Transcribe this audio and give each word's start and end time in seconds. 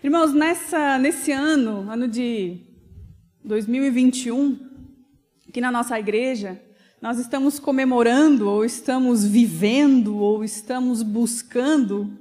Irmãos, 0.00 0.32
nessa, 0.32 0.96
nesse 0.96 1.32
ano, 1.32 1.90
ano 1.90 2.06
de 2.06 2.60
2021, 3.44 4.56
aqui 5.48 5.60
na 5.60 5.72
nossa 5.72 5.98
igreja, 5.98 6.62
nós 7.02 7.18
estamos 7.18 7.58
comemorando, 7.58 8.48
ou 8.48 8.64
estamos 8.64 9.26
vivendo, 9.26 10.18
ou 10.18 10.44
estamos 10.44 11.02
buscando 11.02 12.16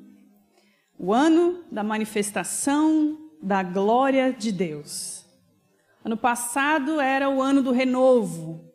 o 0.98 1.14
ano 1.14 1.64
da 1.72 1.84
manifestação 1.84 3.16
da 3.44 3.62
glória 3.62 4.34
de 4.34 4.52
Deus. 4.52 5.24
Ano 6.04 6.18
passado 6.18 7.00
era 7.00 7.30
o 7.30 7.40
ano 7.40 7.62
do 7.62 7.72
renovo. 7.72 8.74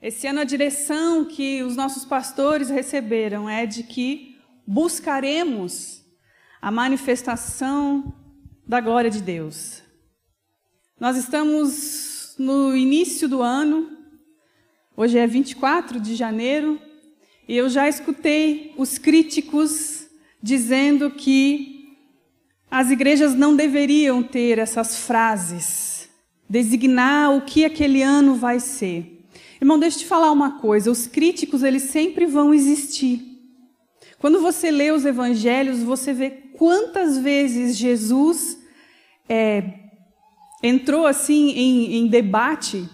Esse 0.00 0.26
ano 0.26 0.40
a 0.40 0.44
direção 0.44 1.26
que 1.26 1.62
os 1.62 1.76
nossos 1.76 2.06
pastores 2.06 2.70
receberam 2.70 3.46
é 3.46 3.66
de 3.66 3.82
que 3.82 4.38
buscaremos 4.66 6.02
a 6.62 6.70
manifestação 6.70 8.14
da 8.68 8.82
glória 8.82 9.10
de 9.10 9.22
Deus. 9.22 9.82
Nós 11.00 11.16
estamos 11.16 12.34
no 12.38 12.76
início 12.76 13.26
do 13.26 13.40
ano, 13.40 13.90
hoje 14.94 15.16
é 15.16 15.26
24 15.26 15.98
de 15.98 16.14
janeiro, 16.14 16.78
e 17.48 17.56
eu 17.56 17.70
já 17.70 17.88
escutei 17.88 18.74
os 18.76 18.98
críticos 18.98 20.06
dizendo 20.42 21.10
que 21.10 21.96
as 22.70 22.90
igrejas 22.90 23.34
não 23.34 23.56
deveriam 23.56 24.22
ter 24.22 24.58
essas 24.58 24.98
frases, 24.98 26.10
designar 26.46 27.34
o 27.34 27.40
que 27.40 27.64
aquele 27.64 28.02
ano 28.02 28.34
vai 28.34 28.60
ser. 28.60 29.24
Irmão, 29.58 29.78
deixa 29.78 29.96
eu 29.96 30.00
te 30.00 30.06
falar 30.06 30.30
uma 30.30 30.58
coisa: 30.58 30.90
os 30.90 31.06
críticos 31.06 31.62
eles 31.62 31.84
sempre 31.84 32.26
vão 32.26 32.52
existir. 32.52 33.24
Quando 34.18 34.42
você 34.42 34.70
lê 34.70 34.90
os 34.90 35.06
evangelhos, 35.06 35.82
você 35.82 36.12
vê 36.12 36.28
quantas 36.58 37.16
vezes 37.16 37.76
Jesus 37.76 38.57
é, 39.28 39.74
entrou 40.62 41.06
assim 41.06 41.50
em, 41.50 41.96
em 41.96 42.06
debate 42.06 42.88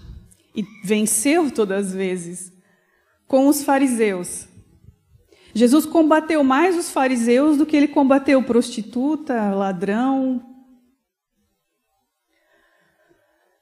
e 0.54 0.64
venceu 0.84 1.50
todas 1.50 1.88
as 1.88 1.94
vezes 1.94 2.52
com 3.26 3.48
os 3.48 3.62
fariseus. 3.62 4.48
Jesus 5.54 5.86
combateu 5.86 6.42
mais 6.42 6.76
os 6.76 6.90
fariseus 6.90 7.56
do 7.56 7.64
que 7.64 7.76
ele 7.76 7.88
combateu 7.88 8.42
prostituta, 8.42 9.54
ladrão. 9.54 10.44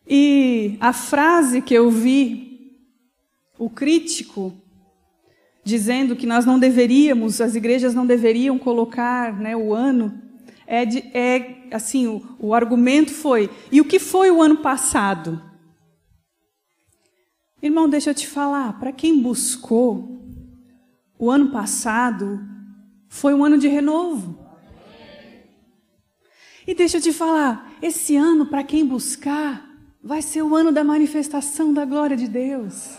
E 0.06 0.77
a 0.80 0.92
frase 0.92 1.60
que 1.60 1.75
eu 1.75 1.91
vi, 1.91 2.78
o 3.58 3.69
crítico, 3.69 4.52
dizendo 5.62 6.16
que 6.16 6.27
nós 6.27 6.44
não 6.44 6.58
deveríamos, 6.58 7.41
as 7.41 7.54
igrejas 7.54 7.94
não 7.94 8.06
deveriam 8.06 8.58
colocar 8.58 9.38
né, 9.38 9.54
o 9.54 9.72
ano, 9.72 10.20
é, 10.73 10.87
de, 10.87 11.01
é 11.12 11.69
assim, 11.70 12.06
o, 12.06 12.23
o 12.39 12.55
argumento 12.55 13.12
foi, 13.12 13.51
e 13.70 13.78
o 13.78 13.84
que 13.84 13.98
foi 13.98 14.31
o 14.31 14.41
ano 14.41 14.56
passado? 14.56 15.39
Irmão, 17.62 17.87
deixa 17.87 18.09
eu 18.09 18.15
te 18.15 18.27
falar, 18.27 18.78
para 18.81 18.91
quem 18.91 19.20
buscou, 19.20 20.25
o 21.19 21.31
ano 21.31 21.50
passado 21.50 22.41
foi 23.06 23.34
um 23.34 23.45
ano 23.45 23.59
de 23.59 23.69
renovo. 23.69 24.39
E 26.67 26.75
deixa 26.75 26.97
eu 26.97 27.03
te 27.03 27.12
falar, 27.12 27.77
esse 27.83 28.17
ano, 28.17 28.47
para 28.47 28.65
quem 28.65 28.87
buscar, 28.87 29.70
vai 30.03 30.23
ser 30.23 30.41
o 30.41 30.56
ano 30.56 30.73
da 30.73 30.83
manifestação 30.83 31.75
da 31.75 31.84
glória 31.84 32.17
de 32.17 32.27
Deus. 32.27 32.97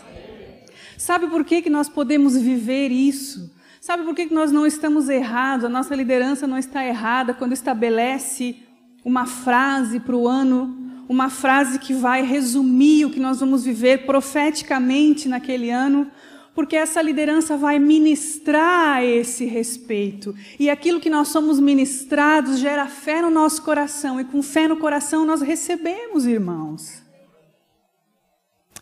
Sabe 0.96 1.26
por 1.26 1.44
que, 1.44 1.60
que 1.60 1.68
nós 1.68 1.88
podemos 1.88 2.36
viver 2.36 2.92
isso? 2.92 3.52
Sabe 3.84 4.02
por 4.02 4.14
que, 4.14 4.32
nós 4.32 4.50
não 4.50 4.66
estamos 4.66 5.10
errados? 5.10 5.66
A 5.66 5.68
nossa 5.68 5.94
liderança 5.94 6.46
não 6.46 6.56
está 6.56 6.82
errada 6.82 7.34
quando 7.34 7.52
estabelece 7.52 8.56
uma 9.04 9.26
frase 9.26 10.00
para 10.00 10.16
o 10.16 10.26
ano, 10.26 11.04
uma 11.06 11.28
frase 11.28 11.78
que 11.78 11.92
vai 11.92 12.22
resumir 12.22 13.04
o 13.04 13.10
que 13.10 13.20
nós 13.20 13.40
vamos 13.40 13.62
viver 13.62 14.06
profeticamente 14.06 15.28
naquele 15.28 15.68
ano, 15.68 16.10
porque 16.54 16.74
essa 16.76 17.02
liderança 17.02 17.58
vai 17.58 17.78
ministrar 17.78 19.04
esse 19.04 19.44
respeito. 19.44 20.34
E 20.58 20.70
aquilo 20.70 20.98
que 20.98 21.10
nós 21.10 21.28
somos 21.28 21.60
ministrados 21.60 22.60
gera 22.60 22.86
fé 22.86 23.20
no 23.20 23.28
nosso 23.28 23.60
coração, 23.60 24.18
e 24.18 24.24
com 24.24 24.42
fé 24.42 24.66
no 24.66 24.78
coração 24.78 25.26
nós 25.26 25.42
recebemos, 25.42 26.24
irmãos. 26.24 27.03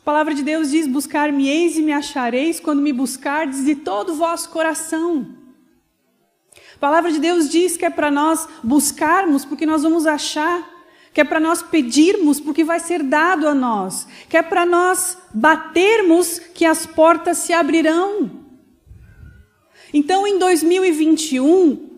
A 0.03 0.05
palavra 0.05 0.35
de 0.35 0.43
Deus 0.43 0.73
diz: 0.73 0.89
Buscar-me-eis 0.89 1.77
e 1.77 1.83
me 1.83 1.93
achareis 1.93 2.59
quando 2.59 2.83
me 2.83 2.93
buscardes 2.93 3.65
de 3.65 3.77
todo 3.77 4.11
o 4.11 4.17
vosso 4.17 4.51
coração. 4.51 5.29
A 6.75 6.79
palavra 6.81 7.13
de 7.13 7.21
Deus 7.21 7.49
diz 7.49 7.77
que 7.77 7.85
é 7.85 7.91
para 7.91 8.11
nós 8.11 8.49
buscarmos, 8.65 9.45
porque 9.45 9.65
nós 9.65 9.85
vamos 9.85 10.05
achar 10.05 10.69
que 11.15 11.21
é 11.21 11.25
para 11.25 11.39
nós 11.39 11.63
pedirmos, 11.63 12.41
porque 12.41 12.65
vai 12.65 12.81
ser 12.81 13.05
dado 13.05 13.47
a 13.47 13.55
nós, 13.55 14.09
que 14.29 14.37
é 14.37 14.43
para 14.43 14.67
nós 14.67 15.17
batermos, 15.33 16.39
que 16.39 16.65
as 16.65 16.85
portas 16.85 17.39
se 17.39 17.53
abrirão. 17.53 18.29
Então, 19.95 20.27
em 20.27 20.37
2021, 20.37 21.91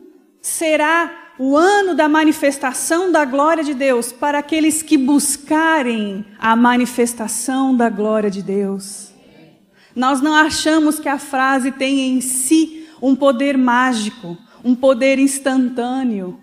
será 0.42 1.23
o 1.38 1.56
ano 1.56 1.94
da 1.94 2.08
manifestação 2.08 3.10
da 3.10 3.24
glória 3.24 3.64
de 3.64 3.74
Deus 3.74 4.12
para 4.12 4.38
aqueles 4.38 4.82
que 4.82 4.96
buscarem 4.96 6.24
a 6.38 6.54
manifestação 6.54 7.76
da 7.76 7.88
glória 7.88 8.30
de 8.30 8.42
Deus. 8.42 9.12
Nós 9.96 10.20
não 10.20 10.34
achamos 10.34 10.98
que 10.98 11.08
a 11.08 11.18
frase 11.18 11.72
tem 11.72 12.16
em 12.16 12.20
si 12.20 12.88
um 13.02 13.16
poder 13.16 13.58
mágico, 13.58 14.36
um 14.64 14.74
poder 14.74 15.18
instantâneo. 15.18 16.38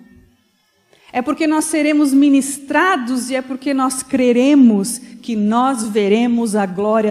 É 1.13 1.21
porque 1.21 1.45
nós 1.45 1.65
seremos 1.65 2.13
ministrados 2.13 3.29
e 3.29 3.35
é 3.35 3.41
porque 3.41 3.73
nós 3.73 4.01
creremos 4.01 4.97
que 5.21 5.35
nós 5.35 5.87
veremos 5.87 6.55
a 6.55 6.65
glória 6.65 7.10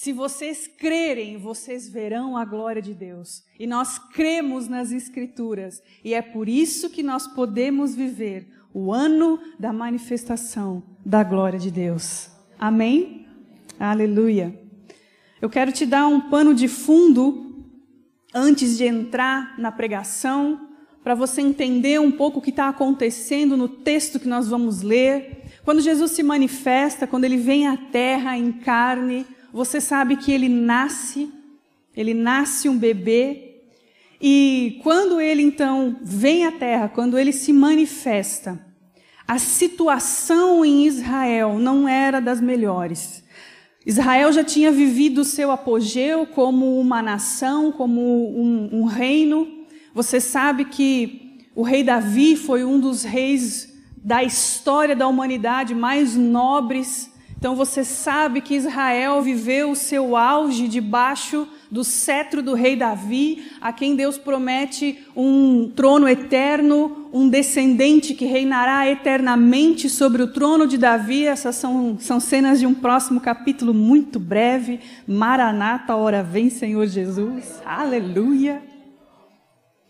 Se 0.00 0.12
vocês 0.12 0.68
crerem, 0.68 1.38
vocês 1.38 1.88
verão 1.88 2.36
a 2.36 2.44
glória 2.44 2.80
de 2.80 2.94
Deus. 2.94 3.42
E 3.58 3.66
nós 3.66 3.98
cremos 3.98 4.68
nas 4.68 4.92
Escrituras. 4.92 5.82
E 6.04 6.14
é 6.14 6.22
por 6.22 6.48
isso 6.48 6.88
que 6.88 7.02
nós 7.02 7.26
podemos 7.26 7.96
viver 7.96 8.46
o 8.72 8.92
ano 8.92 9.40
da 9.58 9.72
manifestação 9.72 10.84
da 11.04 11.24
glória 11.24 11.58
de 11.58 11.72
Deus. 11.72 12.30
Amém? 12.56 13.26
Aleluia. 13.76 14.56
Eu 15.42 15.50
quero 15.50 15.72
te 15.72 15.84
dar 15.84 16.06
um 16.06 16.30
pano 16.30 16.54
de 16.54 16.68
fundo 16.68 17.66
antes 18.32 18.78
de 18.78 18.84
entrar 18.84 19.58
na 19.58 19.72
pregação 19.72 20.68
para 21.02 21.16
você 21.16 21.40
entender 21.40 22.00
um 22.00 22.12
pouco 22.12 22.38
o 22.38 22.42
que 22.42 22.50
está 22.50 22.68
acontecendo 22.68 23.56
no 23.56 23.66
texto 23.66 24.20
que 24.20 24.28
nós 24.28 24.46
vamos 24.46 24.80
ler. 24.80 25.42
Quando 25.64 25.80
Jesus 25.80 26.12
se 26.12 26.22
manifesta, 26.22 27.04
quando 27.04 27.24
ele 27.24 27.36
vem 27.36 27.66
à 27.66 27.76
terra 27.76 28.38
em 28.38 28.52
carne, 28.52 29.26
você 29.52 29.80
sabe 29.80 30.16
que 30.16 30.32
ele 30.32 30.48
nasce, 30.48 31.32
ele 31.96 32.14
nasce 32.14 32.68
um 32.68 32.76
bebê, 32.76 33.62
e 34.20 34.80
quando 34.82 35.20
ele 35.20 35.42
então 35.42 35.96
vem 36.02 36.46
à 36.46 36.52
terra, 36.52 36.88
quando 36.88 37.18
ele 37.18 37.32
se 37.32 37.52
manifesta, 37.52 38.64
a 39.26 39.38
situação 39.38 40.64
em 40.64 40.86
Israel 40.86 41.58
não 41.58 41.88
era 41.88 42.20
das 42.20 42.40
melhores. 42.40 43.22
Israel 43.84 44.32
já 44.32 44.44
tinha 44.44 44.72
vivido 44.72 45.22
o 45.22 45.24
seu 45.24 45.50
apogeu 45.50 46.26
como 46.26 46.78
uma 46.78 47.00
nação, 47.00 47.70
como 47.70 48.00
um, 48.00 48.80
um 48.80 48.84
reino, 48.84 49.46
você 49.94 50.20
sabe 50.20 50.66
que 50.66 51.38
o 51.54 51.62
rei 51.62 51.82
Davi 51.82 52.36
foi 52.36 52.64
um 52.64 52.78
dos 52.78 53.02
reis 53.02 53.76
da 53.96 54.22
história 54.22 54.94
da 54.94 55.08
humanidade 55.08 55.74
mais 55.74 56.14
nobres. 56.14 57.10
Então 57.38 57.54
você 57.54 57.84
sabe 57.84 58.40
que 58.40 58.56
Israel 58.56 59.22
viveu 59.22 59.70
o 59.70 59.76
seu 59.76 60.16
auge 60.16 60.66
debaixo 60.66 61.46
do 61.70 61.84
cetro 61.84 62.42
do 62.42 62.52
rei 62.52 62.74
Davi, 62.74 63.44
a 63.60 63.72
quem 63.72 63.94
Deus 63.94 64.18
promete 64.18 64.98
um 65.14 65.70
trono 65.70 66.08
eterno, 66.08 67.08
um 67.12 67.28
descendente 67.28 68.12
que 68.12 68.24
reinará 68.24 68.90
eternamente 68.90 69.88
sobre 69.88 70.20
o 70.20 70.32
trono 70.32 70.66
de 70.66 70.76
Davi. 70.76 71.26
Essas 71.26 71.54
são, 71.54 71.96
são 72.00 72.18
cenas 72.18 72.58
de 72.58 72.66
um 72.66 72.74
próximo 72.74 73.20
capítulo 73.20 73.72
muito 73.72 74.18
breve. 74.18 74.80
Maranata, 75.06 75.94
hora 75.94 76.24
vem, 76.24 76.50
Senhor 76.50 76.88
Jesus. 76.88 77.62
Aleluia. 77.64 78.60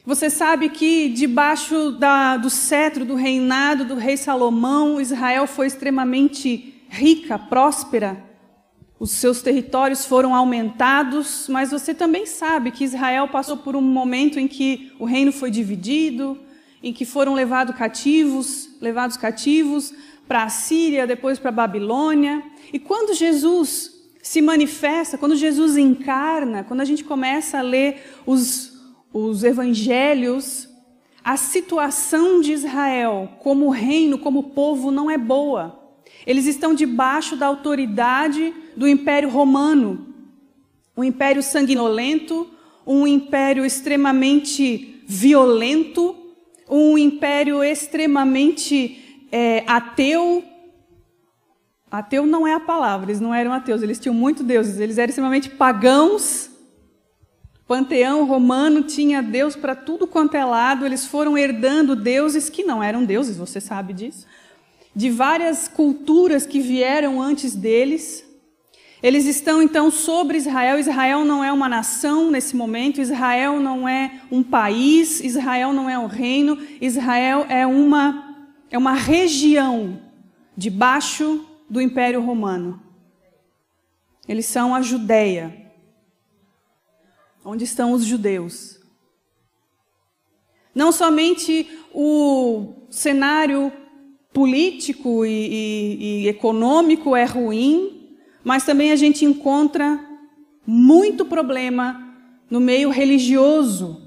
Você 0.05 0.28
sabe 0.28 0.69
que 0.69 1.08
debaixo 1.08 1.93
da, 1.93 2.37
do 2.37 2.50
cetro 2.50 3.06
do 3.06 3.14
reinado 3.14 3.87
do 3.87 3.94
rei 3.94 4.19
Salomão, 4.19 5.00
Israel 5.00 5.46
foi 5.46 5.67
extremamente 5.67 6.77
rica, 6.88 7.38
próspera. 7.38 8.25
Os 8.99 9.12
seus 9.12 9.43
territórios 9.43 10.05
foram 10.05 10.35
aumentados, 10.35 11.46
mas 11.49 11.70
você 11.70 11.94
também 11.94 12.26
sabe 12.26 12.73
que 12.73 12.85
Israel 12.85 13.29
passou 13.29 13.58
por 13.58 13.76
um 13.76 13.81
momento 13.81 14.40
em 14.40 14.49
que 14.49 14.93
o 14.99 15.05
reino 15.05 15.32
foi 15.32 15.50
dividido, 15.50 16.37
em 16.82 16.93
que 16.93 17.05
foram 17.05 17.35
levados 17.35 17.76
cativos, 17.76 18.69
levados 18.81 19.17
cativos 19.17 19.94
para 20.26 20.43
a 20.43 20.49
Síria, 20.49 21.06
depois 21.06 21.38
para 21.38 21.50
a 21.50 21.52
Babilônia. 21.52 22.43
E 22.73 22.79
quando 22.79 23.14
Jesus 23.14 23.93
se 24.20 24.43
manifesta, 24.43 25.17
quando 25.17 25.37
Jesus 25.37 25.76
encarna, 25.76 26.64
quando 26.64 26.81
a 26.81 26.84
gente 26.84 27.05
começa 27.05 27.58
a 27.58 27.62
ler 27.62 28.02
os 28.26 28.79
os 29.12 29.43
evangelhos, 29.43 30.69
a 31.25 31.37
situação 31.37 32.41
de 32.41 32.52
Israel 32.52 33.31
como 33.41 33.70
reino, 33.70 34.19
como 34.19 34.50
povo, 34.50 34.91
não 34.91 35.11
é 35.11 35.19
boa. 35.19 35.77
Eles 36.28 36.44
estão 36.44 36.75
debaixo 36.75 37.36
da 37.36 37.46
autoridade 37.46 38.52
do 38.76 38.86
Império 38.86 39.30
Romano, 39.30 40.08
um 40.94 41.02
império 41.02 41.42
sanguinolento, 41.42 42.46
um 42.86 43.06
império 43.06 43.64
extremamente 43.64 45.02
violento, 45.06 46.14
um 46.69 46.98
império 46.98 47.64
extremamente 47.64 49.26
é, 49.32 49.64
ateu. 49.66 50.44
Ateu 51.90 52.26
não 52.26 52.46
é 52.46 52.52
a 52.52 52.60
palavra, 52.60 53.06
eles 53.06 53.20
não 53.20 53.32
eram 53.32 53.50
ateus, 53.50 53.81
eles 53.81 53.98
tinham 53.98 54.14
muito 54.14 54.44
deuses, 54.44 54.78
eles 54.78 54.98
eram 54.98 55.08
extremamente 55.08 55.48
pagãos. 55.48 56.50
Panteão 57.66 58.26
romano 58.26 58.82
tinha 58.82 59.22
Deus 59.22 59.56
para 59.56 59.74
tudo 59.74 60.06
quanto 60.06 60.36
é 60.36 60.44
lado, 60.44 60.84
eles 60.84 61.06
foram 61.06 61.38
herdando 61.38 61.96
deuses 61.96 62.50
que 62.50 62.64
não 62.64 62.82
eram 62.82 63.02
deuses, 63.02 63.38
você 63.38 63.62
sabe 63.62 63.94
disso, 63.94 64.26
de 64.98 65.10
várias 65.10 65.68
culturas 65.68 66.44
que 66.44 66.58
vieram 66.58 67.22
antes 67.22 67.54
deles. 67.54 68.24
Eles 69.00 69.26
estão 69.26 69.62
então 69.62 69.92
sobre 69.92 70.36
Israel. 70.36 70.76
Israel 70.76 71.24
não 71.24 71.44
é 71.44 71.52
uma 71.52 71.68
nação 71.68 72.32
nesse 72.32 72.56
momento, 72.56 73.00
Israel 73.00 73.60
não 73.60 73.88
é 73.88 74.22
um 74.28 74.42
país, 74.42 75.20
Israel 75.20 75.72
não 75.72 75.88
é 75.88 75.96
um 75.96 76.06
reino, 76.06 76.58
Israel 76.80 77.46
é 77.48 77.64
uma 77.64 78.26
é 78.72 78.76
uma 78.76 78.92
região 78.92 80.02
debaixo 80.56 81.46
do 81.70 81.80
Império 81.80 82.20
Romano. 82.20 82.82
Eles 84.26 84.46
são 84.46 84.74
a 84.74 84.82
Judéia. 84.82 85.72
Onde 87.44 87.62
estão 87.62 87.92
os 87.92 88.04
judeus? 88.04 88.80
Não 90.74 90.90
somente 90.90 91.70
o 91.94 92.74
cenário 92.90 93.72
político 94.32 95.25
e, 95.25 95.30
e, 95.30 96.22
e 96.25 96.28
econômico 96.28 97.16
é 97.16 97.25
ruim, 97.25 98.16
mas 98.44 98.64
também 98.64 98.92
a 98.92 98.96
gente 98.96 99.25
encontra 99.25 99.98
muito 100.66 101.25
problema 101.25 102.14
no 102.50 102.60
meio 102.60 102.90
religioso. 102.90 104.02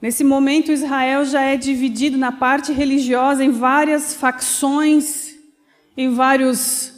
Nesse 0.00 0.22
momento, 0.22 0.70
Israel 0.70 1.24
já 1.24 1.42
é 1.42 1.56
dividido 1.56 2.16
na 2.16 2.30
parte 2.30 2.72
religiosa 2.72 3.44
em 3.44 3.50
várias 3.50 4.14
facções, 4.14 5.34
em 5.96 6.10
vários 6.10 6.92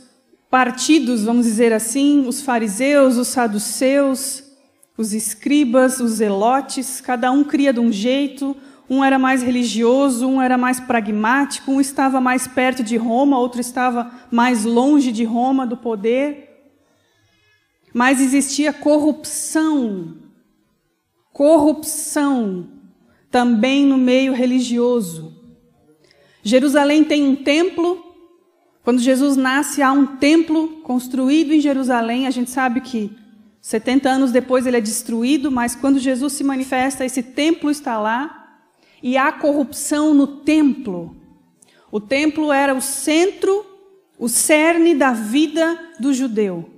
partidos, 0.50 1.24
vamos 1.24 1.46
dizer 1.46 1.72
assim: 1.72 2.26
os 2.26 2.42
fariseus, 2.42 3.16
os 3.16 3.28
saduceus, 3.28 4.42
os 4.98 5.14
escribas, 5.14 5.98
os 5.98 6.12
zelotes, 6.12 7.00
cada 7.00 7.30
um 7.30 7.42
cria 7.42 7.72
de 7.72 7.80
um 7.80 7.90
jeito, 7.90 8.54
um 8.90 9.04
era 9.04 9.20
mais 9.20 9.40
religioso, 9.40 10.26
um 10.26 10.42
era 10.42 10.58
mais 10.58 10.80
pragmático, 10.80 11.70
um 11.70 11.80
estava 11.80 12.20
mais 12.20 12.48
perto 12.48 12.82
de 12.82 12.96
Roma, 12.96 13.38
outro 13.38 13.60
estava 13.60 14.10
mais 14.32 14.64
longe 14.64 15.12
de 15.12 15.22
Roma, 15.22 15.64
do 15.64 15.76
poder. 15.76 16.72
Mas 17.94 18.20
existia 18.20 18.72
corrupção, 18.72 20.16
corrupção 21.32 22.66
também 23.30 23.86
no 23.86 23.96
meio 23.96 24.32
religioso. 24.32 25.36
Jerusalém 26.42 27.04
tem 27.04 27.22
um 27.28 27.36
templo. 27.36 28.04
Quando 28.82 28.98
Jesus 28.98 29.36
nasce, 29.36 29.82
há 29.82 29.92
um 29.92 30.16
templo 30.16 30.80
construído 30.82 31.52
em 31.52 31.60
Jerusalém. 31.60 32.26
A 32.26 32.30
gente 32.30 32.50
sabe 32.50 32.80
que 32.80 33.16
70 33.60 34.08
anos 34.08 34.32
depois 34.32 34.66
ele 34.66 34.78
é 34.78 34.80
destruído, 34.80 35.48
mas 35.48 35.76
quando 35.76 36.00
Jesus 36.00 36.32
se 36.32 36.42
manifesta, 36.42 37.04
esse 37.04 37.22
templo 37.22 37.70
está 37.70 37.96
lá 37.96 38.39
e 39.02 39.16
há 39.16 39.32
corrupção 39.32 40.14
no 40.14 40.26
templo. 40.26 41.16
O 41.90 42.00
templo 42.00 42.52
era 42.52 42.74
o 42.74 42.80
centro, 42.80 43.64
o 44.18 44.28
cerne 44.28 44.94
da 44.94 45.12
vida 45.12 45.78
do 45.98 46.12
judeu. 46.12 46.70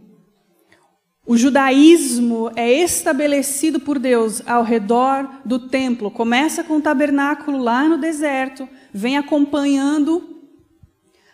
O 1.25 1.37
judaísmo 1.37 2.51
é 2.57 2.73
estabelecido 2.73 3.79
por 3.79 3.99
Deus 3.99 4.43
ao 4.47 4.65
redor 4.65 5.41
do 5.45 5.69
templo. 5.69 6.11
Começa 6.11 6.65
com 6.65 6.79
o 6.79 6.81
tabernáculo 6.81 7.59
lá 7.59 7.89
no 7.89 7.97
deserto, 7.97 8.69
vem 8.93 9.17
acompanhando 9.17 10.41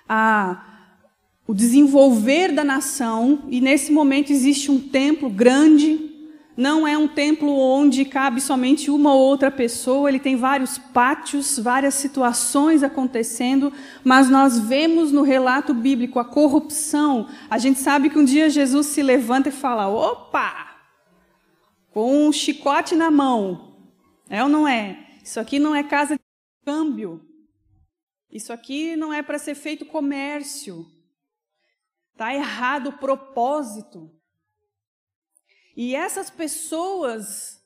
a 0.09 0.65
o 1.47 1.55
desenvolver 1.55 2.53
da 2.53 2.63
nação, 2.63 3.45
e 3.49 3.59
nesse 3.59 3.91
momento 3.91 4.31
existe 4.31 4.71
um 4.71 4.79
templo 4.79 5.31
grande, 5.31 6.08
não 6.59 6.85
é 6.85 6.99
um 6.99 7.07
templo 7.07 7.57
onde 7.57 8.05
cabe 8.05 8.41
somente 8.41 8.91
uma 8.91 9.15
ou 9.15 9.21
outra 9.21 9.49
pessoa, 9.49 10.09
ele 10.09 10.19
tem 10.19 10.35
vários 10.35 10.77
pátios, 10.77 11.57
várias 11.57 11.95
situações 11.95 12.83
acontecendo, 12.83 13.73
mas 14.03 14.29
nós 14.29 14.59
vemos 14.59 15.13
no 15.13 15.23
relato 15.23 15.73
bíblico 15.73 16.19
a 16.19 16.25
corrupção. 16.25 17.29
A 17.49 17.59
gente 17.59 17.79
sabe 17.79 18.11
que 18.11 18.19
um 18.19 18.25
dia 18.25 18.51
Jesus 18.51 18.89
se 18.89 19.01
levanta 19.05 19.51
e 19.51 19.53
fala: 19.53 19.87
opa! 19.89 20.81
Com 21.93 22.27
um 22.27 22.33
chicote 22.33 22.97
na 22.97 23.09
mão. 23.09 23.77
É 24.29 24.43
ou 24.43 24.49
não 24.49 24.67
é? 24.67 25.07
Isso 25.23 25.39
aqui 25.39 25.61
não 25.61 25.77
é 25.77 25.85
casa 25.85 26.17
de 26.17 26.21
câmbio. 26.67 27.25
Isso 28.33 28.53
aqui 28.53 28.97
não 28.97 29.13
é 29.13 29.23
para 29.23 29.39
ser 29.39 29.55
feito 29.55 29.87
comércio. 29.87 30.85
Está 32.15 32.35
errado 32.35 32.89
o 32.89 32.99
propósito. 32.99 34.18
E 35.81 35.95
essas 35.95 36.29
pessoas 36.29 37.63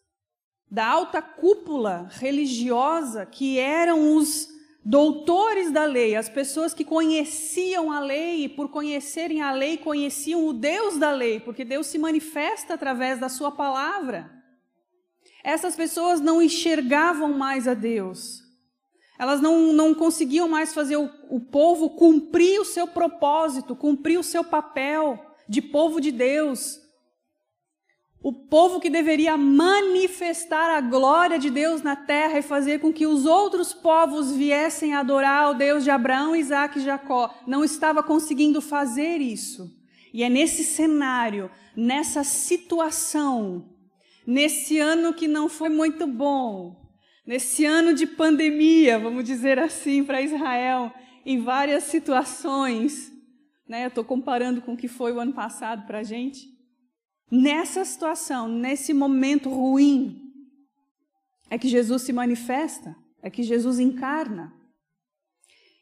da 0.70 0.86
alta 0.86 1.22
cúpula 1.22 2.10
religiosa, 2.12 3.24
que 3.24 3.58
eram 3.58 4.14
os 4.14 4.50
doutores 4.84 5.70
da 5.70 5.86
lei, 5.86 6.14
as 6.14 6.28
pessoas 6.28 6.74
que 6.74 6.84
conheciam 6.84 7.90
a 7.90 8.00
lei 8.00 8.44
e, 8.44 8.48
por 8.50 8.68
conhecerem 8.68 9.40
a 9.40 9.50
lei, 9.50 9.78
conheciam 9.78 10.46
o 10.46 10.52
Deus 10.52 10.98
da 10.98 11.10
lei, 11.10 11.40
porque 11.40 11.64
Deus 11.64 11.86
se 11.86 11.98
manifesta 11.98 12.74
através 12.74 13.18
da 13.18 13.30
Sua 13.30 13.50
palavra. 13.50 14.30
Essas 15.42 15.74
pessoas 15.74 16.20
não 16.20 16.42
enxergavam 16.42 17.32
mais 17.32 17.66
a 17.66 17.72
Deus, 17.72 18.42
elas 19.18 19.40
não, 19.40 19.72
não 19.72 19.94
conseguiam 19.94 20.50
mais 20.50 20.74
fazer 20.74 20.98
o, 20.98 21.08
o 21.30 21.40
povo 21.40 21.88
cumprir 21.88 22.60
o 22.60 22.64
seu 22.66 22.86
propósito, 22.86 23.74
cumprir 23.74 24.18
o 24.18 24.22
seu 24.22 24.44
papel 24.44 25.18
de 25.48 25.62
povo 25.62 25.98
de 25.98 26.12
Deus. 26.12 26.81
O 28.22 28.32
povo 28.32 28.78
que 28.78 28.88
deveria 28.88 29.36
manifestar 29.36 30.76
a 30.76 30.80
glória 30.80 31.38
de 31.38 31.50
Deus 31.50 31.82
na 31.82 31.96
terra 31.96 32.38
e 32.38 32.42
fazer 32.42 32.78
com 32.78 32.92
que 32.92 33.06
os 33.06 33.26
outros 33.26 33.72
povos 33.72 34.30
viessem 34.32 34.94
adorar 34.94 35.50
o 35.50 35.54
Deus 35.54 35.82
de 35.82 35.90
Abraão, 35.90 36.36
Isaac 36.36 36.78
e 36.78 36.84
Jacó, 36.84 37.34
não 37.46 37.64
estava 37.64 38.02
conseguindo 38.02 38.60
fazer 38.60 39.20
isso. 39.20 39.68
E 40.14 40.22
é 40.22 40.28
nesse 40.28 40.62
cenário, 40.62 41.50
nessa 41.76 42.22
situação, 42.22 43.68
nesse 44.26 44.78
ano 44.78 45.12
que 45.12 45.26
não 45.26 45.48
foi 45.48 45.68
muito 45.68 46.06
bom, 46.06 46.82
Nesse 47.24 47.64
ano 47.64 47.94
de 47.94 48.04
pandemia, 48.04 48.98
vamos 48.98 49.22
dizer 49.22 49.56
assim, 49.56 50.02
para 50.02 50.20
Israel, 50.20 50.92
em 51.24 51.40
várias 51.40 51.84
situações, 51.84 53.12
né? 53.68 53.84
Eu 53.84 53.88
estou 53.88 54.04
comparando 54.04 54.60
com 54.60 54.72
o 54.72 54.76
que 54.76 54.88
foi 54.88 55.12
o 55.12 55.20
ano 55.20 55.32
passado 55.32 55.86
para 55.86 56.00
a 56.00 56.02
gente. 56.02 56.40
Nessa 57.34 57.82
situação, 57.82 58.46
nesse 58.46 58.92
momento 58.92 59.48
ruim, 59.48 60.20
é 61.48 61.56
que 61.56 61.66
Jesus 61.66 62.02
se 62.02 62.12
manifesta, 62.12 62.94
é 63.22 63.30
que 63.30 63.42
Jesus 63.42 63.78
encarna. 63.78 64.52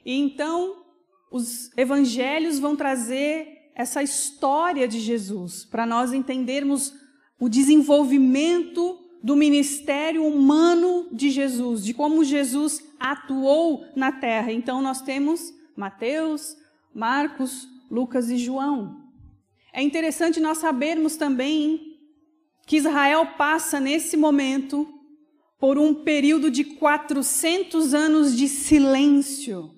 E 0.07 0.15
então, 0.17 0.85
os 1.29 1.77
evangelhos 1.77 2.61
vão 2.61 2.77
trazer 2.77 3.73
essa 3.75 4.01
história 4.01 4.87
de 4.87 5.01
Jesus, 5.01 5.65
para 5.65 5.85
nós 5.85 6.13
entendermos 6.13 6.95
o 7.41 7.49
desenvolvimento 7.49 8.97
do 9.21 9.35
ministério 9.35 10.25
humano 10.25 11.09
de 11.11 11.31
Jesus, 11.31 11.85
de 11.85 11.93
como 11.93 12.23
Jesus 12.23 12.81
atuou 13.01 13.85
na 13.97 14.13
terra. 14.13 14.53
Então 14.53 14.81
nós 14.81 15.03
temos 15.03 15.53
Mateus, 15.75 16.57
Marcos, 16.95 17.67
Lucas 17.91 18.31
e 18.31 18.37
João. 18.37 19.10
É 19.73 19.83
interessante 19.83 20.41
nós 20.41 20.59
sabermos 20.59 21.17
também 21.17 21.99
que 22.67 22.77
Israel 22.77 23.27
passa 23.39 23.81
nesse 23.81 24.17
momento 24.17 24.89
por 25.59 25.79
um 25.79 25.93
período 25.93 26.51
de 26.51 26.65
400 26.65 27.95
anos 27.95 28.37
de 28.37 28.49
silêncio. 28.49 29.75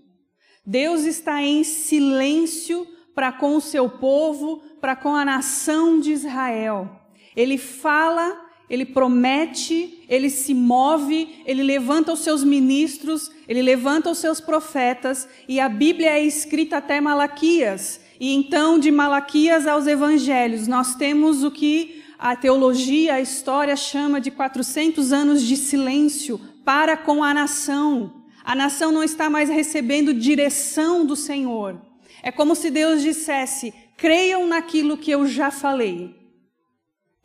Deus 0.64 1.04
está 1.04 1.42
em 1.42 1.64
silêncio 1.64 2.86
para 3.14 3.32
com 3.32 3.56
o 3.56 3.60
seu 3.60 3.88
povo, 3.88 4.62
para 4.80 4.94
com 4.94 5.14
a 5.14 5.24
nação 5.24 5.98
de 5.98 6.12
Israel. 6.12 7.00
Ele 7.34 7.58
fala 7.58 8.42
ele 8.72 8.86
promete, 8.86 10.02
ele 10.08 10.30
se 10.30 10.54
move, 10.54 11.42
ele 11.44 11.62
levanta 11.62 12.10
os 12.10 12.20
seus 12.20 12.42
ministros, 12.42 13.30
ele 13.46 13.60
levanta 13.60 14.10
os 14.10 14.16
seus 14.16 14.40
profetas, 14.40 15.28
e 15.46 15.60
a 15.60 15.68
Bíblia 15.68 16.12
é 16.12 16.24
escrita 16.24 16.78
até 16.78 16.98
Malaquias. 16.98 18.00
E 18.22 18.32
então, 18.32 18.78
de 18.78 18.88
Malaquias 18.92 19.66
aos 19.66 19.88
evangelhos, 19.88 20.68
nós 20.68 20.94
temos 20.94 21.42
o 21.42 21.50
que 21.50 22.04
a 22.16 22.36
teologia, 22.36 23.14
a 23.14 23.20
história 23.20 23.74
chama 23.74 24.20
de 24.20 24.30
400 24.30 25.12
anos 25.12 25.42
de 25.42 25.56
silêncio 25.56 26.40
para 26.64 26.96
com 26.96 27.24
a 27.24 27.34
nação. 27.34 28.22
A 28.44 28.54
nação 28.54 28.92
não 28.92 29.02
está 29.02 29.28
mais 29.28 29.48
recebendo 29.48 30.14
direção 30.14 31.04
do 31.04 31.16
Senhor. 31.16 31.82
É 32.22 32.30
como 32.30 32.54
se 32.54 32.70
Deus 32.70 33.02
dissesse: 33.02 33.74
creiam 33.96 34.46
naquilo 34.46 34.96
que 34.96 35.10
eu 35.10 35.26
já 35.26 35.50
falei 35.50 36.14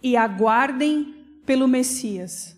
e 0.02 0.18
aguardem 0.18 1.14
pelo 1.46 1.68
Messias. 1.68 2.58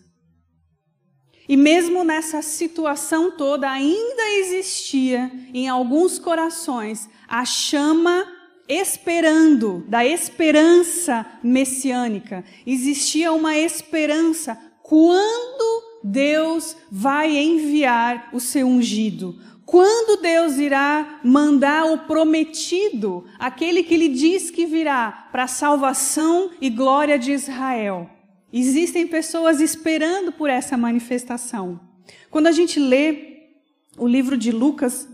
E 1.50 1.56
mesmo 1.56 2.04
nessa 2.04 2.40
situação 2.42 3.32
toda, 3.32 3.68
ainda 3.68 4.30
existia 4.38 5.30
em 5.52 5.68
alguns 5.68 6.16
corações 6.16 7.10
a 7.30 7.44
chama 7.44 8.26
esperando, 8.68 9.84
da 9.88 10.04
esperança 10.04 11.24
messiânica. 11.42 12.44
Existia 12.66 13.32
uma 13.32 13.56
esperança 13.56 14.58
quando 14.82 16.00
Deus 16.02 16.76
vai 16.90 17.36
enviar 17.36 18.30
o 18.32 18.40
seu 18.40 18.66
ungido. 18.66 19.38
Quando 19.64 20.20
Deus 20.20 20.56
irá 20.56 21.20
mandar 21.22 21.86
o 21.86 21.98
prometido, 21.98 23.24
aquele 23.38 23.84
que 23.84 23.96
lhe 23.96 24.08
diz 24.08 24.50
que 24.50 24.66
virá 24.66 25.28
para 25.30 25.44
a 25.44 25.48
salvação 25.48 26.50
e 26.60 26.68
glória 26.68 27.16
de 27.16 27.30
Israel. 27.30 28.10
Existem 28.52 29.06
pessoas 29.06 29.60
esperando 29.60 30.32
por 30.32 30.50
essa 30.50 30.76
manifestação. 30.76 31.78
Quando 32.28 32.48
a 32.48 32.52
gente 32.52 32.80
lê 32.80 33.30
o 33.96 34.08
livro 34.08 34.36
de 34.36 34.50
Lucas, 34.50 35.08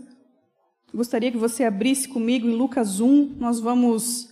gostaria 0.97 1.31
que 1.31 1.37
você 1.37 1.63
abrisse 1.63 2.07
comigo 2.07 2.47
em 2.47 2.55
Lucas 2.55 2.99
1, 2.99 3.35
nós 3.37 3.59
vamos 3.59 4.29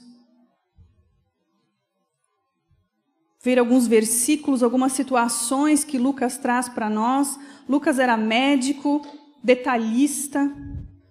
ver 3.44 3.60
alguns 3.60 3.86
versículos, 3.86 4.64
algumas 4.64 4.94
situações 4.94 5.84
que 5.84 6.00
Lucas 6.00 6.40
traz 6.40 6.68
para 6.68 6.90
nós. 6.90 7.40
Lucas 7.70 8.00
era 8.00 8.18
médico, 8.18 9.06
detalhista. 9.44 10.52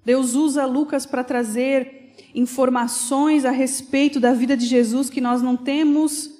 Deus 0.05 0.35
usa 0.35 0.67
Lucas 0.67 1.07
para 1.07 1.23
trazer 1.23 2.13
informações 2.35 3.45
a 3.45 3.53
respeito 3.53 4.19
da 4.19 4.33
vida 4.33 4.57
de 4.57 4.67
Jesus 4.67 5.09
que 5.09 5.21
nós 5.21 5.41
não 5.41 5.57
temos 5.57 6.33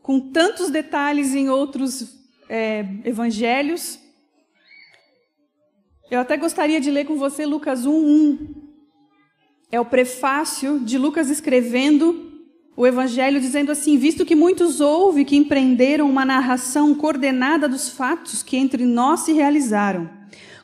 com 0.00 0.18
tantos 0.18 0.70
detalhes 0.70 1.34
em 1.34 1.50
outros 1.50 2.14
é, 2.48 2.86
evangelhos. 3.04 3.98
Eu 6.12 6.20
até 6.20 6.36
gostaria 6.36 6.78
de 6.78 6.90
ler 6.90 7.06
com 7.06 7.16
você 7.16 7.46
Lucas 7.46 7.86
1:1. 7.86 8.36
É 9.70 9.80
o 9.80 9.84
prefácio 9.86 10.78
de 10.78 10.98
Lucas 10.98 11.30
escrevendo 11.30 12.30
o 12.76 12.86
evangelho 12.86 13.40
dizendo 13.40 13.72
assim: 13.72 13.96
Visto 13.96 14.26
que 14.26 14.34
muitos 14.34 14.78
houve 14.78 15.24
que 15.24 15.36
empreenderam 15.36 16.10
uma 16.10 16.22
narração 16.22 16.94
coordenada 16.94 17.66
dos 17.66 17.88
fatos 17.88 18.42
que 18.42 18.58
entre 18.58 18.84
nós 18.84 19.20
se 19.20 19.32
realizaram, 19.32 20.10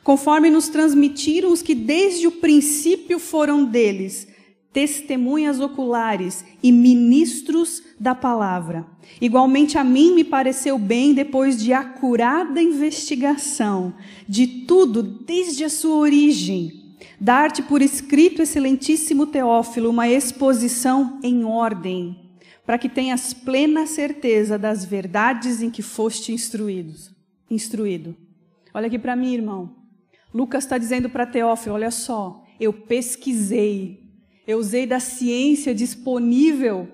conforme 0.03 0.51
nos 0.51 0.69
transmitiram 0.69 1.51
os 1.51 1.63
que 1.63 1.73
desde 1.73 2.27
o 2.27 2.31
princípio 2.33 3.17
foram 3.17 3.65
deles, 3.65 4.27
testemunhas 4.71 5.59
oculares 5.59 6.45
e 6.61 6.71
ministros 6.71 7.81
da 7.99 8.13
palavra. 8.13 8.85
Igualmente 9.19 9.77
a 9.77 9.83
mim 9.83 10.13
me 10.13 10.23
pareceu 10.23 10.77
bem, 10.77 11.13
depois 11.13 11.61
de 11.61 11.73
acurada 11.73 12.61
investigação 12.61 13.93
de 14.27 14.45
tudo 14.65 15.01
desde 15.01 15.63
a 15.63 15.69
sua 15.69 15.95
origem, 15.95 16.95
dar-te 17.19 17.63
por 17.63 17.81
escrito, 17.81 18.41
excelentíssimo 18.41 19.25
Teófilo, 19.25 19.89
uma 19.89 20.07
exposição 20.07 21.19
em 21.23 21.43
ordem, 21.43 22.31
para 22.65 22.77
que 22.77 22.87
tenhas 22.87 23.33
plena 23.33 23.87
certeza 23.87 24.57
das 24.57 24.85
verdades 24.85 25.61
em 25.61 25.71
que 25.71 25.81
foste 25.81 26.31
instruídos, 26.31 27.11
instruído. 27.49 28.15
Olha 28.73 28.85
aqui 28.85 28.99
para 28.99 29.15
mim, 29.15 29.33
irmão. 29.33 29.75
Lucas 30.31 30.63
está 30.63 30.77
dizendo 30.77 31.09
para 31.09 31.25
Teófilo: 31.25 31.73
olha 31.73 31.89
só, 31.89 32.43
eu 32.59 32.71
pesquisei, 32.71 34.08
eu 34.49 34.57
usei 34.57 34.87
da 34.87 34.99
ciência 34.99 35.75
disponível 35.75 36.87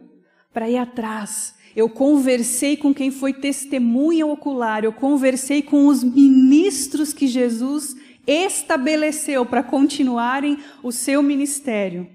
para 0.54 0.70
ir 0.70 0.76
atrás. 0.76 1.56
Eu 1.74 1.88
conversei 1.88 2.76
com 2.76 2.94
quem 2.94 3.10
foi 3.10 3.32
testemunha 3.32 4.26
ocular, 4.28 4.84
eu 4.84 4.92
conversei 4.92 5.62
com 5.62 5.88
os 5.88 6.04
ministros 6.04 7.14
que 7.14 7.28
Jesus 7.28 7.96
estabeleceu 8.28 9.46
para 9.46 9.64
continuarem 9.64 10.58
o 10.84 10.92
seu 10.92 11.24
ministério. 11.24 12.10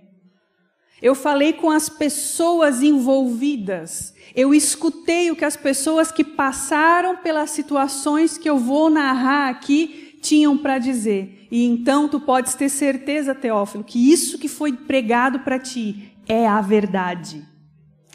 Eu 1.01 1.15
falei 1.15 1.55
com 1.55 1.71
as 1.71 1.89
pessoas 1.89 2.83
envolvidas. 2.83 4.13
Eu 4.37 4.53
escutei 4.53 5.31
o 5.31 5.37
que 5.37 5.47
as 5.47 5.57
pessoas 5.57 6.13
que 6.13 6.23
passaram 6.23 7.17
pelas 7.17 7.49
situações 7.49 8.37
que 8.37 8.51
eu 8.51 8.59
vou 8.59 8.91
narrar 8.91 9.49
aqui 9.49 10.19
tinham 10.21 10.59
para 10.59 10.77
dizer. 10.77 11.40
E 11.51 11.65
então 11.65 12.09
tu 12.09 12.21
podes 12.21 12.55
ter 12.55 12.69
certeza, 12.69 13.35
Teófilo, 13.35 13.83
que 13.83 14.13
isso 14.13 14.39
que 14.39 14.49
foi 14.49 14.73
pregado 14.73 15.41
para 15.41 15.59
ti 15.59 16.13
é 16.29 16.47
a 16.47 16.61
verdade. 16.61 17.45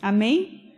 Amém? 0.01 0.73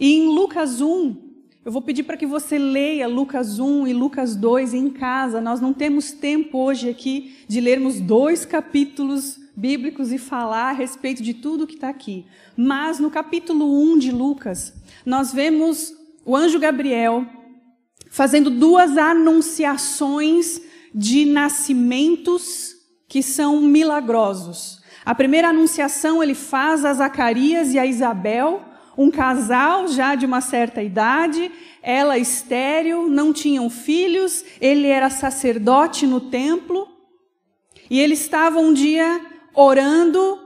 E 0.00 0.14
em 0.14 0.34
Lucas 0.34 0.80
1, 0.80 1.32
eu 1.64 1.70
vou 1.70 1.80
pedir 1.80 2.02
para 2.02 2.16
que 2.16 2.26
você 2.26 2.58
leia 2.58 3.06
Lucas 3.06 3.60
1 3.60 3.86
e 3.86 3.92
Lucas 3.92 4.34
2 4.34 4.74
em 4.74 4.90
casa. 4.90 5.40
Nós 5.40 5.60
não 5.60 5.72
temos 5.72 6.10
tempo 6.10 6.58
hoje 6.58 6.88
aqui 6.88 7.36
de 7.46 7.60
lermos 7.60 8.00
dois 8.00 8.44
capítulos 8.44 9.38
bíblicos 9.54 10.10
e 10.10 10.18
falar 10.18 10.70
a 10.70 10.72
respeito 10.72 11.22
de 11.22 11.34
tudo 11.34 11.66
que 11.66 11.74
está 11.74 11.88
aqui. 11.88 12.26
Mas 12.56 12.98
no 12.98 13.10
capítulo 13.10 13.80
1 13.92 13.98
de 13.98 14.10
Lucas, 14.10 14.74
nós 15.06 15.32
vemos 15.32 15.92
o 16.24 16.34
anjo 16.34 16.58
Gabriel 16.58 17.24
fazendo 18.10 18.50
duas 18.50 18.98
anunciações 18.98 20.60
de 20.94 21.24
nascimentos 21.24 22.74
que 23.08 23.22
são 23.22 23.60
milagrosos. 23.60 24.80
A 25.04 25.14
primeira 25.14 25.48
anunciação 25.48 26.22
ele 26.22 26.34
faz 26.34 26.84
a 26.84 26.92
Zacarias 26.94 27.74
e 27.74 27.78
a 27.78 27.86
Isabel, 27.86 28.62
um 28.96 29.10
casal 29.10 29.88
já 29.88 30.14
de 30.14 30.26
uma 30.26 30.40
certa 30.40 30.82
idade, 30.82 31.50
ela 31.82 32.18
estéril, 32.18 33.08
não 33.08 33.32
tinham 33.32 33.68
filhos, 33.68 34.44
ele 34.60 34.86
era 34.86 35.10
sacerdote 35.10 36.06
no 36.06 36.20
templo, 36.20 36.86
e 37.90 37.98
ele 38.00 38.14
estava 38.14 38.58
um 38.58 38.72
dia 38.72 39.20
orando, 39.54 40.38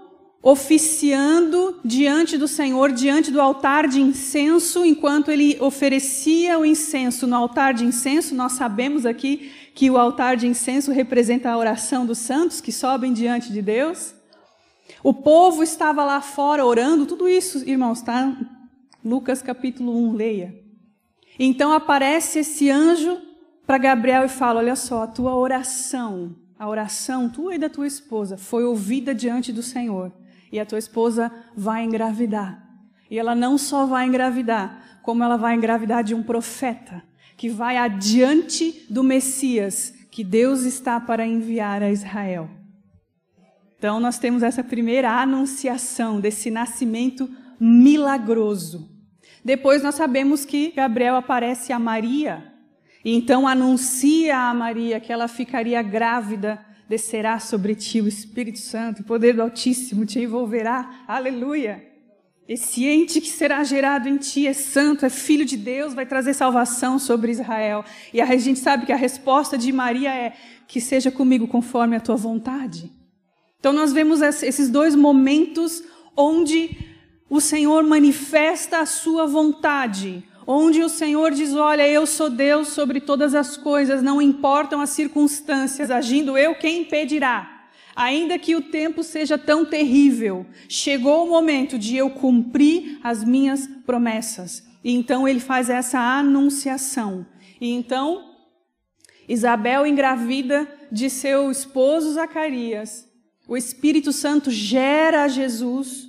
oficiando 0.48 1.80
diante 1.84 2.38
do 2.38 2.46
Senhor, 2.46 2.92
diante 2.92 3.32
do 3.32 3.40
altar 3.40 3.88
de 3.88 4.00
incenso, 4.00 4.84
enquanto 4.84 5.28
ele 5.28 5.56
oferecia 5.60 6.56
o 6.56 6.64
incenso 6.64 7.26
no 7.26 7.34
altar 7.34 7.74
de 7.74 7.84
incenso, 7.84 8.32
nós 8.32 8.52
sabemos 8.52 9.04
aqui 9.04 9.50
que 9.74 9.90
o 9.90 9.98
altar 9.98 10.36
de 10.36 10.46
incenso 10.46 10.92
representa 10.92 11.50
a 11.50 11.58
oração 11.58 12.06
dos 12.06 12.18
santos 12.18 12.60
que 12.60 12.70
sobem 12.70 13.12
diante 13.12 13.52
de 13.52 13.60
Deus. 13.60 14.14
O 15.02 15.12
povo 15.12 15.64
estava 15.64 16.04
lá 16.04 16.20
fora 16.20 16.64
orando, 16.64 17.06
tudo 17.06 17.28
isso, 17.28 17.68
irmãos, 17.68 17.98
está 17.98 18.32
Lucas 19.04 19.42
capítulo 19.42 19.98
1, 20.10 20.12
leia. 20.12 20.54
Então 21.40 21.72
aparece 21.72 22.38
esse 22.38 22.70
anjo 22.70 23.20
para 23.66 23.78
Gabriel 23.78 24.24
e 24.24 24.28
fala: 24.28 24.60
Olha 24.60 24.76
só, 24.76 25.02
a 25.02 25.08
tua 25.08 25.34
oração, 25.34 26.36
a 26.56 26.68
oração 26.68 27.28
tua 27.28 27.56
e 27.56 27.58
da 27.58 27.68
tua 27.68 27.88
esposa 27.88 28.36
foi 28.36 28.62
ouvida 28.62 29.12
diante 29.12 29.52
do 29.52 29.60
Senhor, 29.60 30.12
e 30.56 30.60
a 30.60 30.66
tua 30.66 30.78
esposa 30.78 31.30
vai 31.54 31.84
engravidar. 31.84 32.62
E 33.10 33.18
ela 33.18 33.34
não 33.34 33.56
só 33.56 33.86
vai 33.86 34.06
engravidar, 34.06 35.00
como 35.02 35.22
ela 35.22 35.36
vai 35.36 35.54
engravidar 35.54 36.02
de 36.02 36.14
um 36.14 36.22
profeta 36.22 37.02
que 37.36 37.48
vai 37.48 37.76
adiante 37.76 38.86
do 38.88 39.04
Messias 39.04 39.92
que 40.10 40.25
Deus 40.25 40.62
está 40.62 40.98
para 40.98 41.26
enviar 41.26 41.82
a 41.82 41.90
Israel. 41.90 42.48
Então, 43.78 44.00
nós 44.00 44.18
temos 44.18 44.42
essa 44.42 44.64
primeira 44.64 45.20
anunciação 45.20 46.18
desse 46.18 46.50
nascimento 46.50 47.30
milagroso. 47.60 48.90
Depois, 49.44 49.82
nós 49.82 49.94
sabemos 49.94 50.46
que 50.46 50.70
Gabriel 50.70 51.16
aparece 51.16 51.72
a 51.72 51.78
Maria, 51.78 52.52
e 53.04 53.14
então 53.14 53.46
anuncia 53.46 54.36
a 54.36 54.54
Maria 54.54 54.98
que 54.98 55.12
ela 55.12 55.28
ficaria 55.28 55.82
grávida, 55.82 56.64
descerá 56.88 57.38
sobre 57.38 57.74
ti 57.74 58.00
o 58.00 58.08
Espírito 58.08 58.58
Santo, 58.58 59.02
o 59.02 59.04
poder 59.04 59.34
do 59.34 59.42
Altíssimo 59.42 60.06
te 60.06 60.20
envolverá. 60.20 61.04
Aleluia! 61.06 61.96
Esse 62.48 62.86
ente 62.86 63.20
que 63.20 63.28
será 63.28 63.64
gerado 63.64 64.08
em 64.08 64.16
ti 64.16 64.46
é 64.46 64.52
santo, 64.52 65.04
é 65.04 65.10
filho 65.10 65.44
de 65.44 65.56
Deus, 65.56 65.94
vai 65.94 66.06
trazer 66.06 66.32
salvação 66.32 66.96
sobre 66.96 67.32
Israel. 67.32 67.84
E 68.14 68.20
a 68.20 68.36
gente 68.36 68.60
sabe 68.60 68.86
que 68.86 68.92
a 68.92 68.96
resposta 68.96 69.58
de 69.58 69.72
Maria 69.72 70.14
é: 70.14 70.32
que 70.68 70.80
seja 70.80 71.10
comigo 71.10 71.48
conforme 71.48 71.96
a 71.96 72.00
tua 72.00 72.14
vontade. 72.14 72.92
Então 73.58 73.72
nós 73.72 73.92
vemos 73.92 74.20
esses 74.20 74.70
dois 74.70 74.94
momentos 74.94 75.82
onde 76.16 76.70
o 77.28 77.40
Senhor 77.40 77.82
manifesta 77.82 78.78
a 78.78 78.86
sua 78.86 79.26
vontade, 79.26 80.22
onde 80.46 80.82
o 80.82 80.88
Senhor 80.88 81.32
diz: 81.32 81.54
Olha, 81.54 81.88
eu 81.88 82.06
sou 82.06 82.30
Deus 82.30 82.68
sobre 82.68 83.00
todas 83.00 83.34
as 83.34 83.56
coisas, 83.56 84.02
não 84.02 84.22
importam 84.22 84.80
as 84.80 84.90
circunstâncias, 84.90 85.90
agindo 85.90 86.38
eu, 86.38 86.54
quem 86.54 86.82
impedirá? 86.82 87.52
Ainda 87.94 88.38
que 88.38 88.54
o 88.54 88.60
tempo 88.60 89.02
seja 89.02 89.38
tão 89.38 89.64
terrível, 89.64 90.46
chegou 90.68 91.24
o 91.24 91.30
momento 91.30 91.78
de 91.78 91.96
eu 91.96 92.10
cumprir 92.10 92.98
as 93.02 93.24
minhas 93.24 93.66
promessas. 93.86 94.62
E 94.84 94.92
então 94.92 95.26
ele 95.26 95.40
faz 95.40 95.70
essa 95.70 95.98
anunciação. 95.98 97.26
E 97.58 97.70
então 97.70 98.34
Isabel 99.26 99.86
engravida 99.86 100.68
de 100.92 101.10
seu 101.10 101.50
esposo 101.50 102.12
Zacarias. 102.12 103.08
O 103.48 103.56
Espírito 103.56 104.12
Santo 104.12 104.50
gera 104.50 105.26
Jesus 105.26 106.08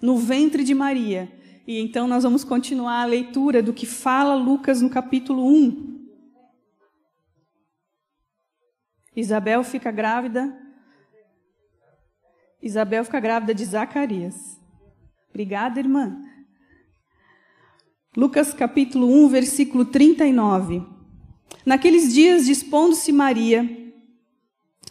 no 0.00 0.16
ventre 0.16 0.64
de 0.64 0.74
Maria. 0.74 1.30
E 1.66 1.80
então 1.80 2.06
nós 2.06 2.22
vamos 2.22 2.44
continuar 2.44 3.02
a 3.02 3.06
leitura 3.06 3.60
do 3.60 3.72
que 3.72 3.86
fala 3.86 4.36
Lucas 4.36 4.80
no 4.80 4.88
capítulo 4.88 5.44
1. 5.44 5.96
Isabel 9.16 9.64
fica 9.64 9.90
grávida. 9.90 10.56
Isabel 12.62 13.04
fica 13.04 13.18
grávida 13.18 13.52
de 13.52 13.64
Zacarias. 13.64 14.60
Obrigada, 15.28 15.80
irmã. 15.80 16.22
Lucas 18.16 18.54
capítulo 18.54 19.08
1, 19.24 19.28
versículo 19.28 19.84
39. 19.86 20.86
Naqueles 21.64 22.14
dias, 22.14 22.46
dispondo-se 22.46 23.10
Maria, 23.10 23.68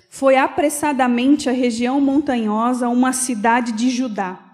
foi 0.10 0.36
apressadamente 0.36 1.50
à 1.50 1.54
região 1.54 2.02
montanhosa, 2.02 2.90
uma 2.90 3.14
cidade 3.14 3.72
de 3.72 3.90
Judá. 3.90 4.45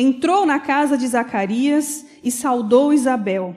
Entrou 0.00 0.46
na 0.46 0.60
casa 0.60 0.96
de 0.96 1.08
Zacarias 1.08 2.06
e 2.22 2.30
saudou 2.30 2.92
Isabel. 2.92 3.56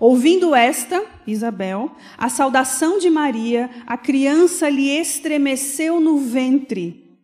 Ouvindo 0.00 0.54
esta, 0.54 1.04
Isabel, 1.26 1.94
a 2.16 2.30
saudação 2.30 2.98
de 2.98 3.10
Maria, 3.10 3.68
a 3.86 3.98
criança 3.98 4.70
lhe 4.70 4.88
estremeceu 4.88 6.00
no 6.00 6.16
ventre. 6.16 7.18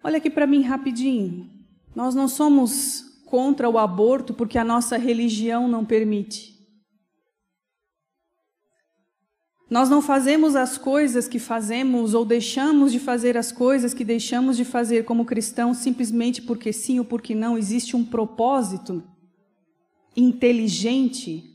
Olha 0.00 0.18
aqui 0.18 0.30
para 0.30 0.46
mim 0.46 0.62
rapidinho. 0.62 1.50
Nós 1.92 2.14
não 2.14 2.28
somos 2.28 3.02
contra 3.24 3.68
o 3.68 3.78
aborto 3.78 4.32
porque 4.32 4.56
a 4.56 4.62
nossa 4.62 4.96
religião 4.96 5.66
não 5.66 5.84
permite. 5.84 6.55
Nós 9.68 9.88
não 9.88 10.00
fazemos 10.00 10.54
as 10.54 10.78
coisas 10.78 11.26
que 11.26 11.38
fazemos 11.38 12.14
ou 12.14 12.24
deixamos 12.24 12.92
de 12.92 13.00
fazer 13.00 13.36
as 13.36 13.50
coisas 13.50 13.92
que 13.92 14.04
deixamos 14.04 14.56
de 14.56 14.64
fazer 14.64 15.04
como 15.04 15.24
cristãos 15.24 15.78
simplesmente 15.78 16.40
porque 16.40 16.72
sim 16.72 16.98
ou 16.98 17.04
porque 17.04 17.34
não. 17.34 17.58
Existe 17.58 17.96
um 17.96 18.04
propósito 18.04 19.02
inteligente 20.16 21.52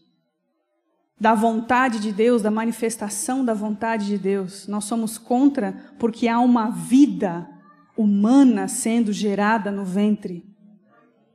da 1.19 1.33
vontade 1.33 1.99
de 1.99 2.11
Deus, 2.11 2.41
da 2.41 2.51
manifestação 2.51 3.45
da 3.45 3.53
vontade 3.53 4.07
de 4.07 4.17
Deus. 4.17 4.67
Nós 4.67 4.85
somos 4.85 5.17
contra 5.17 5.93
porque 5.97 6.27
há 6.27 6.39
uma 6.39 6.69
vida 6.69 7.49
humana 7.95 8.67
sendo 8.67 9.13
gerada 9.13 9.71
no 9.71 9.85
ventre 9.85 10.51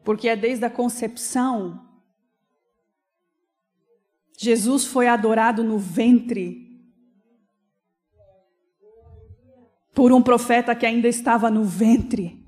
porque 0.06 0.28
é 0.28 0.36
desde 0.36 0.64
a 0.64 0.70
concepção. 0.70 1.84
Jesus 4.38 4.86
foi 4.86 5.08
adorado 5.08 5.64
no 5.64 5.78
ventre 5.78 6.65
por 9.96 10.12
um 10.12 10.20
profeta 10.20 10.74
que 10.74 10.84
ainda 10.84 11.08
estava 11.08 11.50
no 11.50 11.64
ventre. 11.64 12.44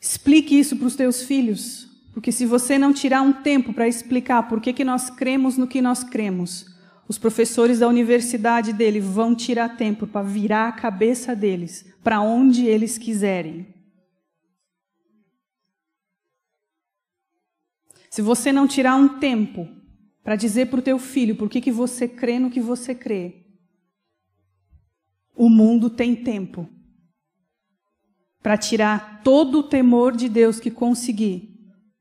Explique 0.00 0.58
isso 0.58 0.78
para 0.78 0.86
os 0.86 0.96
teus 0.96 1.24
filhos, 1.24 1.86
porque 2.14 2.32
se 2.32 2.46
você 2.46 2.78
não 2.78 2.90
tirar 2.90 3.20
um 3.20 3.34
tempo 3.34 3.74
para 3.74 3.86
explicar 3.86 4.48
por 4.48 4.62
que, 4.62 4.72
que 4.72 4.82
nós 4.82 5.10
cremos 5.10 5.58
no 5.58 5.68
que 5.68 5.82
nós 5.82 6.02
cremos, 6.02 6.64
os 7.06 7.18
professores 7.18 7.80
da 7.80 7.86
universidade 7.86 8.72
dele 8.72 8.98
vão 8.98 9.34
tirar 9.34 9.76
tempo 9.76 10.06
para 10.06 10.26
virar 10.26 10.68
a 10.68 10.72
cabeça 10.72 11.36
deles 11.36 11.84
para 12.02 12.22
onde 12.22 12.64
eles 12.64 12.96
quiserem. 12.96 13.66
Se 18.08 18.22
você 18.22 18.50
não 18.50 18.66
tirar 18.66 18.96
um 18.96 19.18
tempo 19.20 19.81
para 20.22 20.36
dizer 20.36 20.66
para 20.66 20.78
o 20.78 20.82
teu 20.82 20.98
filho 20.98 21.36
por 21.36 21.48
que, 21.48 21.60
que 21.60 21.72
você 21.72 22.06
crê 22.06 22.38
no 22.38 22.50
que 22.50 22.60
você 22.60 22.94
crê, 22.94 23.44
o 25.34 25.48
mundo 25.48 25.90
tem 25.90 26.14
tempo 26.14 26.68
para 28.42 28.56
tirar 28.56 29.22
todo 29.22 29.60
o 29.60 29.62
temor 29.62 30.16
de 30.16 30.28
Deus 30.28 30.60
que 30.60 30.70
conseguir 30.70 31.52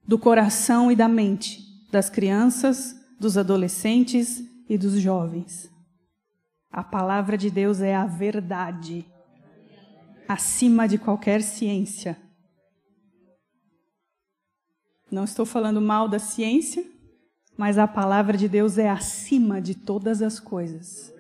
do 0.08 0.18
coração 0.18 0.92
e 0.92 0.96
da 0.96 1.08
mente 1.08 1.72
das 1.92 2.10
crianças, 2.10 2.96
dos 3.20 3.38
adolescentes 3.38 4.42
e 4.68 4.78
dos 4.78 4.94
jovens. 4.94 5.70
A 6.72 6.84
palavra 6.84 7.38
de 7.38 7.52
Deus 7.52 7.82
é 7.82 7.94
a 7.94 8.06
verdade, 8.06 9.06
acima 10.28 10.88
de 10.88 10.98
qualquer 10.98 11.42
ciência. 11.42 12.18
Não 15.12 15.26
estou 15.26 15.46
falando 15.46 15.82
mal 15.82 16.08
da 16.08 16.18
ciência, 16.18 16.90
mas 17.58 17.78
a 17.78 17.88
palavra 17.88 18.38
de 18.38 18.48
Deus 18.48 18.78
é 18.78 18.90
acima 18.90 19.62
de 19.62 19.76
todas 19.76 20.22
as 20.22 20.40
coisas. 20.40 21.14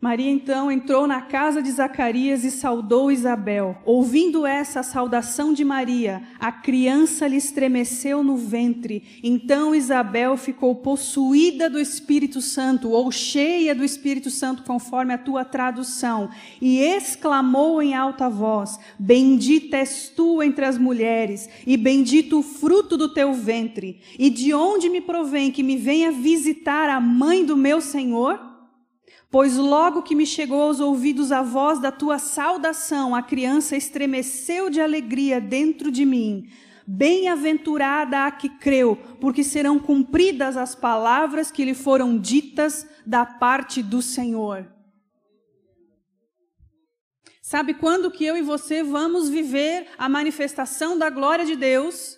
Maria 0.00 0.30
então 0.30 0.70
entrou 0.70 1.08
na 1.08 1.20
casa 1.22 1.60
de 1.60 1.72
Zacarias 1.72 2.44
e 2.44 2.52
saudou 2.52 3.10
Isabel. 3.10 3.78
Ouvindo 3.84 4.46
essa 4.46 4.80
saudação 4.80 5.52
de 5.52 5.64
Maria, 5.64 6.22
a 6.38 6.52
criança 6.52 7.26
lhe 7.26 7.36
estremeceu 7.36 8.22
no 8.22 8.36
ventre. 8.36 9.02
Então 9.24 9.74
Isabel 9.74 10.36
ficou 10.36 10.76
possuída 10.76 11.68
do 11.68 11.80
Espírito 11.80 12.40
Santo, 12.40 12.90
ou 12.90 13.10
cheia 13.10 13.74
do 13.74 13.82
Espírito 13.82 14.30
Santo, 14.30 14.62
conforme 14.62 15.12
a 15.12 15.18
tua 15.18 15.44
tradução, 15.44 16.30
e 16.62 16.78
exclamou 16.78 17.82
em 17.82 17.92
alta 17.92 18.28
voz: 18.28 18.78
Bendita 19.00 19.78
és 19.78 20.12
tu 20.14 20.40
entre 20.40 20.64
as 20.64 20.78
mulheres, 20.78 21.48
e 21.66 21.76
bendito 21.76 22.38
o 22.38 22.42
fruto 22.44 22.96
do 22.96 23.12
teu 23.12 23.32
ventre. 23.32 23.98
E 24.16 24.30
de 24.30 24.54
onde 24.54 24.88
me 24.88 25.00
provém 25.00 25.50
que 25.50 25.64
me 25.64 25.76
venha 25.76 26.12
visitar 26.12 26.88
a 26.88 27.00
mãe 27.00 27.44
do 27.44 27.56
meu 27.56 27.80
Senhor? 27.80 28.47
Pois 29.30 29.56
logo 29.56 30.02
que 30.02 30.14
me 30.14 30.24
chegou 30.24 30.62
aos 30.62 30.80
ouvidos 30.80 31.32
a 31.32 31.42
voz 31.42 31.78
da 31.78 31.92
tua 31.92 32.18
saudação, 32.18 33.14
a 33.14 33.22
criança 33.22 33.76
estremeceu 33.76 34.70
de 34.70 34.80
alegria 34.80 35.38
dentro 35.38 35.90
de 35.90 36.06
mim. 36.06 36.48
Bem-aventurada 36.86 38.24
a 38.24 38.30
que 38.30 38.48
creu, 38.48 38.96
porque 39.20 39.44
serão 39.44 39.78
cumpridas 39.78 40.56
as 40.56 40.74
palavras 40.74 41.50
que 41.50 41.62
lhe 41.62 41.74
foram 41.74 42.18
ditas 42.18 42.88
da 43.06 43.26
parte 43.26 43.82
do 43.82 44.00
Senhor. 44.00 44.66
Sabe 47.42 47.74
quando 47.74 48.10
que 48.10 48.24
eu 48.24 48.36
e 48.36 48.42
você 48.42 48.82
vamos 48.82 49.28
viver 49.28 49.88
a 49.98 50.08
manifestação 50.08 50.98
da 50.98 51.10
glória 51.10 51.44
de 51.44 51.56
Deus? 51.56 52.17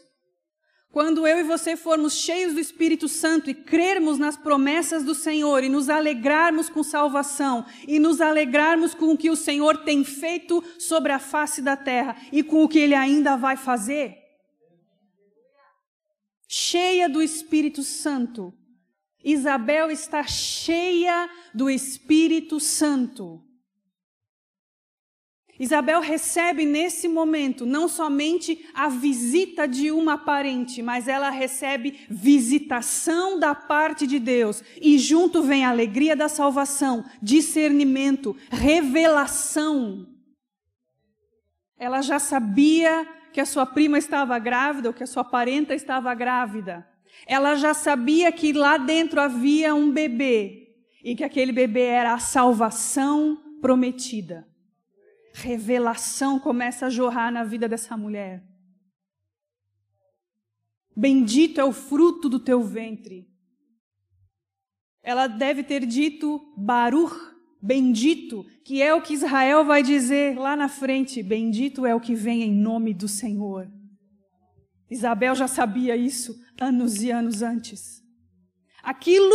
Quando 0.92 1.24
eu 1.24 1.38
e 1.38 1.44
você 1.44 1.76
formos 1.76 2.14
cheios 2.14 2.52
do 2.52 2.58
Espírito 2.58 3.06
Santo 3.06 3.48
e 3.48 3.54
crermos 3.54 4.18
nas 4.18 4.36
promessas 4.36 5.04
do 5.04 5.14
Senhor 5.14 5.62
e 5.62 5.68
nos 5.68 5.88
alegrarmos 5.88 6.68
com 6.68 6.82
salvação 6.82 7.64
e 7.86 8.00
nos 8.00 8.20
alegrarmos 8.20 8.92
com 8.92 9.12
o 9.12 9.16
que 9.16 9.30
o 9.30 9.36
Senhor 9.36 9.84
tem 9.84 10.02
feito 10.02 10.64
sobre 10.80 11.12
a 11.12 11.20
face 11.20 11.62
da 11.62 11.76
terra 11.76 12.16
e 12.32 12.42
com 12.42 12.64
o 12.64 12.68
que 12.68 12.80
ele 12.80 12.96
ainda 12.96 13.36
vai 13.36 13.56
fazer, 13.56 14.16
cheia 16.48 17.08
do 17.08 17.22
Espírito 17.22 17.84
Santo. 17.84 18.52
Isabel 19.22 19.92
está 19.92 20.24
cheia 20.24 21.30
do 21.54 21.70
Espírito 21.70 22.58
Santo. 22.58 23.44
Isabel 25.60 26.00
recebe 26.00 26.64
nesse 26.64 27.06
momento 27.06 27.66
não 27.66 27.86
somente 27.86 28.66
a 28.72 28.88
visita 28.88 29.68
de 29.68 29.90
uma 29.90 30.16
parente, 30.16 30.80
mas 30.80 31.06
ela 31.06 31.28
recebe 31.28 32.06
visitação 32.08 33.38
da 33.38 33.54
parte 33.54 34.06
de 34.06 34.18
Deus. 34.18 34.64
E 34.80 34.96
junto 34.96 35.42
vem 35.42 35.66
a 35.66 35.68
alegria 35.68 36.16
da 36.16 36.30
salvação, 36.30 37.04
discernimento, 37.20 38.34
revelação. 38.50 40.06
Ela 41.78 42.00
já 42.00 42.18
sabia 42.18 43.06
que 43.30 43.40
a 43.40 43.44
sua 43.44 43.66
prima 43.66 43.98
estava 43.98 44.38
grávida, 44.38 44.88
ou 44.88 44.94
que 44.94 45.02
a 45.02 45.06
sua 45.06 45.24
parenta 45.24 45.74
estava 45.74 46.14
grávida. 46.14 46.88
Ela 47.26 47.54
já 47.54 47.74
sabia 47.74 48.32
que 48.32 48.54
lá 48.54 48.78
dentro 48.78 49.20
havia 49.20 49.74
um 49.74 49.90
bebê 49.90 50.68
e 51.04 51.14
que 51.14 51.22
aquele 51.22 51.52
bebê 51.52 51.82
era 51.82 52.14
a 52.14 52.18
salvação 52.18 53.36
prometida 53.60 54.49
revelação 55.32 56.38
começa 56.38 56.86
a 56.86 56.90
jorrar 56.90 57.32
na 57.32 57.44
vida 57.44 57.68
dessa 57.68 57.96
mulher. 57.96 58.44
Bendito 60.96 61.60
é 61.60 61.64
o 61.64 61.72
fruto 61.72 62.28
do 62.28 62.38
teu 62.38 62.62
ventre. 62.62 63.28
Ela 65.02 65.26
deve 65.26 65.62
ter 65.62 65.86
dito 65.86 66.52
Baruch, 66.56 67.14
bendito, 67.62 68.44
que 68.64 68.82
é 68.82 68.94
o 68.94 69.00
que 69.00 69.14
Israel 69.14 69.64
vai 69.64 69.82
dizer 69.82 70.38
lá 70.38 70.54
na 70.54 70.68
frente: 70.68 71.22
bendito 71.22 71.86
é 71.86 71.94
o 71.94 72.00
que 72.00 72.14
vem 72.14 72.42
em 72.42 72.54
nome 72.54 72.92
do 72.92 73.08
Senhor. 73.08 73.70
Isabel 74.90 75.34
já 75.34 75.46
sabia 75.46 75.96
isso 75.96 76.38
anos 76.60 77.02
e 77.02 77.10
anos 77.10 77.42
antes. 77.42 78.02
Aquilo 78.82 79.34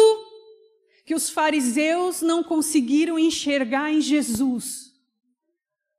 que 1.05 1.15
os 1.15 1.29
fariseus 1.29 2.21
não 2.21 2.43
conseguiram 2.43 3.17
enxergar 3.17 3.91
em 3.91 4.01
Jesus, 4.01 4.84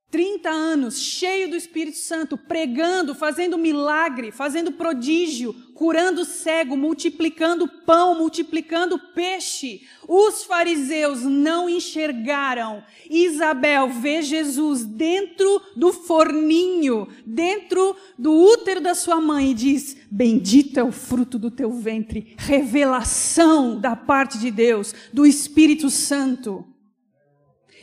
30 0.08 0.48
anos, 0.48 0.98
cheio 1.00 1.50
do 1.50 1.56
Espírito 1.56 1.98
Santo, 1.98 2.38
pregando, 2.38 3.12
fazendo 3.14 3.58
milagre, 3.58 4.30
fazendo 4.30 4.70
prodígio, 4.70 5.52
curando 5.74 6.24
cego, 6.24 6.76
multiplicando 6.76 7.68
pão, 7.84 8.16
multiplicando 8.16 8.98
peixe. 9.14 9.82
Os 10.08 10.44
fariseus 10.44 11.22
não 11.22 11.68
enxergaram. 11.68 12.84
Isabel 13.10 13.88
vê 13.90 14.22
Jesus 14.22 14.84
dentro 14.84 15.60
do 15.74 15.92
forninho, 15.92 17.08
dentro 17.26 17.96
do 18.16 18.32
útero 18.32 18.80
da 18.80 18.94
sua 18.94 19.20
mãe 19.20 19.50
e 19.50 19.54
diz: 19.54 19.96
Bendito 20.08 20.78
é 20.78 20.84
o 20.84 20.92
fruto 20.92 21.36
do 21.36 21.50
teu 21.50 21.72
ventre. 21.72 22.34
Revelação 22.38 23.78
da 23.78 23.96
parte 23.96 24.38
de 24.38 24.52
Deus, 24.52 24.94
do 25.12 25.26
Espírito 25.26 25.90
Santo. 25.90 26.64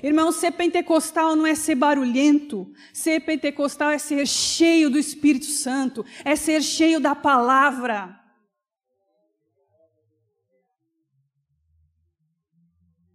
Irmão, 0.04 0.34
ser 0.34 0.52
pentecostal 0.52 1.34
não 1.34 1.48
é 1.48 1.56
ser 1.56 1.76
barulhento. 1.76 2.70
Ser 2.94 3.22
pentecostal 3.22 3.90
é 3.90 3.98
ser 3.98 4.28
cheio 4.28 4.90
do 4.90 5.00
Espírito 5.00 5.46
Santo, 5.46 6.06
é 6.26 6.36
ser 6.36 6.62
cheio 6.62 7.00
da 7.00 7.16
palavra. 7.16 8.20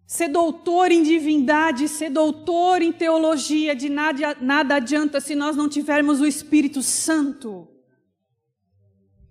Ser 0.07 0.29
doutor 0.29 0.91
em 0.91 1.03
divindade, 1.03 1.87
ser 1.87 2.09
doutor 2.09 2.81
em 2.81 2.91
teologia, 2.91 3.77
de 3.77 3.91
nada, 3.91 4.39
nada 4.41 4.77
adianta 4.77 5.21
se 5.21 5.35
nós 5.35 5.55
não 5.55 5.69
tivermos 5.69 6.23
o 6.23 6.27
Espírito 6.27 6.83
Santo 6.83 7.78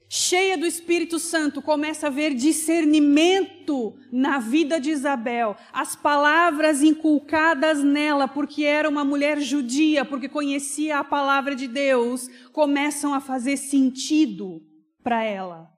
cheia 0.09 0.57
do 0.57 0.65
Espírito 0.65 1.19
Santo, 1.19 1.61
começa 1.61 2.07
a 2.07 2.09
ver 2.09 2.33
discernimento 2.33 3.97
na 4.11 4.39
vida 4.39 4.79
de 4.79 4.91
Isabel, 4.91 5.55
as 5.73 5.95
palavras 5.95 6.81
inculcadas 6.81 7.83
nela, 7.83 8.27
porque 8.27 8.63
era 8.63 8.87
uma 8.87 9.03
mulher 9.03 9.39
judia, 9.39 10.05
porque 10.05 10.29
conhecia 10.29 10.99
a 10.99 11.03
palavra 11.03 11.55
de 11.55 11.67
Deus, 11.67 12.27
começam 12.51 13.13
a 13.13 13.19
fazer 13.19 13.57
sentido 13.57 14.61
para 15.03 15.23
ela. 15.23 15.69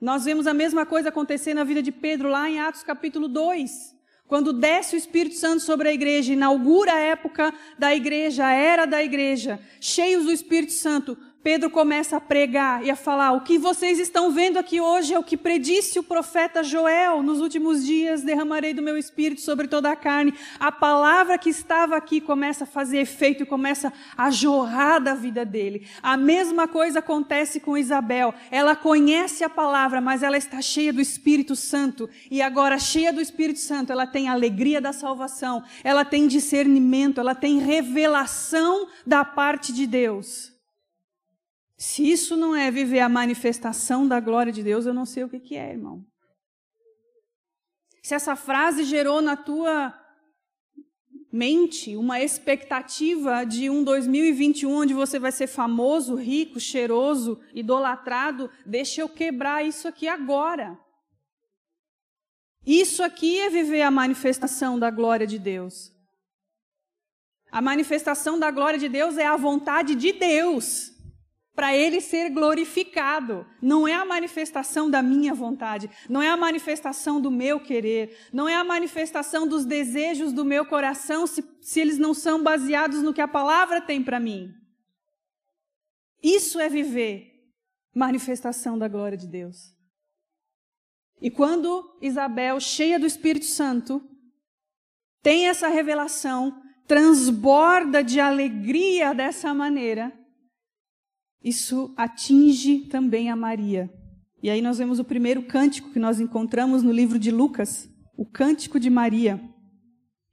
Nós 0.00 0.24
vemos 0.24 0.46
a 0.46 0.54
mesma 0.54 0.84
coisa 0.84 1.08
acontecer 1.08 1.54
na 1.54 1.64
vida 1.64 1.82
de 1.82 1.90
Pedro 1.90 2.28
lá 2.28 2.48
em 2.48 2.60
Atos 2.60 2.82
capítulo 2.82 3.28
2. 3.28 3.96
Quando 4.28 4.52
desce 4.52 4.96
o 4.96 4.98
Espírito 4.98 5.36
Santo 5.36 5.62
sobre 5.62 5.88
a 5.88 5.92
igreja, 5.92 6.32
inaugura 6.32 6.92
a 6.92 6.98
época 6.98 7.54
da 7.78 7.94
igreja, 7.94 8.44
a 8.44 8.52
era 8.52 8.84
da 8.84 9.02
igreja, 9.02 9.60
cheios 9.80 10.24
do 10.24 10.32
Espírito 10.32 10.72
Santo, 10.72 11.16
Pedro 11.46 11.70
começa 11.70 12.16
a 12.16 12.20
pregar 12.20 12.84
e 12.84 12.90
a 12.90 12.96
falar: 12.96 13.30
o 13.30 13.42
que 13.42 13.56
vocês 13.56 14.00
estão 14.00 14.32
vendo 14.32 14.58
aqui 14.58 14.80
hoje 14.80 15.14
é 15.14 15.18
o 15.18 15.22
que 15.22 15.36
predisse 15.36 15.96
o 15.96 16.02
profeta 16.02 16.60
Joel: 16.60 17.22
nos 17.22 17.40
últimos 17.40 17.86
dias 17.86 18.24
derramarei 18.24 18.74
do 18.74 18.82
meu 18.82 18.98
espírito 18.98 19.40
sobre 19.40 19.68
toda 19.68 19.88
a 19.88 19.94
carne. 19.94 20.34
A 20.58 20.72
palavra 20.72 21.38
que 21.38 21.48
estava 21.48 21.96
aqui 21.96 22.20
começa 22.20 22.64
a 22.64 22.66
fazer 22.66 22.98
efeito 22.98 23.44
e 23.44 23.46
começa 23.46 23.92
a 24.16 24.28
jorrar 24.28 24.98
da 24.98 25.14
vida 25.14 25.44
dele. 25.44 25.86
A 26.02 26.16
mesma 26.16 26.66
coisa 26.66 26.98
acontece 26.98 27.60
com 27.60 27.78
Isabel. 27.78 28.34
Ela 28.50 28.74
conhece 28.74 29.44
a 29.44 29.48
palavra, 29.48 30.00
mas 30.00 30.24
ela 30.24 30.36
está 30.36 30.60
cheia 30.60 30.92
do 30.92 31.00
Espírito 31.00 31.54
Santo. 31.54 32.10
E 32.28 32.42
agora, 32.42 32.76
cheia 32.76 33.12
do 33.12 33.20
Espírito 33.20 33.60
Santo, 33.60 33.92
ela 33.92 34.04
tem 34.04 34.28
a 34.28 34.32
alegria 34.32 34.80
da 34.80 34.92
salvação, 34.92 35.62
ela 35.84 36.04
tem 36.04 36.26
discernimento, 36.26 37.20
ela 37.20 37.36
tem 37.36 37.60
revelação 37.60 38.88
da 39.06 39.24
parte 39.24 39.72
de 39.72 39.86
Deus. 39.86 40.55
Se 41.76 42.10
isso 42.10 42.36
não 42.36 42.56
é 42.56 42.70
viver 42.70 43.00
a 43.00 43.08
manifestação 43.08 44.08
da 44.08 44.18
glória 44.18 44.50
de 44.50 44.62
Deus, 44.62 44.86
eu 44.86 44.94
não 44.94 45.04
sei 45.04 45.24
o 45.24 45.28
que, 45.28 45.38
que 45.38 45.56
é, 45.56 45.72
irmão. 45.72 46.04
Se 48.02 48.14
essa 48.14 48.34
frase 48.34 48.84
gerou 48.84 49.20
na 49.20 49.36
tua 49.36 49.94
mente 51.30 51.94
uma 51.96 52.18
expectativa 52.20 53.44
de 53.44 53.68
um 53.68 53.84
2021 53.84 54.72
onde 54.72 54.94
você 54.94 55.18
vai 55.18 55.30
ser 55.30 55.48
famoso, 55.48 56.14
rico, 56.14 56.58
cheiroso, 56.58 57.38
idolatrado, 57.52 58.50
deixa 58.64 59.02
eu 59.02 59.08
quebrar 59.08 59.62
isso 59.66 59.86
aqui 59.86 60.08
agora. 60.08 60.78
Isso 62.64 63.02
aqui 63.02 63.38
é 63.38 63.50
viver 63.50 63.82
a 63.82 63.90
manifestação 63.90 64.78
da 64.78 64.90
glória 64.90 65.26
de 65.26 65.38
Deus. 65.38 65.92
A 67.50 67.60
manifestação 67.60 68.38
da 68.38 68.50
glória 68.50 68.78
de 68.78 68.88
Deus 68.88 69.18
é 69.18 69.26
a 69.26 69.36
vontade 69.36 69.94
de 69.94 70.12
Deus 70.12 70.95
para 71.56 71.74
ele 71.74 72.02
ser 72.02 72.28
glorificado. 72.28 73.46
Não 73.62 73.88
é 73.88 73.94
a 73.94 74.04
manifestação 74.04 74.90
da 74.90 75.02
minha 75.02 75.32
vontade, 75.32 75.90
não 76.08 76.20
é 76.20 76.28
a 76.28 76.36
manifestação 76.36 77.18
do 77.18 77.30
meu 77.30 77.58
querer, 77.58 78.28
não 78.30 78.46
é 78.46 78.54
a 78.54 78.62
manifestação 78.62 79.48
dos 79.48 79.64
desejos 79.64 80.34
do 80.34 80.44
meu 80.44 80.66
coração 80.66 81.26
se, 81.26 81.42
se 81.62 81.80
eles 81.80 81.96
não 81.96 82.12
são 82.12 82.42
baseados 82.42 83.02
no 83.02 83.14
que 83.14 83.22
a 83.22 83.26
palavra 83.26 83.80
tem 83.80 84.04
para 84.04 84.20
mim. 84.20 84.54
Isso 86.22 86.60
é 86.60 86.68
viver 86.68 87.32
manifestação 87.94 88.78
da 88.78 88.86
glória 88.86 89.16
de 89.16 89.26
Deus. 89.26 89.74
E 91.20 91.30
quando 91.30 91.96
Isabel, 92.02 92.60
cheia 92.60 92.98
do 92.98 93.06
Espírito 93.06 93.46
Santo, 93.46 94.06
tem 95.22 95.48
essa 95.48 95.68
revelação, 95.68 96.62
transborda 96.86 98.04
de 98.04 98.20
alegria 98.20 99.14
dessa 99.14 99.54
maneira, 99.54 100.12
isso 101.42 101.92
atinge 101.96 102.80
também 102.88 103.30
a 103.30 103.36
Maria. 103.36 103.90
E 104.42 104.50
aí 104.50 104.60
nós 104.60 104.78
vemos 104.78 104.98
o 104.98 105.04
primeiro 105.04 105.42
cântico 105.42 105.90
que 105.90 105.98
nós 105.98 106.20
encontramos 106.20 106.82
no 106.82 106.92
livro 106.92 107.18
de 107.18 107.30
Lucas, 107.30 107.88
o 108.16 108.24
cântico 108.24 108.78
de 108.78 108.90
Maria, 108.90 109.40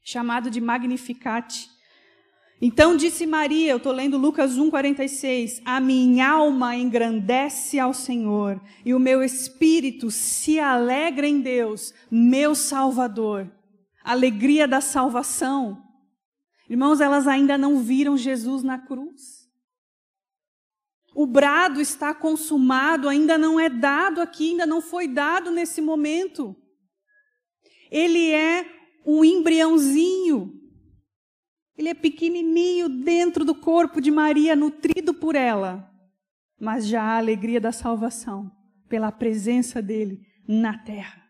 chamado 0.04 0.50
de 0.50 0.62
Magnificat. 0.62 1.70
Então 2.62 2.96
disse 2.96 3.26
Maria, 3.26 3.72
eu 3.72 3.78
estou 3.78 3.92
lendo 3.92 4.18
Lucas 4.18 4.58
1,46: 4.58 5.62
A 5.66 5.80
minha 5.80 6.30
alma 6.30 6.76
engrandece 6.76 7.80
ao 7.80 7.94
Senhor, 7.94 8.62
e 8.86 8.94
o 8.94 9.00
meu 9.00 9.24
espírito 9.24 10.12
se 10.12 10.60
alegra 10.60 11.28
em 11.28 11.42
Deus, 11.42 11.94
meu 12.12 12.54
Salvador. 12.54 13.52
Alegria 14.04 14.68
da 14.68 14.82
salvação. 14.82 15.82
Irmãos, 16.70 17.02
elas 17.02 17.28
ainda 17.28 17.58
não 17.58 17.80
viram 17.80 18.18
Jesus 18.18 18.64
na 18.64 18.78
cruz. 18.78 19.43
O 21.16 21.26
brado 21.26 21.80
está 21.80 22.14
consumado, 22.14 23.08
ainda 23.08 23.38
não 23.38 23.60
é 23.60 23.70
dado 23.70 24.22
aqui, 24.22 24.52
ainda 24.52 24.66
não 24.66 24.82
foi 24.82 25.08
dado 25.08 25.52
nesse 25.52 25.82
momento. 25.82 26.56
Ele 27.92 28.32
é 28.32 28.66
um 29.06 29.24
embriãozinho. 29.24 30.60
Ele 31.78 31.90
é 31.90 31.94
pequenininho 31.94 32.90
dentro 32.90 33.46
do 33.46 33.56
corpo 33.56 34.02
de 34.02 34.12
Maria, 34.12 34.56
nutrido 34.56 35.14
por 35.14 35.36
ela. 35.36 35.92
Mas 36.60 36.88
já 36.88 37.02
há 37.02 37.16
a 37.16 37.18
alegria 37.18 37.60
da 37.62 37.72
salvação 37.72 38.52
pela 38.88 39.12
presença 39.12 39.82
dele 39.82 40.22
na 40.48 40.78
terra 40.78 41.23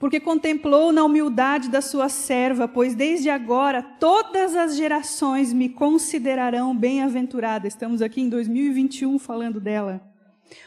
porque 0.00 0.18
contemplou 0.18 0.92
na 0.92 1.04
humildade 1.04 1.68
da 1.68 1.82
sua 1.82 2.08
serva, 2.08 2.66
pois 2.66 2.94
desde 2.94 3.28
agora 3.28 3.82
todas 3.82 4.56
as 4.56 4.74
gerações 4.74 5.52
me 5.52 5.68
considerarão 5.68 6.74
bem-aventurada. 6.74 7.68
Estamos 7.68 8.00
aqui 8.00 8.22
em 8.22 8.30
2021 8.30 9.18
falando 9.18 9.60
dela. 9.60 10.00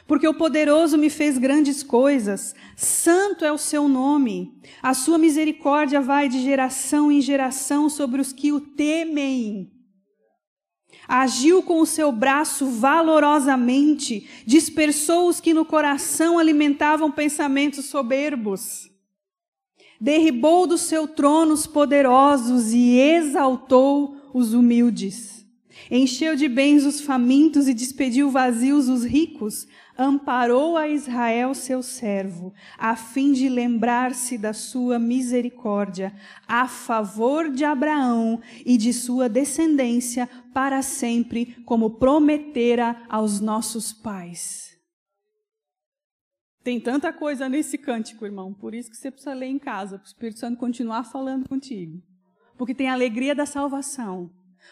Porque 0.06 0.28
o 0.28 0.36
poderoso 0.36 1.00
me 1.00 1.10
fez 1.10 1.40
grandes 1.40 1.82
coisas, 1.82 2.54
santo 2.78 3.44
é 3.44 3.52
o 3.52 3.58
seu 3.58 3.88
nome. 3.88 4.54
A 4.84 4.94
sua 4.94 5.18
misericórdia 5.18 6.00
vai 6.00 6.30
de 6.30 6.40
geração 6.40 7.12
em 7.12 7.20
geração 7.20 7.90
sobre 7.90 8.22
os 8.22 8.32
que 8.32 8.52
o 8.52 8.62
temem. 8.62 9.72
Agiu 11.08 11.64
com 11.64 11.82
o 11.82 11.88
seu 11.88 12.12
braço 12.12 12.68
valorosamente, 12.68 14.30
dispersou 14.46 15.28
os 15.28 15.42
que 15.42 15.56
no 15.56 15.66
coração 15.66 16.38
alimentavam 16.38 17.12
pensamentos 17.12 17.86
soberbos 17.86 18.93
derribou 20.04 20.68
do 20.68 20.78
seu 20.78 21.08
trono 21.08 21.54
os 21.54 21.66
poderosos 21.66 22.74
e 22.74 23.00
exaltou 23.00 24.18
os 24.34 24.54
humildes. 24.54 25.46
Encheu 25.90 26.36
de 26.36 26.50
bens 26.50 26.86
os 26.86 27.00
famintos 27.00 27.70
e 27.70 27.74
despediu 27.74 28.30
vazios 28.30 28.90
os 28.90 29.06
ricos. 29.06 29.66
Amparou 29.98 30.76
a 30.76 30.90
Israel, 30.90 31.54
seu 31.54 31.82
servo, 31.82 32.54
a 32.78 32.98
fim 32.98 33.32
de 33.32 33.48
lembrar-se 33.48 34.38
da 34.38 34.52
sua 34.52 35.00
misericórdia, 35.00 36.14
a 36.46 36.68
favor 36.68 37.50
de 37.50 37.64
Abraão 37.64 38.42
e 38.66 38.76
de 38.76 38.92
sua 38.92 39.30
descendência 39.30 40.28
para 40.54 40.82
sempre, 40.82 41.56
como 41.64 41.92
prometera 41.92 43.04
aos 43.08 43.40
nossos 43.40 43.94
pais. 43.94 44.73
Tem 46.64 46.80
tanta 46.80 47.12
coisa 47.12 47.50
nesse 47.50 47.78
cântico, 47.78 48.26
irmão, 48.26 48.54
por 48.54 48.74
isso 48.74 48.90
que 48.90 48.96
você 48.96 49.12
precisa 49.12 49.34
ler 49.34 49.48
em 49.48 49.60
casa, 49.60 49.98
para 49.98 50.06
o 50.06 50.08
Espírito 50.08 50.40
Santo 50.40 50.58
continuar 50.58 51.04
falando 51.04 51.48
contigo. 51.48 52.02
Porque 52.58 52.74
tem 52.74 52.90
a 52.90 52.94
alegria 52.94 53.36
da 53.36 53.46
salvação, 53.46 54.32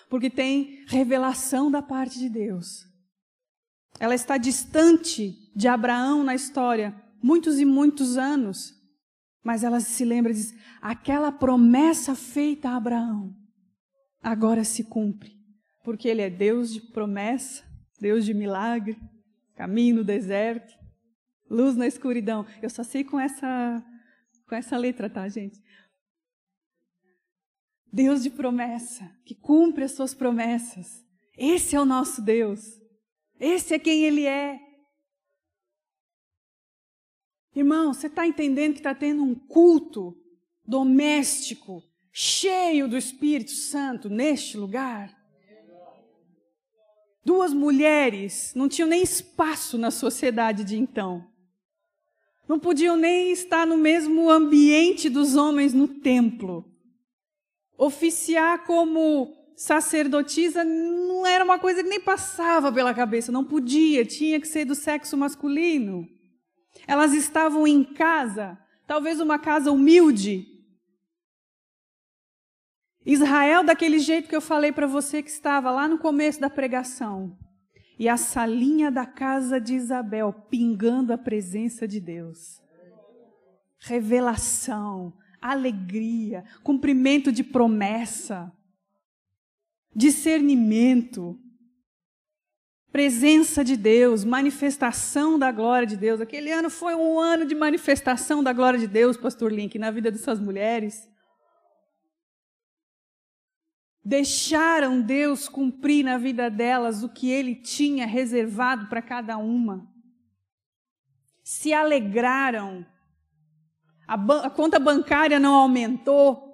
porque 0.09 0.29
tem 0.29 0.85
revelação 0.87 1.69
da 1.69 1.81
parte 1.81 2.17
de 2.17 2.29
Deus. 2.29 2.85
Ela 3.99 4.15
está 4.15 4.37
distante 4.37 5.35
de 5.53 5.67
Abraão 5.67 6.23
na 6.23 6.33
história, 6.33 6.95
muitos 7.21 7.59
e 7.59 7.65
muitos 7.65 8.17
anos, 8.17 8.73
mas 9.43 9.63
ela 9.63 9.81
se 9.81 10.05
lembra 10.05 10.31
e 10.31 10.35
diz: 10.35 10.55
aquela 10.81 11.31
promessa 11.31 12.15
feita 12.15 12.69
a 12.69 12.77
Abraão 12.77 13.35
agora 14.23 14.63
se 14.63 14.83
cumpre, 14.83 15.35
porque 15.83 16.07
Ele 16.07 16.21
é 16.21 16.29
Deus 16.29 16.71
de 16.71 16.79
promessa, 16.79 17.63
Deus 17.99 18.23
de 18.23 18.33
milagre, 18.33 18.97
caminho 19.55 19.97
no 19.97 20.03
deserto, 20.03 20.73
luz 21.51 21.75
na 21.75 21.85
escuridão. 21.85 22.45
Eu 22.61 22.69
só 22.69 22.81
sei 22.81 23.03
com 23.03 23.19
essa, 23.19 23.83
com 24.47 24.55
essa 24.55 24.77
letra, 24.77 25.09
tá, 25.09 25.27
gente? 25.27 25.61
Deus 27.91 28.23
de 28.23 28.29
promessa, 28.29 29.11
que 29.25 29.35
cumpre 29.35 29.83
as 29.83 29.91
suas 29.91 30.13
promessas. 30.13 31.05
Esse 31.37 31.75
é 31.75 31.81
o 31.81 31.85
nosso 31.85 32.21
Deus. 32.21 32.79
Esse 33.37 33.73
é 33.73 33.79
quem 33.79 34.05
Ele 34.05 34.25
é. 34.25 34.59
Irmão, 37.53 37.93
você 37.93 38.07
está 38.07 38.25
entendendo 38.25 38.73
que 38.73 38.79
está 38.79 38.95
tendo 38.95 39.21
um 39.21 39.35
culto 39.35 40.17
doméstico, 40.65 41.83
cheio 42.13 42.87
do 42.87 42.97
Espírito 42.97 43.51
Santo 43.51 44.09
neste 44.09 44.55
lugar? 44.55 45.19
Duas 47.25 47.53
mulheres 47.53 48.53
não 48.55 48.69
tinham 48.69 48.87
nem 48.87 49.03
espaço 49.03 49.77
na 49.77 49.91
sociedade 49.91 50.63
de 50.63 50.77
então. 50.77 51.30
Não 52.51 52.59
podiam 52.59 52.97
nem 52.97 53.31
estar 53.31 53.65
no 53.65 53.77
mesmo 53.77 54.29
ambiente 54.29 55.09
dos 55.09 55.37
homens 55.37 55.73
no 55.73 55.87
templo. 55.87 56.69
Oficiar 57.77 58.65
como 58.65 59.33
sacerdotisa 59.55 60.61
não 60.61 61.25
era 61.25 61.45
uma 61.45 61.57
coisa 61.57 61.81
que 61.81 61.87
nem 61.87 62.01
passava 62.01 62.69
pela 62.69 62.93
cabeça, 62.93 63.31
não 63.31 63.45
podia, 63.45 64.03
tinha 64.03 64.37
que 64.37 64.49
ser 64.49 64.65
do 64.65 64.75
sexo 64.75 65.15
masculino. 65.15 66.05
Elas 66.85 67.13
estavam 67.13 67.65
em 67.65 67.85
casa, 67.85 68.59
talvez 68.85 69.21
uma 69.21 69.39
casa 69.39 69.71
humilde. 69.71 70.45
Israel, 73.05 73.63
daquele 73.63 73.97
jeito 73.97 74.27
que 74.27 74.35
eu 74.35 74.41
falei 74.41 74.73
para 74.73 74.87
você 74.87 75.23
que 75.23 75.29
estava 75.29 75.71
lá 75.71 75.87
no 75.87 75.97
começo 75.97 76.41
da 76.41 76.49
pregação. 76.49 77.33
E 78.01 78.09
a 78.09 78.17
salinha 78.17 78.89
da 78.89 79.05
casa 79.05 79.61
de 79.61 79.75
Isabel 79.75 80.33
pingando 80.49 81.13
a 81.13 81.19
presença 81.19 81.87
de 81.87 81.99
Deus. 81.99 82.59
Revelação, 83.77 85.13
alegria, 85.39 86.43
cumprimento 86.63 87.31
de 87.31 87.43
promessa, 87.43 88.51
discernimento 89.95 91.39
presença 92.91 93.63
de 93.63 93.77
Deus, 93.77 94.25
manifestação 94.25 95.37
da 95.37 95.51
glória 95.51 95.85
de 95.85 95.95
Deus. 95.95 96.19
Aquele 96.19 96.51
ano 96.51 96.71
foi 96.71 96.95
um 96.95 97.19
ano 97.19 97.45
de 97.45 97.53
manifestação 97.53 98.43
da 98.43 98.51
glória 98.51 98.79
de 98.79 98.87
Deus, 98.87 99.15
Pastor 99.15 99.53
Link, 99.53 99.77
na 99.77 99.91
vida 99.91 100.09
dessas 100.09 100.39
mulheres. 100.39 101.07
Deixaram 104.03 105.01
Deus 105.01 105.47
cumprir 105.47 106.03
na 106.03 106.17
vida 106.17 106.49
delas 106.49 107.03
o 107.03 107.09
que 107.09 107.29
Ele 107.29 107.55
tinha 107.55 108.05
reservado 108.07 108.87
para 108.87 109.01
cada 109.01 109.37
uma. 109.37 109.87
Se 111.43 111.73
alegraram. 111.73 112.85
A, 114.07 114.15
a 114.45 114.49
conta 114.49 114.79
bancária 114.79 115.39
não 115.39 115.53
aumentou. 115.53 116.51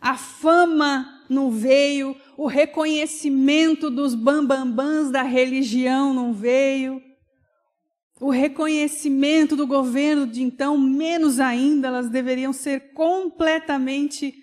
A 0.00 0.16
fama 0.16 1.24
não 1.30 1.50
veio, 1.50 2.16
o 2.36 2.46
reconhecimento 2.46 3.88
dos 3.88 4.14
bambambãs 4.14 5.10
da 5.10 5.22
religião 5.22 6.12
não 6.12 6.32
veio, 6.32 7.00
o 8.20 8.30
reconhecimento 8.30 9.56
do 9.56 9.66
governo 9.66 10.26
de 10.26 10.42
então, 10.42 10.78
menos 10.78 11.40
ainda, 11.40 11.88
elas 11.88 12.08
deveriam 12.08 12.52
ser 12.52 12.92
completamente 12.92 14.41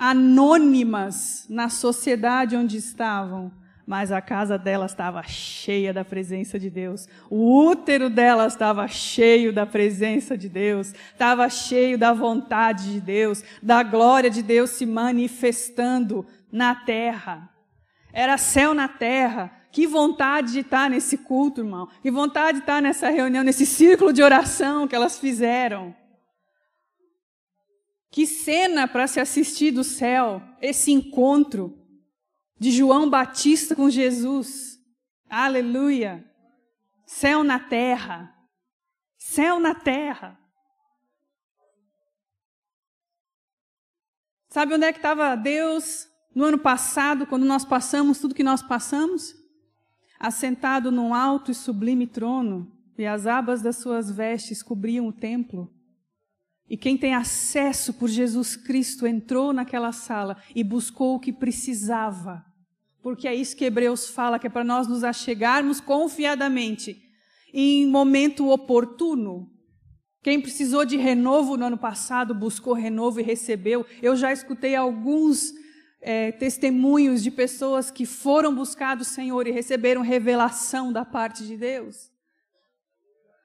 anônimas 0.00 1.44
na 1.50 1.68
sociedade 1.68 2.56
onde 2.56 2.78
estavam. 2.78 3.52
Mas 3.86 4.10
a 4.10 4.20
casa 4.20 4.56
delas 4.56 4.92
estava 4.92 5.22
cheia 5.24 5.92
da 5.92 6.04
presença 6.04 6.58
de 6.58 6.70
Deus. 6.70 7.06
O 7.28 7.66
útero 7.66 8.08
delas 8.08 8.54
estava 8.54 8.88
cheio 8.88 9.52
da 9.52 9.66
presença 9.66 10.38
de 10.38 10.48
Deus. 10.48 10.94
Estava 11.12 11.48
cheio 11.50 11.98
da 11.98 12.14
vontade 12.14 12.92
de 12.92 13.00
Deus, 13.00 13.42
da 13.62 13.82
glória 13.82 14.30
de 14.30 14.42
Deus 14.42 14.70
se 14.70 14.86
manifestando 14.86 16.24
na 16.50 16.74
terra. 16.74 17.50
Era 18.12 18.38
céu 18.38 18.72
na 18.72 18.88
terra. 18.88 19.52
Que 19.72 19.86
vontade 19.86 20.52
de 20.52 20.60
estar 20.60 20.88
nesse 20.88 21.18
culto, 21.18 21.60
irmão. 21.60 21.88
Que 22.00 22.10
vontade 22.10 22.58
de 22.58 22.62
estar 22.62 22.80
nessa 22.80 23.10
reunião, 23.10 23.44
nesse 23.44 23.66
círculo 23.66 24.12
de 24.12 24.22
oração 24.22 24.88
que 24.88 24.94
elas 24.94 25.18
fizeram. 25.18 25.94
Que 28.10 28.26
cena 28.26 28.88
para 28.88 29.06
se 29.06 29.20
assistir 29.20 29.70
do 29.70 29.84
céu, 29.84 30.42
esse 30.60 30.90
encontro 30.90 31.78
de 32.58 32.72
João 32.72 33.08
Batista 33.08 33.76
com 33.76 33.88
Jesus. 33.88 34.78
Aleluia. 35.28 36.24
Céu 37.06 37.44
na 37.44 37.60
terra. 37.60 38.34
Céu 39.16 39.60
na 39.60 39.74
terra. 39.74 40.38
Sabe 44.48 44.74
onde 44.74 44.86
é 44.86 44.92
que 44.92 44.98
estava 44.98 45.36
Deus 45.36 46.08
no 46.34 46.44
ano 46.44 46.58
passado, 46.58 47.26
quando 47.26 47.44
nós 47.44 47.64
passamos 47.64 48.18
tudo 48.18 48.34
que 48.34 48.42
nós 48.42 48.62
passamos, 48.62 49.34
assentado 50.18 50.90
num 50.90 51.14
alto 51.14 51.52
e 51.52 51.54
sublime 51.54 52.06
trono, 52.06 52.70
e 52.98 53.06
as 53.06 53.26
abas 53.26 53.62
das 53.62 53.76
suas 53.76 54.10
vestes 54.10 54.62
cobriam 54.62 55.06
o 55.06 55.12
templo. 55.12 55.72
E 56.70 56.76
quem 56.76 56.96
tem 56.96 57.12
acesso 57.12 57.92
por 57.92 58.08
Jesus 58.08 58.54
Cristo 58.54 59.04
entrou 59.04 59.52
naquela 59.52 59.90
sala 59.90 60.36
e 60.54 60.62
buscou 60.62 61.16
o 61.16 61.18
que 61.18 61.32
precisava. 61.32 62.44
Porque 63.02 63.26
é 63.26 63.34
isso 63.34 63.56
que 63.56 63.64
Hebreus 63.64 64.08
fala, 64.08 64.38
que 64.38 64.46
é 64.46 64.50
para 64.50 64.62
nós 64.62 64.86
nos 64.86 65.02
achegarmos 65.02 65.80
confiadamente 65.80 66.96
em 67.52 67.88
momento 67.88 68.48
oportuno. 68.48 69.50
Quem 70.22 70.40
precisou 70.40 70.84
de 70.84 70.96
renovo 70.96 71.56
no 71.56 71.64
ano 71.66 71.78
passado 71.78 72.32
buscou 72.32 72.72
renovo 72.72 73.18
e 73.18 73.24
recebeu. 73.24 73.84
Eu 74.00 74.14
já 74.14 74.32
escutei 74.32 74.76
alguns 74.76 75.52
é, 76.00 76.30
testemunhos 76.30 77.20
de 77.20 77.32
pessoas 77.32 77.90
que 77.90 78.06
foram 78.06 78.54
buscar 78.54 78.96
o 78.98 79.04
Senhor 79.04 79.44
e 79.48 79.50
receberam 79.50 80.02
revelação 80.02 80.92
da 80.92 81.04
parte 81.04 81.44
de 81.44 81.56
Deus. 81.56 82.10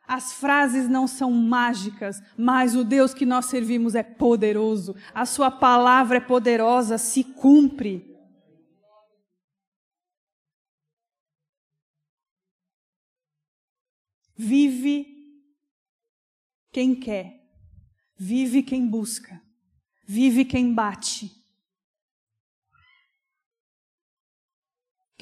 As 0.07 0.33
frases 0.33 0.87
não 0.87 1.07
são 1.07 1.31
mágicas, 1.31 2.21
mas 2.37 2.75
o 2.75 2.83
Deus 2.83 3.13
que 3.13 3.25
nós 3.25 3.45
servimos 3.45 3.95
é 3.95 4.03
poderoso. 4.03 4.95
A 5.13 5.25
sua 5.25 5.49
palavra 5.49 6.17
é 6.17 6.19
poderosa, 6.19 6.97
se 6.97 7.23
cumpre. 7.23 8.13
Vive 14.37 15.07
quem 16.71 16.93
quer, 16.93 17.41
vive 18.17 18.61
quem 18.61 18.85
busca, 18.85 19.41
vive 20.05 20.43
quem 20.43 20.73
bate. 20.73 21.45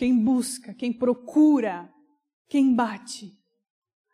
quem 0.04 0.22
busca, 0.22 0.74
quem 0.74 0.92
procura, 0.92 1.90
quem 2.50 2.76
bate. 2.76 3.38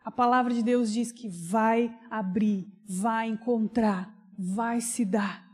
A 0.02 0.10
palavra 0.10 0.54
de 0.54 0.62
Deus 0.62 0.92
diz 0.92 1.12
que 1.12 1.28
vai 1.28 1.96
abrir, 2.10 2.66
vai 2.86 3.28
encontrar, 3.28 4.14
vai 4.38 4.80
se 4.80 5.04
dar. 5.04 5.46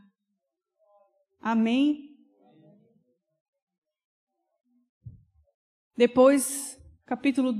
Amém? 1.41 2.15
Depois, 5.95 6.79
capítulo 7.05 7.53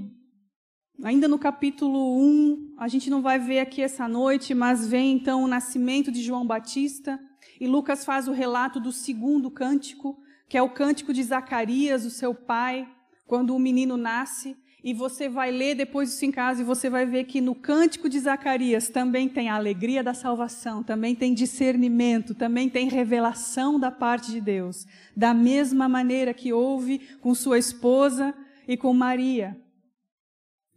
ainda 1.04 1.28
no 1.28 1.38
capítulo 1.38 2.20
1, 2.20 2.76
a 2.78 2.88
gente 2.88 3.10
não 3.10 3.22
vai 3.22 3.38
ver 3.38 3.60
aqui 3.60 3.82
essa 3.82 4.08
noite, 4.08 4.54
mas 4.54 4.88
vem 4.88 5.12
então 5.12 5.44
o 5.44 5.48
nascimento 5.48 6.12
de 6.12 6.24
João 6.24 6.46
Batista, 6.46 7.20
e 7.60 7.68
Lucas 7.68 8.06
faz 8.06 8.28
o 8.28 8.32
relato 8.32 8.80
do 8.80 8.92
segundo 8.92 9.50
cântico, 9.50 10.18
que 10.50 10.58
é 10.58 10.62
o 10.62 10.70
cântico 10.70 11.14
de 11.14 11.24
Zacarias, 11.24 12.06
o 12.06 12.10
seu 12.10 12.34
pai, 12.34 12.88
quando 13.26 13.56
o 13.56 13.60
menino 13.60 13.98
nasce. 13.98 14.56
E 14.84 14.94
você 14.94 15.28
vai 15.28 15.52
ler 15.52 15.76
depois 15.76 16.14
isso 16.14 16.24
em 16.24 16.32
casa 16.32 16.62
e 16.62 16.66
você 16.66 16.90
vai 16.90 17.06
ver 17.06 17.24
que 17.26 17.42
no 17.42 17.56
cântico 17.56 18.08
de 18.08 18.20
Zacarias 18.20 18.90
também 18.90 19.28
tem 19.28 19.50
a 19.50 19.56
alegria 19.56 20.04
da 20.04 20.14
salvação, 20.14 20.84
também 20.84 21.16
tem 21.16 21.34
discernimento, 21.34 22.36
também 22.36 22.70
tem 22.70 22.88
revelação 22.88 23.80
da 23.80 23.90
parte 23.90 24.32
de 24.32 24.40
Deus. 24.40 24.86
Da 25.16 25.34
mesma 25.34 25.90
maneira 25.90 26.34
que 26.34 26.54
houve 26.54 27.00
com 27.22 27.34
sua 27.34 27.58
esposa 27.58 28.36
e 28.68 28.78
com 28.78 28.94
Maria. 28.94 29.58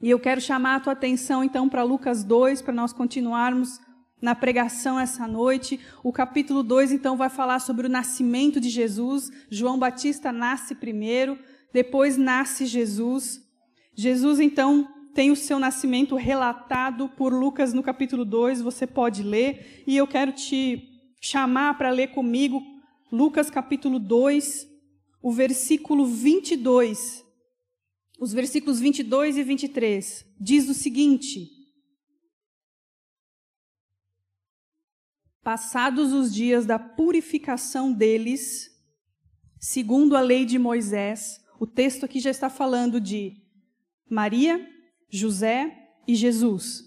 E 0.03 0.09
eu 0.09 0.19
quero 0.19 0.41
chamar 0.41 0.77
a 0.77 0.81
tua 0.81 0.95
atenção 0.95 1.45
então 1.45 1.69
para 1.69 1.83
Lucas 1.83 2.25
2, 2.25 2.63
para 2.63 2.73
nós 2.73 2.93
continuarmos 2.93 3.79
na 4.21 4.35
pregação 4.35 4.99
essa 4.99 5.27
noite. 5.27 5.79
O 6.03 6.11
capítulo 6.11 6.63
2, 6.63 6.93
então, 6.93 7.17
vai 7.17 7.29
falar 7.29 7.59
sobre 7.59 7.87
o 7.87 7.91
nascimento 7.91 8.59
de 8.61 8.71
Jesus. 8.71 9.31
João 9.51 9.79
Batista 9.79 10.33
nasce 10.33 10.75
primeiro, 10.75 11.39
depois 11.73 12.17
nasce 12.17 12.65
Jesus. 12.65 13.50
Jesus, 14.01 14.41
então, 14.41 14.89
tem 15.13 15.31
o 15.31 15.37
seu 15.37 15.59
nascimento 15.59 16.17
relatado 16.17 17.07
por 17.07 17.35
Lucas 17.35 17.75
no 17.75 17.83
capítulo 17.83 18.25
2, 18.25 18.63
você 18.63 18.87
pode 18.87 19.23
ler, 19.23 19.85
e 19.87 19.95
eu 19.95 20.07
quero 20.07 20.33
te 20.33 20.83
chamar 21.21 21.77
para 21.77 21.91
ler 21.91 22.09
comigo 22.09 22.63
Lucas 23.13 23.51
capítulo 23.51 23.99
2, 23.99 24.67
o 25.23 25.31
versículo 25.31 26.07
22. 26.07 27.23
Os 28.19 28.33
versículos 28.33 28.81
22 28.81 29.37
e 29.37 29.43
23 29.43 30.25
diz 30.41 30.67
o 30.71 30.73
seguinte: 30.73 31.51
Passados 35.43 36.15
os 36.15 36.33
dias 36.33 36.65
da 36.65 36.79
purificação 36.79 37.93
deles, 37.93 38.71
segundo 39.59 40.17
a 40.17 40.23
lei 40.23 40.47
de 40.47 40.59
Moisés, 40.59 41.39
o 41.59 41.67
texto 41.67 42.05
aqui 42.05 42.19
já 42.19 42.31
está 42.31 42.49
falando 42.49 42.99
de 42.99 43.50
Maria, 44.11 44.61
José 45.09 45.73
e 46.07 46.14
Jesus. 46.14 46.83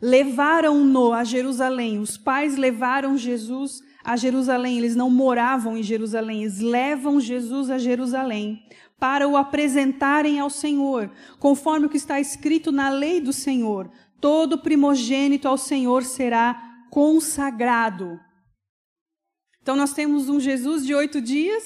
Levaram-no 0.00 1.12
a 1.12 1.24
Jerusalém, 1.24 1.98
os 1.98 2.18
pais 2.18 2.56
levaram 2.56 3.16
Jesus 3.16 3.80
a 4.04 4.14
Jerusalém, 4.14 4.78
eles 4.78 4.94
não 4.94 5.10
moravam 5.10 5.76
em 5.76 5.82
Jerusalém, 5.82 6.42
eles 6.42 6.60
levam 6.60 7.18
Jesus 7.18 7.70
a 7.70 7.78
Jerusalém 7.78 8.62
para 8.98 9.26
o 9.26 9.36
apresentarem 9.36 10.38
ao 10.38 10.50
Senhor, 10.50 11.10
conforme 11.38 11.86
o 11.86 11.88
que 11.88 11.96
está 11.96 12.20
escrito 12.20 12.70
na 12.70 12.88
lei 12.88 13.20
do 13.20 13.32
Senhor: 13.32 13.90
todo 14.20 14.58
primogênito 14.58 15.48
ao 15.48 15.58
Senhor 15.58 16.04
será 16.04 16.62
consagrado. 16.90 18.18
Então 19.60 19.74
nós 19.74 19.92
temos 19.92 20.28
um 20.28 20.38
Jesus 20.38 20.86
de 20.86 20.94
oito 20.94 21.20
dias, 21.20 21.64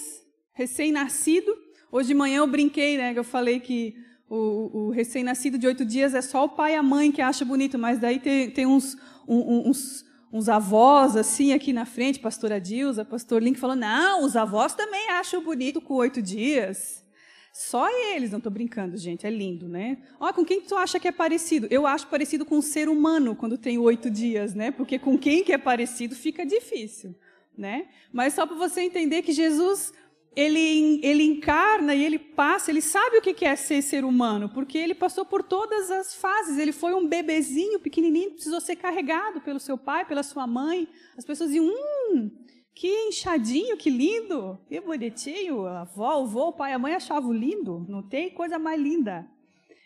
recém-nascido. 0.55 1.55
Hoje 1.93 2.09
de 2.09 2.15
manhã 2.15 2.39
eu 2.39 2.47
brinquei, 2.47 2.97
né? 2.97 3.13
Eu 3.15 3.25
falei 3.25 3.61
que 3.61 3.95
o, 4.31 4.71
o 4.73 4.91
recém-nascido 4.91 5.59
de 5.59 5.67
oito 5.67 5.85
dias 5.85 6.15
é 6.15 6.23
só 6.23 6.45
o 6.45 6.49
pai 6.49 6.75
e 6.75 6.77
a 6.77 6.83
mãe 6.83 7.11
que 7.11 7.21
acha 7.21 7.45
bonito, 7.45 7.77
mas 7.77 7.99
daí 7.99 8.21
tem, 8.21 8.49
tem 8.49 8.65
uns, 8.65 8.97
um, 9.27 9.69
uns, 9.69 10.05
uns 10.33 10.49
avós 10.49 11.17
assim 11.17 11.53
aqui 11.53 11.73
na 11.73 11.85
frente, 11.85 12.21
pastora 12.21 12.61
Dilza, 12.61 13.05
pastor 13.05 13.43
Link, 13.43 13.59
falando: 13.59 13.81
não, 13.81 14.25
os 14.25 14.37
avós 14.37 14.73
também 14.73 15.11
acham 15.11 15.43
bonito 15.43 15.81
com 15.81 15.95
oito 15.95 16.23
dias. 16.23 17.05
Só 17.53 17.89
eles, 18.15 18.31
não 18.31 18.39
estou 18.39 18.53
brincando, 18.53 18.97
gente, 18.97 19.27
é 19.27 19.31
lindo, 19.31 19.69
né? 19.69 19.99
Ó, 20.21 20.33
com 20.33 20.45
quem 20.45 20.61
tu 20.61 20.77
acha 20.77 21.01
que 21.01 21.09
é 21.09 21.13
parecido? 21.13 21.67
Eu 21.69 21.85
acho 21.85 22.07
parecido 22.07 22.47
com 22.47 22.59
um 22.59 22.63
ser 22.63 22.89
humano 22.89 23.35
quando 23.35 23.59
tem 23.59 23.77
oito 23.77 24.09
dias, 24.09 24.55
né? 24.55 24.71
Porque 24.71 25.01
com 25.01 25.19
quem 25.19 25.43
que 25.43 25.53
é 25.53 25.59
parecido 25.59 26.15
fica 26.15 26.47
difícil, 26.47 27.17
né? 27.59 27.89
Mas 28.13 28.35
só 28.35 28.47
para 28.47 28.55
você 28.55 28.83
entender 28.83 29.23
que 29.23 29.33
Jesus 29.33 29.93
ele, 30.35 31.01
ele 31.03 31.25
encarna 31.25 31.95
e 31.95 32.05
ele 32.05 32.19
passa, 32.19 32.71
ele 32.71 32.81
sabe 32.81 33.19
o 33.19 33.23
que 33.23 33.45
é 33.45 33.57
ser 33.57 33.83
ser 33.83 34.05
humano, 34.05 34.49
porque 34.49 34.79
ele 34.79 34.95
passou 34.95 35.25
por 35.25 35.43
todas 35.43 35.91
as 35.91 36.15
fases. 36.15 36.57
Ele 36.57 36.73
foi 36.73 36.95
um 36.95 37.07
bebezinho 37.07 37.81
pequenininho, 37.81 38.33
precisou 38.33 38.61
ser 38.61 38.77
carregado 38.77 39.41
pelo 39.41 39.59
seu 39.59 39.77
pai, 39.77 40.07
pela 40.07 40.23
sua 40.23 40.47
mãe. 40.47 40.89
As 41.19 41.25
pessoas 41.25 41.51
diziam: 41.51 41.67
Hum, 41.67 42.31
que 42.75 43.09
inchadinho, 43.09 43.77
que 43.77 43.91
lindo, 43.91 44.59
que 44.69 44.81
bonitinho. 44.81 45.67
A 45.67 45.81
avó, 45.83 46.21
o 46.21 46.25
avô, 46.25 46.49
o 46.49 46.53
pai, 46.53 46.73
a 46.73 46.79
mãe 46.79 46.95
achavam 46.95 47.33
lindo. 47.33 47.85
Não 47.89 48.09
tem 48.09 48.31
coisa 48.31 48.59
mais 48.59 48.81
linda. 48.81 49.29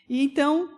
E 0.07 0.23
então, 0.23 0.69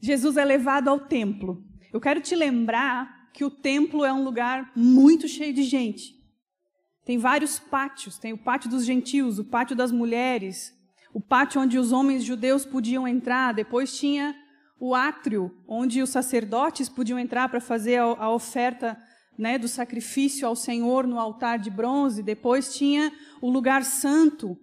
Jesus 0.00 0.38
é 0.38 0.44
levado 0.44 0.88
ao 0.88 1.00
templo. 1.00 1.62
Eu 1.92 2.00
quero 2.00 2.20
te 2.20 2.34
lembrar 2.34 3.30
que 3.32 3.44
o 3.44 3.50
templo 3.50 4.04
é 4.04 4.12
um 4.12 4.24
lugar 4.24 4.72
muito 4.74 5.28
cheio 5.28 5.52
de 5.52 5.62
gente. 5.62 6.17
Tem 7.08 7.16
vários 7.16 7.58
pátios, 7.58 8.18
tem 8.18 8.34
o 8.34 8.36
pátio 8.36 8.68
dos 8.68 8.84
gentios, 8.84 9.38
o 9.38 9.44
pátio 9.44 9.74
das 9.74 9.90
mulheres, 9.90 10.74
o 11.14 11.22
pátio 11.22 11.58
onde 11.58 11.78
os 11.78 11.90
homens 11.90 12.22
judeus 12.22 12.66
podiam 12.66 13.08
entrar, 13.08 13.54
depois 13.54 13.96
tinha 13.96 14.36
o 14.78 14.94
átrio, 14.94 15.50
onde 15.66 16.02
os 16.02 16.10
sacerdotes 16.10 16.86
podiam 16.86 17.18
entrar 17.18 17.48
para 17.48 17.62
fazer 17.62 17.96
a, 17.96 18.02
a 18.02 18.30
oferta 18.30 18.94
né, 19.38 19.56
do 19.56 19.66
sacrifício 19.66 20.46
ao 20.46 20.54
Senhor 20.54 21.06
no 21.06 21.18
altar 21.18 21.58
de 21.58 21.70
bronze. 21.70 22.22
Depois 22.22 22.76
tinha 22.76 23.10
o 23.40 23.48
lugar 23.48 23.86
santo, 23.86 24.54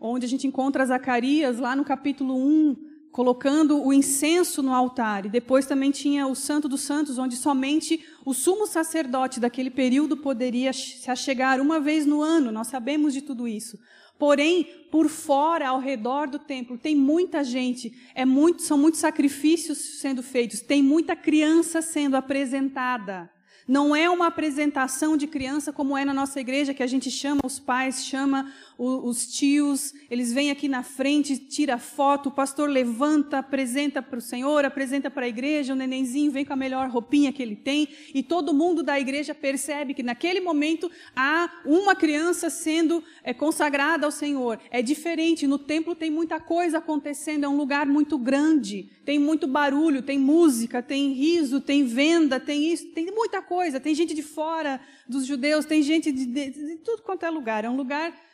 onde 0.00 0.24
a 0.24 0.28
gente 0.28 0.46
encontra 0.46 0.86
Zacarias, 0.86 1.58
lá 1.58 1.74
no 1.74 1.84
capítulo 1.84 2.36
1, 2.36 2.76
colocando 3.12 3.82
o 3.84 3.92
incenso 3.92 4.62
no 4.62 4.74
altar. 4.74 5.26
E 5.26 5.28
depois 5.28 5.66
também 5.66 5.90
tinha 5.90 6.26
o 6.26 6.34
Santo 6.34 6.68
dos 6.68 6.82
Santos, 6.82 7.18
onde 7.18 7.36
somente 7.36 8.04
o 8.24 8.32
sumo 8.32 8.66
sacerdote 8.66 9.40
daquele 9.40 9.70
período 9.70 10.16
poderia 10.16 10.72
se 10.72 11.10
achegar 11.10 11.60
uma 11.60 11.80
vez 11.80 12.06
no 12.06 12.22
ano. 12.22 12.52
Nós 12.52 12.68
sabemos 12.68 13.12
de 13.12 13.22
tudo 13.22 13.48
isso. 13.48 13.78
Porém, 14.18 14.64
por 14.90 15.08
fora, 15.08 15.68
ao 15.68 15.78
redor 15.78 16.26
do 16.26 16.38
templo, 16.38 16.76
tem 16.76 16.96
muita 16.96 17.44
gente, 17.44 17.92
é 18.14 18.24
muito, 18.24 18.62
são 18.62 18.76
muitos 18.76 18.98
sacrifícios 18.98 20.00
sendo 20.00 20.24
feitos, 20.24 20.60
tem 20.60 20.82
muita 20.82 21.14
criança 21.14 21.80
sendo 21.80 22.16
apresentada. 22.16 23.30
Não 23.68 23.94
é 23.94 24.08
uma 24.08 24.28
apresentação 24.28 25.14
de 25.14 25.26
criança 25.26 25.72
como 25.72 25.96
é 25.96 26.02
na 26.02 26.14
nossa 26.14 26.40
igreja, 26.40 26.72
que 26.72 26.82
a 26.82 26.86
gente 26.86 27.10
chama 27.10 27.42
os 27.44 27.60
pais, 27.60 28.04
chama 28.06 28.50
os 28.78 29.26
tios, 29.26 29.92
eles 30.08 30.32
vêm 30.32 30.52
aqui 30.52 30.68
na 30.68 30.84
frente, 30.84 31.36
tira 31.36 31.78
foto, 31.78 32.28
o 32.28 32.32
pastor 32.32 32.70
levanta, 32.70 33.38
apresenta 33.38 34.00
para 34.00 34.18
o 34.18 34.22
Senhor, 34.22 34.64
apresenta 34.64 35.10
para 35.10 35.26
a 35.26 35.28
igreja, 35.28 35.72
o 35.72 35.76
nenenzinho 35.76 36.30
vem 36.30 36.44
com 36.44 36.52
a 36.52 36.56
melhor 36.56 36.88
roupinha 36.88 37.32
que 37.32 37.42
ele 37.42 37.56
tem, 37.56 37.88
e 38.14 38.22
todo 38.22 38.54
mundo 38.54 38.84
da 38.84 38.98
igreja 39.00 39.34
percebe 39.34 39.94
que 39.94 40.02
naquele 40.02 40.40
momento 40.40 40.88
há 41.16 41.50
uma 41.64 41.96
criança 41.96 42.48
sendo 42.48 43.02
é, 43.24 43.34
consagrada 43.34 44.06
ao 44.06 44.12
Senhor. 44.12 44.60
É 44.70 44.80
diferente, 44.80 45.44
no 45.44 45.58
templo 45.58 45.96
tem 45.96 46.08
muita 46.08 46.38
coisa 46.38 46.78
acontecendo, 46.78 47.42
é 47.42 47.48
um 47.48 47.56
lugar 47.56 47.84
muito 47.84 48.16
grande, 48.16 48.88
tem 49.04 49.18
muito 49.18 49.48
barulho, 49.48 50.02
tem 50.02 50.20
música, 50.20 50.80
tem 50.80 51.12
riso, 51.14 51.60
tem 51.60 51.84
venda, 51.84 52.38
tem 52.38 52.72
isso, 52.72 52.86
tem 52.90 53.06
muita 53.06 53.42
coisa, 53.42 53.80
tem 53.80 53.92
gente 53.92 54.14
de 54.14 54.22
fora 54.22 54.80
dos 55.08 55.26
judeus, 55.26 55.64
tem 55.64 55.82
gente 55.82 56.12
de, 56.12 56.26
de, 56.26 56.50
de 56.50 56.76
tudo 56.76 57.02
quanto 57.02 57.24
é 57.24 57.30
lugar, 57.30 57.64
é 57.64 57.68
um 57.68 57.76
lugar 57.76 58.27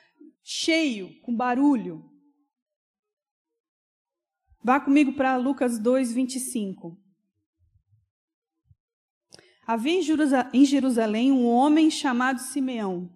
cheio, 0.44 1.18
com 1.22 1.34
barulho. 1.34 2.04
Vá 4.62 4.78
comigo 4.78 5.14
para 5.14 5.36
Lucas 5.36 5.78
2, 5.78 6.12
25. 6.12 7.00
Havia 9.66 9.98
em 10.52 10.64
Jerusalém 10.64 11.32
um 11.32 11.46
homem 11.46 11.90
chamado 11.90 12.38
Simeão. 12.38 13.10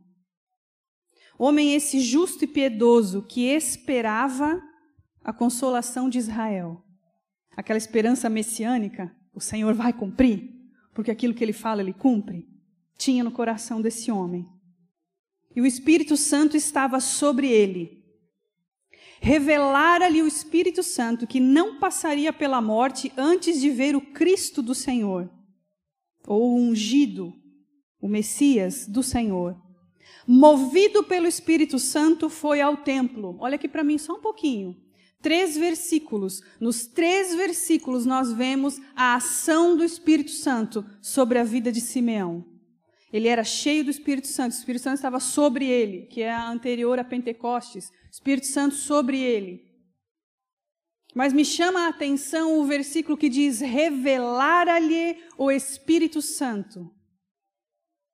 Homem 1.38 1.74
esse 1.74 2.00
justo 2.00 2.44
e 2.44 2.48
piedoso 2.48 3.22
que 3.22 3.42
esperava 3.42 4.60
a 5.22 5.32
consolação 5.32 6.08
de 6.08 6.18
Israel. 6.18 6.82
Aquela 7.54 7.76
esperança 7.76 8.30
messiânica, 8.30 9.14
o 9.34 9.40
Senhor 9.40 9.74
vai 9.74 9.92
cumprir, 9.92 10.50
porque 10.94 11.10
aquilo 11.10 11.34
que 11.34 11.44
ele 11.44 11.52
fala, 11.52 11.82
ele 11.82 11.92
cumpre. 11.92 12.48
Tinha 12.96 13.22
no 13.22 13.30
coração 13.30 13.80
desse 13.80 14.10
homem 14.10 14.57
e 15.54 15.60
o 15.60 15.66
Espírito 15.66 16.16
Santo 16.16 16.56
estava 16.56 17.00
sobre 17.00 17.48
ele. 17.48 18.04
Revelara-lhe 19.20 20.22
o 20.22 20.26
Espírito 20.26 20.82
Santo 20.82 21.26
que 21.26 21.40
não 21.40 21.78
passaria 21.78 22.32
pela 22.32 22.60
morte 22.60 23.12
antes 23.16 23.60
de 23.60 23.70
ver 23.70 23.96
o 23.96 24.00
Cristo 24.00 24.62
do 24.62 24.74
Senhor, 24.74 25.28
ou 26.26 26.52
o 26.52 26.56
ungido, 26.56 27.32
o 28.00 28.08
Messias 28.08 28.86
do 28.86 29.02
Senhor. 29.02 29.56
Movido 30.26 31.02
pelo 31.02 31.26
Espírito 31.26 31.78
Santo, 31.78 32.28
foi 32.28 32.60
ao 32.60 32.76
templo. 32.76 33.36
Olha 33.40 33.56
aqui 33.56 33.66
para 33.66 33.82
mim 33.82 33.98
só 33.98 34.14
um 34.14 34.20
pouquinho. 34.20 34.76
Três 35.20 35.56
versículos. 35.56 36.40
Nos 36.60 36.86
três 36.86 37.34
versículos 37.34 38.06
nós 38.06 38.32
vemos 38.32 38.80
a 38.94 39.14
ação 39.16 39.76
do 39.76 39.82
Espírito 39.82 40.30
Santo 40.30 40.84
sobre 41.00 41.38
a 41.38 41.44
vida 41.44 41.72
de 41.72 41.80
Simeão. 41.80 42.57
Ele 43.12 43.28
era 43.28 43.42
cheio 43.42 43.84
do 43.84 43.90
Espírito 43.90 44.26
Santo, 44.26 44.52
o 44.52 44.56
Espírito 44.56 44.82
Santo 44.82 44.96
estava 44.96 45.18
sobre 45.18 45.66
ele, 45.66 46.06
que 46.06 46.20
é 46.20 46.30
a 46.30 46.48
anterior 46.48 46.98
a 46.98 47.04
Pentecostes. 47.04 47.90
Espírito 48.10 48.46
Santo 48.46 48.74
sobre 48.74 49.18
ele. 49.20 49.66
Mas 51.14 51.32
me 51.32 51.44
chama 51.44 51.86
a 51.86 51.88
atenção 51.88 52.58
o 52.58 52.64
versículo 52.64 53.16
que 53.16 53.28
diz: 53.28 53.60
revelara-lhe 53.60 55.16
o 55.36 55.50
Espírito 55.50 56.20
Santo. 56.20 56.94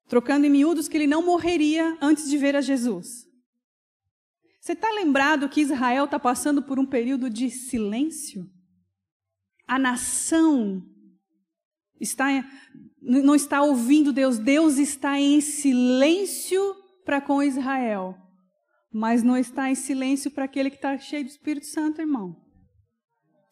Trocando 0.07 0.45
em 0.45 0.49
miúdos 0.49 0.87
que 0.87 0.97
ele 0.97 1.07
não 1.07 1.25
morreria 1.25 1.97
antes 2.01 2.29
de 2.29 2.37
ver 2.37 2.55
a 2.55 2.61
Jesus. 2.61 3.25
Você 4.61 4.73
está 4.73 4.89
lembrado 4.91 5.49
que 5.49 5.61
Israel 5.61 6.05
está 6.05 6.19
passando 6.19 6.63
por 6.63 6.79
um 6.79 6.85
período 6.85 7.29
de 7.29 7.49
silêncio? 7.51 8.49
A 9.67 9.77
nação 9.77 10.83
está 11.99 12.27
não 13.05 13.35
está 13.35 13.61
ouvindo 13.61 14.11
Deus, 14.11 14.39
Deus 14.39 14.77
está 14.77 15.19
em 15.19 15.39
silêncio 15.39 16.75
para 17.05 17.21
com 17.21 17.43
Israel, 17.43 18.17
mas 18.91 19.21
não 19.21 19.37
está 19.37 19.69
em 19.69 19.75
silêncio 19.75 20.31
para 20.31 20.45
aquele 20.45 20.71
que 20.71 20.77
está 20.77 20.97
cheio 20.97 21.23
do 21.23 21.29
Espírito 21.29 21.67
Santo, 21.67 22.01
irmão. 22.01 22.35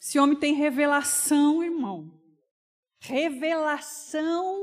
Esse 0.01 0.18
homem 0.18 0.38
tem 0.38 0.56
revelação, 0.56 1.64
irmão. 1.64 2.20
Revelação 2.99 4.60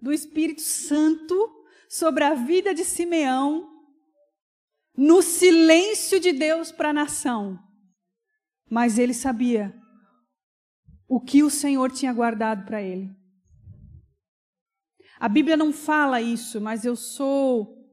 do 0.00 0.10
Espírito 0.10 0.62
Santo 0.62 1.36
sobre 1.88 2.24
a 2.24 2.34
vida 2.34 2.74
de 2.74 2.84
Simeão, 2.84 3.68
no 4.96 5.20
silêncio 5.20 6.18
de 6.18 6.32
Deus 6.32 6.72
para 6.72 6.88
a 6.88 6.94
nação. 6.94 7.58
Mas 8.70 8.98
ele 8.98 9.12
sabia 9.12 9.74
o 11.06 11.20
que 11.20 11.42
o 11.42 11.50
Senhor 11.50 11.92
tinha 11.92 12.12
guardado 12.12 12.64
para 12.64 12.80
ele. 12.80 13.21
A 15.22 15.28
Bíblia 15.28 15.56
não 15.56 15.72
fala 15.72 16.20
isso, 16.20 16.60
mas 16.60 16.84
eu 16.84 16.96
sou 16.96 17.88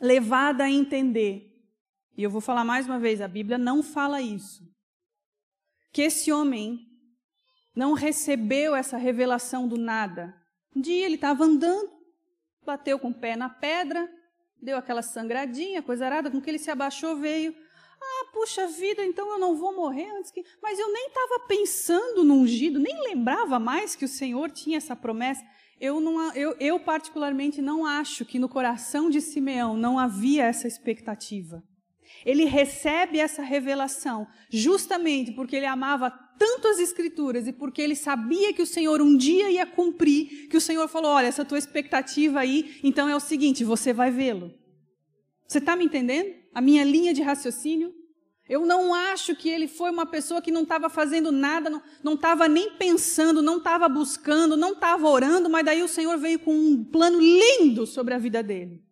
levada 0.00 0.64
a 0.64 0.70
entender, 0.70 1.54
e 2.16 2.22
eu 2.22 2.30
vou 2.30 2.40
falar 2.40 2.64
mais 2.64 2.86
uma 2.86 2.98
vez, 2.98 3.20
a 3.20 3.28
Bíblia 3.28 3.58
não 3.58 3.82
fala 3.82 4.22
isso, 4.22 4.66
que 5.92 6.00
esse 6.00 6.32
homem 6.32 6.80
não 7.74 7.92
recebeu 7.92 8.74
essa 8.74 8.96
revelação 8.96 9.68
do 9.68 9.76
nada. 9.76 10.34
Um 10.74 10.80
dia 10.80 11.04
ele 11.04 11.16
estava 11.16 11.44
andando, 11.44 11.92
bateu 12.64 12.98
com 12.98 13.10
o 13.10 13.14
pé 13.14 13.36
na 13.36 13.50
pedra, 13.50 14.10
deu 14.58 14.78
aquela 14.78 15.02
sangradinha, 15.02 15.82
coisa 15.82 16.06
arada, 16.06 16.30
com 16.30 16.40
que 16.40 16.48
ele 16.48 16.58
se 16.58 16.70
abaixou, 16.70 17.16
veio. 17.16 17.54
Ah, 18.00 18.30
puxa 18.32 18.66
vida, 18.66 19.04
então 19.04 19.30
eu 19.30 19.38
não 19.38 19.56
vou 19.56 19.76
morrer 19.76 20.10
antes 20.12 20.30
que. 20.30 20.42
Mas 20.62 20.78
eu 20.78 20.90
nem 20.90 21.08
estava 21.08 21.40
pensando 21.46 22.24
no 22.24 22.32
ungido, 22.32 22.78
nem 22.78 22.98
lembrava 23.02 23.58
mais 23.58 23.94
que 23.94 24.06
o 24.06 24.08
Senhor 24.08 24.50
tinha 24.50 24.78
essa 24.78 24.96
promessa. 24.96 25.44
Eu, 25.80 26.00
não, 26.00 26.32
eu, 26.34 26.56
eu, 26.58 26.80
particularmente, 26.80 27.60
não 27.60 27.84
acho 27.84 28.24
que 28.24 28.38
no 28.38 28.48
coração 28.48 29.10
de 29.10 29.20
Simeão 29.20 29.76
não 29.76 29.98
havia 29.98 30.44
essa 30.44 30.66
expectativa. 30.66 31.62
Ele 32.24 32.44
recebe 32.44 33.18
essa 33.18 33.42
revelação 33.42 34.26
justamente 34.48 35.32
porque 35.32 35.56
ele 35.56 35.66
amava 35.66 36.10
tanto 36.38 36.68
as 36.68 36.78
Escrituras 36.78 37.46
e 37.46 37.52
porque 37.52 37.82
ele 37.82 37.94
sabia 37.96 38.52
que 38.52 38.62
o 38.62 38.66
Senhor 38.66 39.02
um 39.02 39.16
dia 39.16 39.50
ia 39.50 39.66
cumprir, 39.66 40.48
que 40.48 40.56
o 40.56 40.60
Senhor 40.60 40.88
falou: 40.88 41.10
Olha, 41.12 41.26
essa 41.26 41.44
tua 41.44 41.58
expectativa 41.58 42.40
aí, 42.40 42.78
então 42.82 43.08
é 43.08 43.14
o 43.14 43.20
seguinte, 43.20 43.64
você 43.64 43.92
vai 43.92 44.10
vê-lo. 44.10 44.52
Você 45.46 45.58
está 45.58 45.76
me 45.76 45.84
entendendo? 45.84 46.34
A 46.54 46.60
minha 46.60 46.84
linha 46.84 47.12
de 47.12 47.22
raciocínio? 47.22 47.94
Eu 48.48 48.64
não 48.64 48.94
acho 48.94 49.34
que 49.34 49.48
ele 49.48 49.66
foi 49.66 49.90
uma 49.90 50.06
pessoa 50.06 50.40
que 50.40 50.52
não 50.52 50.62
estava 50.62 50.88
fazendo 50.88 51.32
nada, 51.32 51.82
não 52.02 52.14
estava 52.14 52.46
nem 52.46 52.74
pensando, 52.74 53.42
não 53.42 53.58
estava 53.58 53.88
buscando, 53.88 54.56
não 54.56 54.72
estava 54.72 55.08
orando, 55.08 55.50
mas 55.50 55.64
daí 55.64 55.82
o 55.82 55.88
Senhor 55.88 56.16
veio 56.16 56.38
com 56.38 56.54
um 56.54 56.84
plano 56.84 57.18
lindo 57.20 57.86
sobre 57.86 58.14
a 58.14 58.18
vida 58.18 58.42
dele. 58.42 58.86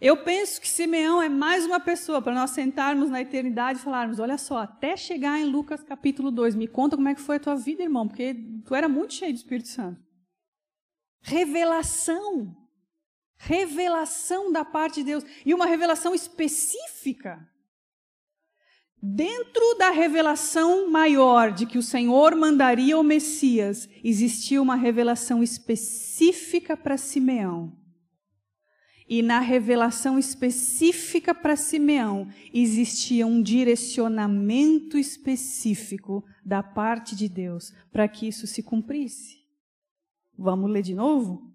Eu 0.00 0.16
penso 0.22 0.60
que 0.60 0.68
Simeão 0.68 1.20
é 1.20 1.28
mais 1.28 1.64
uma 1.64 1.80
pessoa 1.80 2.22
para 2.22 2.34
nós 2.34 2.50
sentarmos 2.50 3.10
na 3.10 3.20
eternidade 3.20 3.78
e 3.78 3.82
falarmos: 3.82 4.20
olha 4.20 4.38
só, 4.38 4.58
até 4.58 4.96
chegar 4.96 5.40
em 5.40 5.44
Lucas 5.44 5.82
capítulo 5.82 6.30
2, 6.30 6.54
me 6.54 6.68
conta 6.68 6.96
como 6.96 7.08
é 7.08 7.14
que 7.14 7.20
foi 7.20 7.36
a 7.36 7.40
tua 7.40 7.56
vida, 7.56 7.82
irmão, 7.82 8.06
porque 8.06 8.34
tu 8.64 8.74
era 8.74 8.88
muito 8.88 9.14
cheio 9.14 9.32
do 9.32 9.36
Espírito 9.36 9.68
Santo. 9.68 10.00
Revelação. 11.20 12.56
Revelação 13.38 14.52
da 14.52 14.64
parte 14.64 14.96
de 14.96 15.04
Deus. 15.04 15.24
E 15.44 15.54
uma 15.54 15.66
revelação 15.66 16.14
específica. 16.14 17.48
Dentro 19.00 19.74
da 19.78 19.90
revelação 19.90 20.90
maior 20.90 21.52
de 21.52 21.64
que 21.66 21.78
o 21.78 21.82
Senhor 21.82 22.34
mandaria 22.34 22.98
o 22.98 23.02
Messias, 23.04 23.88
existia 24.02 24.60
uma 24.60 24.74
revelação 24.74 25.42
específica 25.42 26.76
para 26.76 26.96
Simeão 26.96 27.78
e 29.08 29.22
na 29.22 29.40
revelação 29.40 30.18
específica 30.18 31.34
para 31.34 31.56
Simeão 31.56 32.28
existia 32.52 33.26
um 33.26 33.40
direcionamento 33.40 34.98
específico 34.98 36.22
da 36.44 36.62
parte 36.62 37.16
de 37.16 37.26
Deus 37.26 37.72
para 37.90 38.06
que 38.06 38.28
isso 38.28 38.46
se 38.46 38.62
cumprisse. 38.62 39.38
Vamos 40.36 40.70
ler 40.70 40.82
de 40.82 40.94
novo? 40.94 41.47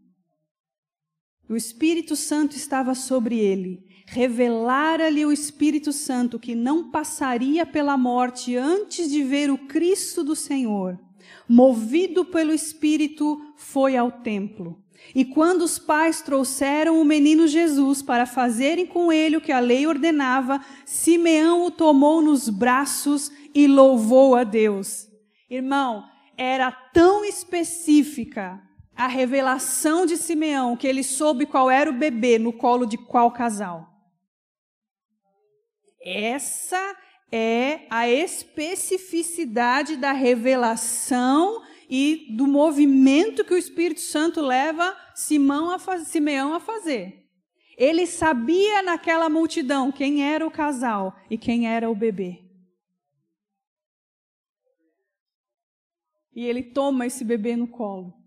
O 1.54 1.56
Espírito 1.56 2.16
Santo 2.16 2.56
estava 2.56 2.96
sobre 2.96 3.38
ele. 3.38 3.86
Revelara-lhe 4.08 5.24
o 5.24 5.32
Espírito 5.32 5.94
Santo 5.94 6.40
que 6.40 6.56
não 6.56 6.90
passaria 6.90 7.64
pela 7.64 7.96
morte 7.96 8.56
antes 8.56 9.08
de 9.12 9.24
ver 9.24 9.52
o 9.52 9.58
Cristo 9.68 10.24
do 10.24 10.36
Senhor. 10.36 11.00
Movido 11.48 12.26
pelo 12.26 12.52
Espírito, 12.52 13.40
foi 13.56 13.96
ao 13.96 14.12
templo. 14.12 14.84
E 15.14 15.24
quando 15.24 15.62
os 15.62 15.78
pais 15.78 16.24
trouxeram 16.24 17.00
o 17.00 17.06
menino 17.06 17.48
Jesus 17.48 18.02
para 18.02 18.26
fazerem 18.26 18.88
com 18.88 19.14
ele 19.14 19.38
o 19.38 19.42
que 19.42 19.52
a 19.52 19.60
lei 19.60 19.86
ordenava, 19.86 20.60
Simeão 20.88 21.68
o 21.68 21.70
tomou 21.70 22.20
nos 22.20 22.50
braços 22.50 23.32
e 23.54 23.68
louvou 23.68 24.34
a 24.34 24.44
Deus. 24.44 25.08
Irmão, 25.48 26.04
era 26.36 26.72
tão 26.72 27.24
específica 27.24 28.60
a 28.96 29.08
revelação 29.08 30.06
de 30.06 30.18
Simeão 30.18 30.78
que 30.78 30.88
ele 30.88 31.04
soube 31.04 31.46
qual 31.46 31.70
era 31.70 31.90
o 31.90 31.98
bebê 31.98 32.38
no 32.38 32.54
colo 32.54 32.86
de 32.86 32.98
qual 32.98 33.32
casal. 33.32 33.90
Essa 36.02 36.98
é 37.32 37.88
a 37.90 38.08
especificidade 38.08 39.96
da 39.96 40.12
revelação 40.12 41.64
e 41.90 42.28
do 42.36 42.46
movimento 42.46 43.44
que 43.44 43.54
o 43.54 43.58
Espírito 43.58 44.02
Santo 44.02 44.42
leva 44.42 44.96
Simão 45.16 45.72
a 45.72 45.80
faz, 45.80 46.08
Simeão 46.08 46.54
a 46.54 46.60
fazer. 46.60 47.24
Ele 47.78 48.06
sabia 48.06 48.84
naquela 48.84 49.30
multidão 49.30 49.92
quem 49.92 50.24
era 50.24 50.46
o 50.46 50.52
casal 50.52 51.16
e 51.30 51.38
quem 51.38 51.68
era 51.68 51.90
o 51.90 51.96
bebê. 51.96 52.40
E 56.36 56.46
ele 56.46 56.64
toma 56.64 57.06
esse 57.06 57.24
bebê 57.24 57.56
no 57.56 57.68
colo. 57.68 58.23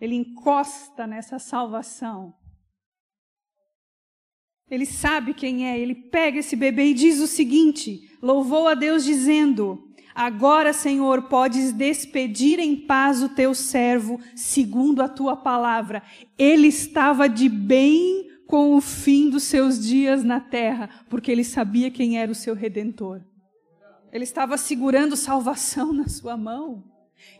Ele 0.00 0.14
encosta 0.14 1.06
nessa 1.06 1.38
salvação. 1.38 2.34
Ele 4.68 4.84
sabe 4.84 5.32
quem 5.32 5.68
é, 5.68 5.78
ele 5.78 5.94
pega 5.94 6.40
esse 6.40 6.56
bebê 6.56 6.86
e 6.86 6.94
diz 6.94 7.20
o 7.20 7.26
seguinte: 7.26 8.10
louvou 8.20 8.66
a 8.66 8.74
Deus 8.74 9.04
dizendo: 9.04 9.86
Agora, 10.14 10.72
Senhor, 10.72 11.24
podes 11.24 11.72
despedir 11.72 12.58
em 12.58 12.74
paz 12.74 13.22
o 13.22 13.28
teu 13.28 13.54
servo, 13.54 14.18
segundo 14.34 15.02
a 15.02 15.08
tua 15.08 15.36
palavra. 15.36 16.02
Ele 16.38 16.66
estava 16.66 17.28
de 17.28 17.48
bem 17.48 18.26
com 18.46 18.74
o 18.74 18.80
fim 18.80 19.28
dos 19.28 19.44
seus 19.44 19.84
dias 19.84 20.24
na 20.24 20.40
terra, 20.40 20.88
porque 21.08 21.30
ele 21.30 21.44
sabia 21.44 21.90
quem 21.90 22.18
era 22.18 22.32
o 22.32 22.34
seu 22.34 22.54
redentor. 22.54 23.20
Ele 24.10 24.24
estava 24.24 24.56
segurando 24.56 25.16
salvação 25.16 25.92
na 25.92 26.08
sua 26.08 26.36
mão. 26.36 26.82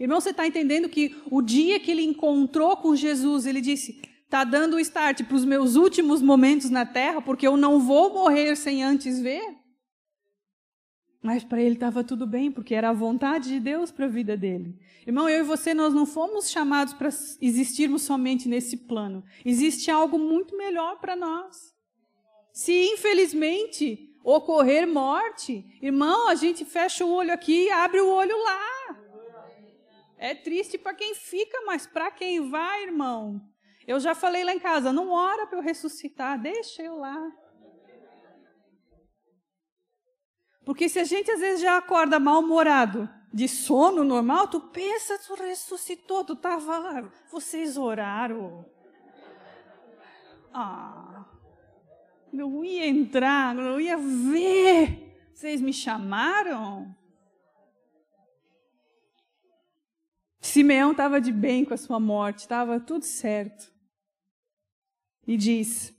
Irmão, 0.00 0.20
você 0.20 0.30
está 0.30 0.46
entendendo 0.46 0.88
que 0.88 1.16
o 1.30 1.40
dia 1.42 1.78
que 1.78 1.90
ele 1.90 2.02
encontrou 2.02 2.76
com 2.76 2.96
Jesus, 2.96 3.46
ele 3.46 3.60
disse: 3.60 4.00
está 4.24 4.44
dando 4.44 4.76
o 4.76 4.80
start 4.80 5.22
para 5.24 5.36
os 5.36 5.44
meus 5.44 5.76
últimos 5.76 6.20
momentos 6.20 6.68
na 6.68 6.84
terra, 6.84 7.22
porque 7.22 7.46
eu 7.46 7.56
não 7.56 7.80
vou 7.80 8.12
morrer 8.12 8.56
sem 8.56 8.82
antes 8.82 9.20
ver? 9.20 9.56
Mas 11.22 11.42
para 11.42 11.60
ele 11.60 11.74
estava 11.74 12.04
tudo 12.04 12.26
bem, 12.26 12.52
porque 12.52 12.74
era 12.74 12.90
a 12.90 12.92
vontade 12.92 13.48
de 13.48 13.58
Deus 13.58 13.90
para 13.90 14.04
a 14.04 14.08
vida 14.08 14.36
dele. 14.36 14.78
Irmão, 15.06 15.28
eu 15.28 15.40
e 15.40 15.42
você, 15.42 15.74
nós 15.74 15.94
não 15.94 16.06
fomos 16.06 16.50
chamados 16.50 16.94
para 16.94 17.08
existirmos 17.40 18.02
somente 18.02 18.48
nesse 18.48 18.76
plano. 18.76 19.24
Existe 19.44 19.90
algo 19.90 20.18
muito 20.18 20.56
melhor 20.56 21.00
para 21.00 21.16
nós. 21.16 21.74
Se 22.52 22.72
infelizmente 22.92 24.14
ocorrer 24.24 24.86
morte, 24.86 25.64
irmão, 25.80 26.28
a 26.28 26.34
gente 26.34 26.64
fecha 26.64 27.04
o 27.04 27.12
olho 27.12 27.32
aqui 27.32 27.66
e 27.66 27.70
abre 27.70 28.00
o 28.00 28.08
olho 28.08 28.36
lá. 28.42 28.98
É 30.18 30.34
triste 30.34 30.78
para 30.78 30.94
quem 30.94 31.14
fica, 31.14 31.62
mas 31.66 31.86
para 31.86 32.10
quem 32.10 32.48
vai, 32.48 32.84
irmão. 32.84 33.40
Eu 33.86 34.00
já 34.00 34.14
falei 34.14 34.44
lá 34.44 34.52
em 34.52 34.58
casa, 34.58 34.92
não 34.92 35.10
ora 35.10 35.46
para 35.46 35.58
eu 35.58 35.62
ressuscitar, 35.62 36.40
deixa 36.40 36.82
eu 36.82 36.98
lá. 36.98 37.30
Porque 40.64 40.88
se 40.88 40.98
a 40.98 41.04
gente 41.04 41.30
às 41.30 41.38
vezes 41.38 41.60
já 41.60 41.76
acorda 41.76 42.18
mal-humorado, 42.18 43.08
de 43.32 43.46
sono 43.46 44.02
normal, 44.02 44.48
tu 44.48 44.60
pensa, 44.60 45.18
tu 45.18 45.34
ressuscitou, 45.34 46.24
tu 46.24 46.32
estava 46.32 46.78
lá, 46.78 47.12
vocês 47.30 47.76
oraram. 47.76 48.64
Ah, 50.52 51.24
eu 52.32 52.64
ia 52.64 52.86
entrar, 52.86 53.56
eu 53.56 53.78
ia 53.78 53.96
ver, 53.96 55.30
vocês 55.32 55.60
me 55.60 55.72
chamaram? 55.72 56.96
Simeão 60.46 60.92
estava 60.92 61.20
de 61.20 61.32
bem 61.32 61.64
com 61.64 61.74
a 61.74 61.76
sua 61.76 62.00
morte, 62.00 62.40
estava 62.40 62.80
tudo 62.80 63.04
certo. 63.04 63.70
E 65.26 65.36
diz: 65.36 65.92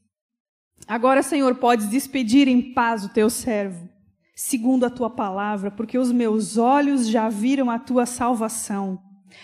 Agora, 0.87 1.21
Senhor, 1.21 1.55
podes 1.55 1.89
despedir 1.89 2.47
em 2.47 2.73
paz 2.73 3.03
o 3.03 3.09
teu 3.09 3.29
servo 3.29 3.97
segundo 4.37 4.85
a 4.85 4.89
tua 4.91 5.09
palavra, 5.09 5.71
porque 5.71 5.97
os 5.97 6.11
meus 6.11 6.59
olhos 6.59 7.07
já 7.07 7.27
viram 7.27 7.71
a 7.71 7.79
tua 7.79 8.05
salvação, 8.05 9.01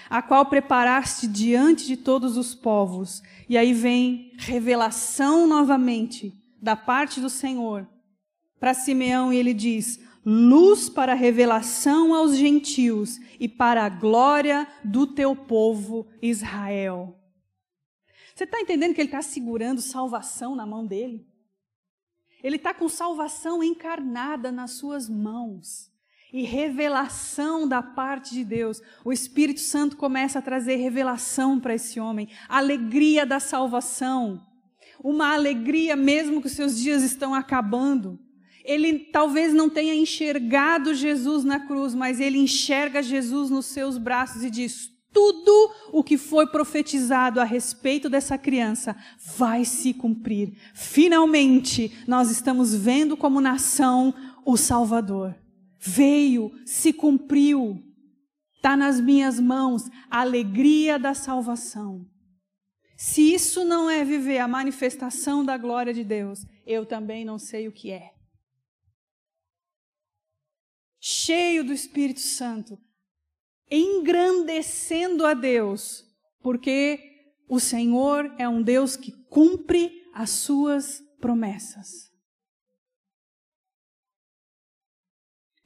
a 0.07 0.21
qual 0.21 0.45
preparaste 0.45 1.25
diante 1.25 1.87
de 1.87 1.97
todos 1.97 2.37
os 2.37 2.53
povos. 2.53 3.23
E 3.49 3.57
aí 3.57 3.73
vem 3.73 4.31
revelação 4.37 5.47
novamente 5.47 6.31
da 6.61 6.75
parte 6.75 7.19
do 7.19 7.29
Senhor 7.29 7.89
para 8.59 8.75
Simeão, 8.75 9.33
e 9.33 9.37
ele 9.37 9.51
diz: 9.51 9.99
luz 10.25 10.89
para 10.89 11.13
revelação 11.13 12.13
aos 12.13 12.35
gentios 12.35 13.19
e 13.39 13.47
para 13.47 13.83
a 13.83 13.89
glória 13.89 14.67
do 14.83 15.05
teu 15.07 15.35
povo 15.35 16.07
Israel. 16.21 17.19
Você 18.33 18.45
está 18.45 18.59
entendendo 18.59 18.95
que 18.95 19.01
ele 19.01 19.09
está 19.09 19.21
segurando 19.21 19.81
salvação 19.81 20.55
na 20.55 20.65
mão 20.65 20.85
dele? 20.85 21.27
Ele 22.43 22.55
está 22.57 22.73
com 22.73 22.89
salvação 22.89 23.63
encarnada 23.63 24.51
nas 24.51 24.71
suas 24.71 25.07
mãos. 25.07 25.91
E 26.31 26.41
revelação 26.41 27.67
da 27.67 27.81
parte 27.83 28.33
de 28.33 28.43
Deus. 28.43 28.81
O 29.05 29.13
Espírito 29.13 29.59
Santo 29.59 29.95
começa 29.95 30.39
a 30.39 30.41
trazer 30.41 30.77
revelação 30.77 31.59
para 31.59 31.75
esse 31.75 31.99
homem. 31.99 32.27
Alegria 32.49 33.25
da 33.25 33.39
salvação. 33.39 34.45
uma 35.03 35.33
alegria 35.33 35.95
mesmo 35.95 36.39
que 36.39 36.47
os 36.47 36.53
seus 36.53 36.79
dias 36.79 37.03
estão 37.03 37.33
acabando. 37.35 38.19
Ele 38.63 38.99
talvez 38.99 39.53
não 39.53 39.69
tenha 39.69 39.93
enxergado 39.93 40.93
Jesus 40.93 41.43
na 41.43 41.59
cruz, 41.59 41.93
mas 41.93 42.19
ele 42.19 42.37
enxerga 42.37 43.03
Jesus 43.03 43.49
nos 43.49 43.65
seus 43.65 43.97
braços 43.97 44.43
e 44.43 44.49
diz: 44.49 44.93
tudo 45.13 45.71
o 45.91 46.03
que 46.03 46.17
foi 46.17 46.47
profetizado 46.47 47.39
a 47.39 47.43
respeito 47.43 48.09
dessa 48.09 48.37
criança 48.37 48.95
vai 49.37 49.63
se 49.63 49.93
cumprir. 49.93 50.57
Finalmente, 50.73 51.95
nós 52.07 52.31
estamos 52.31 52.73
vendo 52.73 53.15
como 53.15 53.39
nação 53.39 54.13
o 54.43 54.57
Salvador. 54.57 55.35
Veio, 55.79 56.51
se 56.65 56.91
cumpriu. 56.91 57.79
Está 58.55 58.75
nas 58.75 58.99
minhas 58.99 59.39
mãos 59.39 59.89
a 60.09 60.21
alegria 60.21 60.97
da 60.97 61.13
salvação. 61.13 62.05
Se 62.97 63.33
isso 63.33 63.65
não 63.65 63.89
é 63.89 64.03
viver 64.03 64.39
a 64.39 64.47
manifestação 64.47 65.43
da 65.43 65.57
glória 65.57 65.93
de 65.93 66.03
Deus, 66.03 66.45
eu 66.65 66.85
também 66.85 67.25
não 67.25 67.37
sei 67.37 67.67
o 67.67 67.71
que 67.71 67.91
é. 67.91 68.12
Cheio 71.05 71.65
do 71.65 71.73
Espírito 71.73 72.21
Santo, 72.21 72.79
engrandecendo 73.69 75.25
a 75.25 75.33
Deus, 75.33 76.09
porque 76.39 77.35
o 77.45 77.59
Senhor 77.59 78.33
é 78.39 78.47
um 78.47 78.63
Deus 78.63 78.95
que 78.95 79.11
cumpre 79.25 80.09
as 80.13 80.29
suas 80.29 81.01
promessas. 81.19 82.09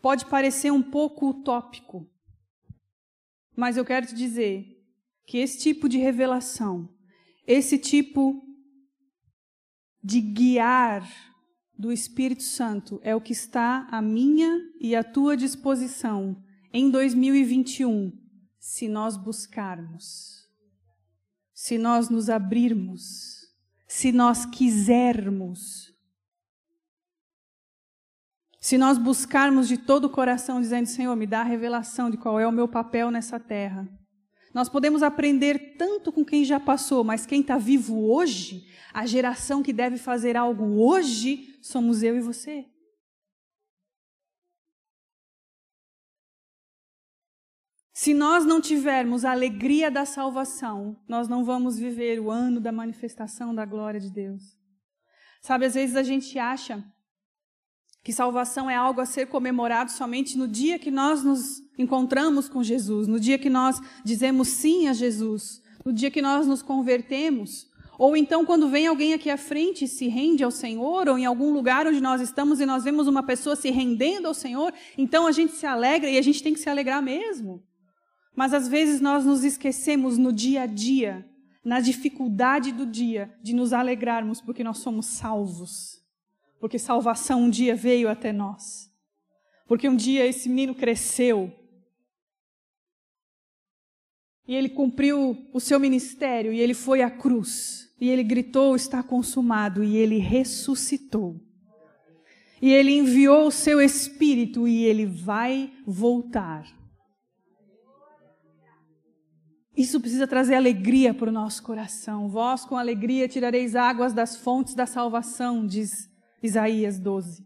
Pode 0.02 0.26
parecer 0.26 0.72
um 0.72 0.82
pouco 0.82 1.30
utópico, 1.30 2.10
mas 3.56 3.78
eu 3.78 3.86
quero 3.86 4.08
te 4.08 4.16
dizer 4.16 4.66
que 5.24 5.38
esse 5.38 5.60
tipo 5.60 5.88
de 5.88 6.00
revelação, 6.00 6.90
esse 7.46 7.78
tipo 7.78 8.44
de 10.04 10.20
guiar 10.20 11.08
do 11.78 11.92
Espírito 11.92 12.44
Santo 12.44 13.00
é 13.04 13.16
o 13.16 13.22
que 13.22 13.34
está 13.34 13.88
à 13.92 14.02
minha 14.02 14.60
e 14.80 14.96
à 14.96 15.04
tua 15.04 15.38
disposição 15.38 16.42
em 16.74 16.90
2021, 16.90 18.12
se 18.60 18.88
nós 18.88 19.16
buscarmos, 19.16 20.48
se 21.54 21.78
nós 21.78 22.10
nos 22.10 22.30
abrirmos, 22.30 23.48
se 23.88 24.12
nós 24.12 24.46
quisermos, 24.46 25.94
se 28.60 28.78
nós 28.78 28.98
buscarmos 28.98 29.68
de 29.68 29.78
todo 29.78 30.06
o 30.06 30.10
coração, 30.10 30.60
dizendo: 30.60 30.88
Senhor, 30.88 31.16
me 31.16 31.26
dá 31.26 31.42
a 31.42 31.44
revelação 31.44 32.10
de 32.10 32.18
qual 32.18 32.40
é 32.40 32.46
o 32.46 32.52
meu 32.52 32.68
papel 32.68 33.10
nessa 33.10 33.40
terra. 33.40 33.88
Nós 34.58 34.70
podemos 34.70 35.04
aprender 35.04 35.76
tanto 35.78 36.12
com 36.12 36.26
quem 36.26 36.44
já 36.44 36.60
passou, 36.60 37.04
mas 37.04 37.28
quem 37.28 37.42
está 37.42 37.60
vivo 37.60 38.10
hoje, 38.12 38.68
a 38.92 39.06
geração 39.06 39.62
que 39.62 39.72
deve 39.72 40.00
fazer 40.00 40.36
algo 40.36 40.82
hoje, 40.82 41.60
somos 41.62 42.02
eu 42.02 42.18
e 42.18 42.22
você. 42.22 42.66
Se 47.94 48.16
nós 48.16 48.46
não 48.46 48.60
tivermos 48.60 49.24
a 49.24 49.32
alegria 49.32 49.92
da 49.92 50.06
salvação, 50.06 51.00
nós 51.08 51.28
não 51.28 51.46
vamos 51.46 51.78
viver 51.78 52.20
o 52.20 52.32
ano 52.32 52.60
da 52.60 52.72
manifestação 52.72 53.54
da 53.54 53.64
glória 53.64 54.00
de 54.00 54.10
Deus. 54.10 54.42
Sabe, 55.40 55.68
às 55.68 55.76
vezes 55.76 55.96
a 55.96 56.02
gente 56.02 56.40
acha 56.40 56.84
que 58.08 58.14
salvação 58.14 58.70
é 58.70 58.76
algo 58.78 59.02
a 59.02 59.06
ser 59.06 59.28
comemorado 59.28 59.92
somente 59.92 60.38
no 60.38 60.48
dia 60.48 60.80
que 60.80 60.90
nós 60.90 61.26
nos 61.26 61.62
encontramos 61.78 62.48
com 62.48 62.64
Jesus, 62.64 63.06
no 63.06 63.20
dia 63.20 63.38
que 63.38 63.50
nós 63.50 63.82
dizemos 64.02 64.48
sim 64.48 64.88
a 64.88 64.94
Jesus, 64.94 65.62
no 65.84 65.92
dia 65.92 66.10
que 66.10 66.22
nós 66.22 66.48
nos 66.48 66.62
convertemos. 66.62 67.68
Ou 68.00 68.16
então, 68.16 68.46
quando 68.46 68.70
vem 68.70 68.88
alguém 68.88 69.14
aqui 69.14 69.30
à 69.30 69.36
frente 69.36 69.84
e 69.84 69.90
se 69.90 70.08
rende 70.08 70.42
ao 70.42 70.52
Senhor, 70.52 71.10
ou 71.10 71.18
em 71.18 71.26
algum 71.26 71.52
lugar 71.52 71.86
onde 71.86 72.00
nós 72.00 72.22
estamos 72.22 72.62
e 72.62 72.66
nós 72.66 72.86
vemos 72.86 73.10
uma 73.10 73.24
pessoa 73.24 73.58
se 73.58 73.70
rendendo 73.72 74.30
ao 74.30 74.34
Senhor, 74.34 74.74
então 74.98 75.28
a 75.28 75.34
gente 75.34 75.52
se 75.52 75.66
alegra 75.66 76.10
e 76.10 76.18
a 76.18 76.22
gente 76.22 76.42
tem 76.42 76.54
que 76.54 76.62
se 76.62 76.70
alegrar 76.70 77.04
mesmo. 77.04 77.62
Mas 78.34 78.54
às 78.54 78.70
vezes 78.70 79.02
nós 79.02 79.26
nos 79.26 79.44
esquecemos 79.44 80.18
no 80.18 80.32
dia 80.32 80.62
a 80.62 80.66
dia, 80.66 81.30
na 81.62 81.82
dificuldade 81.82 82.72
do 82.72 82.86
dia, 82.86 83.36
de 83.44 83.54
nos 83.54 83.74
alegrarmos 83.74 84.40
porque 84.40 84.64
nós 84.64 84.78
somos 84.78 85.08
salvos. 85.08 85.97
Porque 86.60 86.80
salvação 86.80 87.44
um 87.44 87.50
dia 87.50 87.76
veio 87.76 88.10
até 88.10 88.32
nós. 88.34 88.92
Porque 89.68 89.88
um 89.88 89.96
dia 89.96 90.26
esse 90.26 90.50
menino 90.50 90.74
cresceu. 90.74 91.54
E 94.48 94.56
ele 94.56 94.70
cumpriu 94.70 95.38
o 95.54 95.60
seu 95.60 95.80
ministério 95.80 96.54
e 96.54 96.60
ele 96.60 96.74
foi 96.74 97.02
à 97.02 97.12
cruz. 97.12 97.94
E 98.00 98.10
ele 98.10 98.24
gritou: 98.24 98.76
Está 98.76 99.04
consumado. 99.04 99.84
E 99.84 99.98
ele 99.98 100.18
ressuscitou. 100.18 101.40
E 102.62 102.72
ele 102.72 102.98
enviou 102.98 103.48
o 103.48 103.52
seu 103.52 103.80
espírito 103.80 104.68
e 104.68 104.84
ele 104.84 105.06
vai 105.06 105.72
voltar. 105.86 106.66
Isso 109.76 110.02
precisa 110.02 110.26
trazer 110.26 110.56
alegria 110.56 111.14
para 111.14 111.30
o 111.30 111.32
nosso 111.32 111.62
coração. 111.62 112.28
Vós, 112.28 112.66
com 112.66 112.76
alegria, 112.76 113.28
tirareis 113.28 113.76
águas 113.76 114.12
das 114.12 114.36
fontes 114.36 114.74
da 114.74 114.88
salvação, 114.88 115.68
diz 115.68 116.07
Isaías 116.42 117.00
12. 117.00 117.46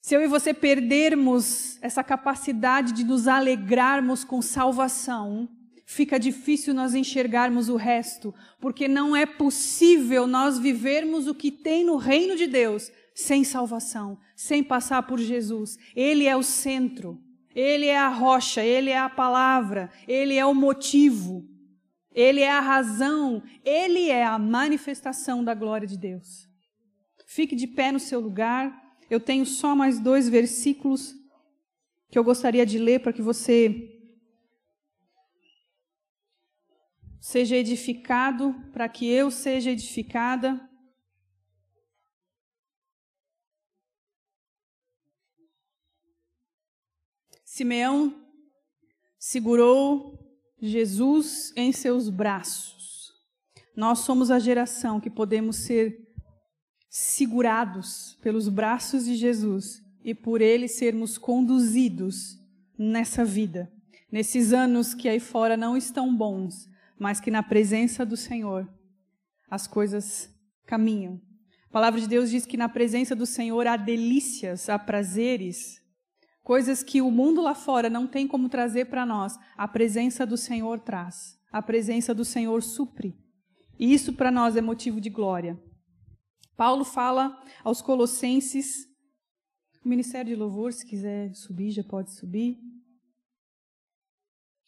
Se 0.00 0.14
eu 0.14 0.22
e 0.22 0.28
você 0.28 0.54
perdermos 0.54 1.78
essa 1.82 2.04
capacidade 2.04 2.92
de 2.92 3.04
nos 3.04 3.26
alegrarmos 3.26 4.22
com 4.22 4.40
salvação, 4.40 5.48
fica 5.84 6.18
difícil 6.18 6.72
nós 6.72 6.94
enxergarmos 6.94 7.68
o 7.68 7.76
resto, 7.76 8.34
porque 8.60 8.86
não 8.86 9.16
é 9.16 9.26
possível 9.26 10.26
nós 10.26 10.58
vivermos 10.58 11.26
o 11.26 11.34
que 11.34 11.50
tem 11.50 11.84
no 11.84 11.96
reino 11.96 12.36
de 12.36 12.46
Deus 12.46 12.90
sem 13.14 13.42
salvação, 13.42 14.18
sem 14.36 14.62
passar 14.62 15.02
por 15.02 15.18
Jesus. 15.18 15.76
Ele 15.94 16.26
é 16.26 16.36
o 16.36 16.42
centro. 16.42 17.20
Ele 17.56 17.86
é 17.86 17.98
a 17.98 18.10
rocha, 18.10 18.62
ele 18.62 18.90
é 18.90 18.98
a 18.98 19.08
palavra, 19.08 19.90
ele 20.06 20.34
é 20.34 20.44
o 20.44 20.54
motivo, 20.54 21.42
ele 22.12 22.42
é 22.42 22.50
a 22.50 22.60
razão, 22.60 23.42
ele 23.64 24.10
é 24.10 24.26
a 24.26 24.38
manifestação 24.38 25.42
da 25.42 25.54
glória 25.54 25.88
de 25.88 25.96
Deus. 25.96 26.46
Fique 27.26 27.56
de 27.56 27.66
pé 27.66 27.90
no 27.90 27.98
seu 27.98 28.20
lugar. 28.20 28.96
Eu 29.10 29.18
tenho 29.18 29.44
só 29.44 29.74
mais 29.74 29.98
dois 29.98 30.28
versículos 30.28 31.12
que 32.08 32.16
eu 32.16 32.22
gostaria 32.22 32.64
de 32.64 32.78
ler 32.78 33.00
para 33.00 33.12
que 33.12 33.20
você 33.20 33.92
seja 37.20 37.56
edificado, 37.56 38.54
para 38.72 38.88
que 38.88 39.06
eu 39.06 39.32
seja 39.32 39.72
edificada. 39.72 40.70
Simeão 47.44 48.24
segurou 49.18 50.16
Jesus 50.60 51.52
em 51.56 51.72
seus 51.72 52.08
braços. 52.08 53.12
Nós 53.74 54.00
somos 54.00 54.30
a 54.30 54.38
geração 54.38 55.00
que 55.00 55.10
podemos 55.10 55.56
ser 55.56 56.05
segurados 56.98 58.18
pelos 58.22 58.48
braços 58.48 59.04
de 59.04 59.16
Jesus 59.16 59.82
e 60.04 60.14
por 60.14 60.40
ele 60.40 60.68
sermos 60.68 61.18
conduzidos 61.18 62.38
nessa 62.78 63.24
vida, 63.24 63.70
nesses 64.10 64.52
anos 64.52 64.94
que 64.94 65.08
aí 65.08 65.20
fora 65.20 65.56
não 65.56 65.76
estão 65.76 66.14
bons, 66.14 66.68
mas 66.98 67.20
que 67.20 67.30
na 67.30 67.42
presença 67.42 68.06
do 68.06 68.16
Senhor 68.16 68.68
as 69.50 69.66
coisas 69.66 70.30
caminham. 70.64 71.20
A 71.68 71.72
palavra 71.72 72.00
de 72.00 72.08
Deus 72.08 72.30
diz 72.30 72.46
que 72.46 72.56
na 72.56 72.68
presença 72.68 73.14
do 73.14 73.26
Senhor 73.26 73.66
há 73.66 73.76
delícias, 73.76 74.68
há 74.68 74.78
prazeres 74.78 75.84
Coisas 76.46 76.80
que 76.80 77.02
o 77.02 77.10
mundo 77.10 77.42
lá 77.42 77.56
fora 77.56 77.90
não 77.90 78.06
tem 78.06 78.24
como 78.24 78.48
trazer 78.48 78.84
para 78.84 79.04
nós, 79.04 79.36
a 79.56 79.66
presença 79.66 80.24
do 80.24 80.36
Senhor 80.36 80.78
traz. 80.78 81.36
A 81.50 81.60
presença 81.60 82.14
do 82.14 82.24
Senhor 82.24 82.62
supre. 82.62 83.18
E 83.76 83.92
isso 83.92 84.12
para 84.12 84.30
nós 84.30 84.54
é 84.54 84.60
motivo 84.60 85.00
de 85.00 85.10
glória. 85.10 85.60
Paulo 86.56 86.84
fala 86.84 87.38
aos 87.62 87.82
Colossenses, 87.82 88.86
o 89.84 89.88
Ministério 89.88 90.34
de 90.34 90.40
Louvor, 90.40 90.72
se 90.72 90.86
quiser 90.86 91.34
subir, 91.34 91.70
já 91.70 91.84
pode 91.84 92.12
subir. 92.12 92.58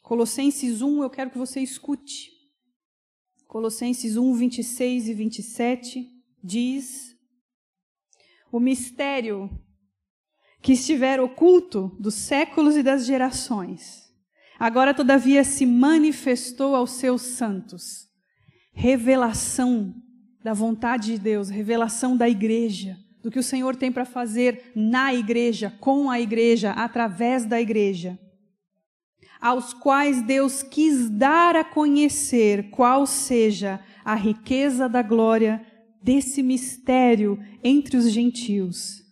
Colossenses 0.03 0.83
1, 0.83 1.03
eu 1.03 1.11
quero 1.11 1.31
que 1.31 1.39
você 1.39 1.61
escute. 1.61 2.31
Colossenses 3.47 4.17
1, 4.17 4.35
26 4.35 5.09
e 5.09 5.15
27 5.15 6.07
diz: 6.45 7.17
O 8.53 8.61
mistério 8.61 9.51
que 10.61 10.73
estiver 10.73 11.19
oculto 11.21 11.97
dos 11.99 12.15
séculos 12.15 12.77
e 12.77 12.83
das 12.83 13.07
gerações, 13.07 14.13
agora 14.59 14.93
todavia 14.93 15.43
se 15.43 15.65
manifestou 15.65 16.77
aos 16.77 16.93
seus 16.93 17.23
santos. 17.23 18.07
Revelação 18.73 19.95
da 20.43 20.53
vontade 20.53 21.13
de 21.13 21.19
Deus, 21.19 21.49
revelação 21.49 22.17
da 22.17 22.29
igreja, 22.29 22.97
do 23.23 23.31
que 23.31 23.39
o 23.39 23.43
Senhor 23.43 23.77
tem 23.77 23.91
para 23.91 24.05
fazer 24.05 24.73
na 24.75 25.13
igreja, 25.13 25.75
com 25.81 26.11
a 26.11 26.21
igreja, 26.21 26.73
através 26.73 27.45
da 27.45 27.61
igreja. 27.61 28.19
Aos 29.41 29.73
quais 29.73 30.23
Deus 30.23 30.63
quis 30.63 31.09
dar 31.11 31.55
a 31.57 31.65
conhecer 31.65 32.71
qual 32.71 33.07
seja 33.07 33.81
a 34.05 34.15
riqueza 34.15 34.89
da 34.89 35.03
glória 35.03 35.65
desse 36.03 36.43
mistério 36.43 37.39
entre 37.63 37.97
os 37.97 38.11
gentios. 38.11 39.03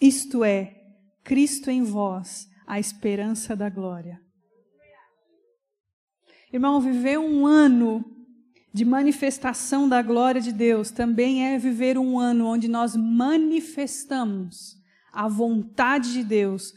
Isto 0.00 0.44
é, 0.44 0.74
Cristo 1.22 1.70
em 1.70 1.82
vós, 1.82 2.48
a 2.66 2.80
esperança 2.80 3.54
da 3.54 3.70
glória. 3.70 4.20
Irmão, 6.52 6.80
viver 6.80 7.18
um 7.18 7.46
ano 7.46 8.15
de 8.76 8.84
manifestação 8.84 9.88
da 9.88 10.02
glória 10.02 10.38
de 10.38 10.52
Deus 10.52 10.90
também 10.90 11.46
é 11.46 11.58
viver 11.58 11.96
um 11.96 12.18
ano 12.18 12.46
onde 12.46 12.68
nós 12.68 12.94
manifestamos 12.94 14.76
a 15.10 15.26
vontade 15.26 16.12
de 16.12 16.22
Deus. 16.22 16.74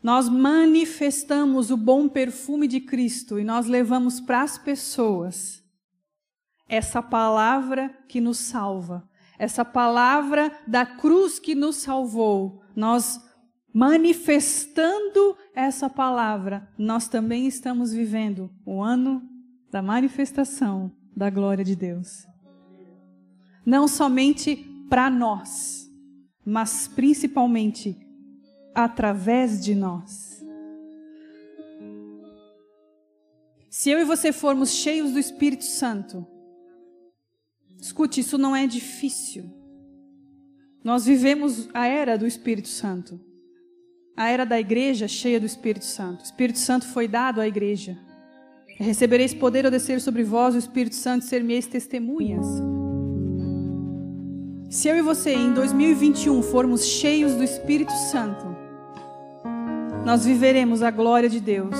Nós 0.00 0.28
manifestamos 0.28 1.72
o 1.72 1.76
bom 1.76 2.08
perfume 2.08 2.68
de 2.68 2.80
Cristo 2.80 3.40
e 3.40 3.44
nós 3.44 3.66
levamos 3.66 4.20
para 4.20 4.42
as 4.42 4.56
pessoas 4.56 5.64
essa 6.68 7.02
palavra 7.02 7.88
que 8.08 8.20
nos 8.20 8.38
salva, 8.38 9.02
essa 9.36 9.64
palavra 9.64 10.56
da 10.64 10.86
cruz 10.86 11.40
que 11.40 11.56
nos 11.56 11.78
salvou. 11.78 12.62
Nós 12.76 13.20
manifestando 13.74 15.36
essa 15.56 15.90
palavra, 15.90 16.72
nós 16.78 17.08
também 17.08 17.48
estamos 17.48 17.92
vivendo 17.92 18.48
o 18.64 18.80
ano 18.80 19.28
da 19.72 19.82
manifestação 19.82 20.99
da 21.16 21.30
glória 21.30 21.64
de 21.64 21.76
Deus. 21.76 22.26
Não 23.64 23.86
somente 23.86 24.56
para 24.88 25.10
nós, 25.10 25.90
mas 26.44 26.88
principalmente 26.88 27.96
através 28.74 29.62
de 29.64 29.74
nós. 29.74 30.44
Se 33.68 33.90
eu 33.90 34.00
e 34.00 34.04
você 34.04 34.32
formos 34.32 34.70
cheios 34.70 35.12
do 35.12 35.18
Espírito 35.18 35.64
Santo, 35.64 36.26
escute, 37.80 38.20
isso 38.20 38.36
não 38.36 38.54
é 38.54 38.66
difícil. 38.66 39.44
Nós 40.82 41.04
vivemos 41.04 41.68
a 41.72 41.86
era 41.86 42.16
do 42.16 42.26
Espírito 42.26 42.68
Santo 42.68 43.20
a 44.20 44.28
era 44.28 44.44
da 44.44 44.60
igreja 44.60 45.08
cheia 45.08 45.40
do 45.40 45.46
Espírito 45.46 45.86
Santo. 45.86 46.20
O 46.20 46.24
Espírito 46.24 46.58
Santo 46.58 46.86
foi 46.86 47.08
dado 47.08 47.40
à 47.40 47.48
igreja. 47.48 47.98
Recebereis 48.80 49.34
poder 49.34 49.64
ao 49.64 49.70
descer 49.70 50.00
sobre 50.00 50.24
vós 50.24 50.54
o 50.54 50.58
Espírito 50.58 50.94
Santo, 50.96 51.24
ser-me-eis 51.24 51.66
testemunhas. 51.66 52.46
Se 54.70 54.88
eu 54.88 54.96
e 54.96 55.02
você 55.02 55.34
em 55.34 55.52
2021 55.52 56.42
formos 56.42 56.84
cheios 56.84 57.34
do 57.34 57.44
Espírito 57.44 57.92
Santo, 58.10 58.46
nós 60.04 60.24
viveremos 60.24 60.82
a 60.82 60.90
glória 60.90 61.28
de 61.28 61.40
Deus. 61.40 61.76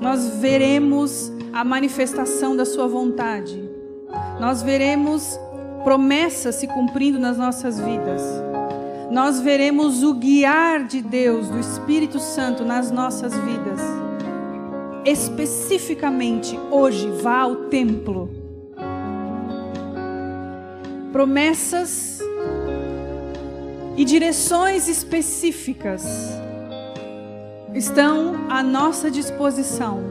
Nós 0.00 0.28
veremos 0.40 1.30
a 1.52 1.62
manifestação 1.64 2.56
da 2.56 2.64
sua 2.64 2.88
vontade. 2.88 3.62
Nós 4.40 4.62
veremos 4.62 5.38
promessas 5.84 6.54
se 6.54 6.66
cumprindo 6.66 7.18
nas 7.18 7.36
nossas 7.36 7.78
vidas 7.78 8.22
nós 9.10 9.40
veremos 9.40 10.02
o 10.02 10.14
guiar 10.14 10.84
de 10.84 11.00
Deus, 11.00 11.48
do 11.48 11.58
Espírito 11.58 12.18
Santo 12.18 12.64
nas 12.64 12.90
nossas 12.90 13.34
vidas. 13.34 14.07
Especificamente 15.10 16.60
hoje, 16.70 17.10
vá 17.22 17.38
ao 17.38 17.56
templo. 17.70 18.28
Promessas 21.10 22.20
e 23.96 24.04
direções 24.04 24.86
específicas 24.86 26.04
estão 27.74 28.50
à 28.50 28.62
nossa 28.62 29.10
disposição 29.10 30.04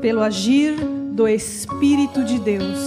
pelo 0.00 0.22
agir 0.22 0.76
do 1.12 1.28
Espírito 1.28 2.24
de 2.24 2.38
Deus. 2.38 2.78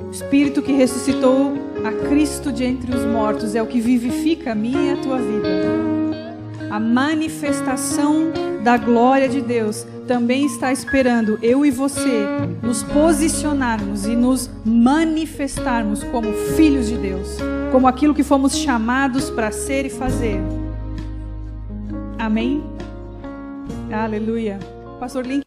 O 0.00 0.12
Espírito 0.12 0.62
que 0.62 0.70
ressuscitou 0.70 1.54
a 1.84 1.90
Cristo 2.08 2.52
de 2.52 2.62
entre 2.62 2.94
os 2.94 3.04
mortos 3.04 3.56
é 3.56 3.62
o 3.62 3.66
que 3.66 3.80
vivifica 3.80 4.52
a 4.52 4.54
minha 4.54 4.80
e 4.80 4.90
a 4.92 5.02
tua 5.02 5.18
vida. 5.18 6.70
A 6.70 6.78
manifestação 6.78 8.53
da 8.64 8.78
glória 8.78 9.28
de 9.28 9.42
Deus 9.42 9.86
também 10.08 10.46
está 10.46 10.72
esperando 10.72 11.38
eu 11.42 11.66
e 11.66 11.70
você 11.70 12.26
nos 12.62 12.82
posicionarmos 12.82 14.06
e 14.06 14.16
nos 14.16 14.50
manifestarmos 14.64 16.02
como 16.04 16.32
filhos 16.56 16.88
de 16.88 16.96
Deus, 16.96 17.36
como 17.70 17.86
aquilo 17.86 18.14
que 18.14 18.22
fomos 18.22 18.56
chamados 18.56 19.28
para 19.28 19.52
ser 19.52 19.84
e 19.84 19.90
fazer. 19.90 20.40
Amém? 22.18 22.64
Aleluia. 23.92 24.58
Pastor 24.98 25.26
Link 25.26 25.43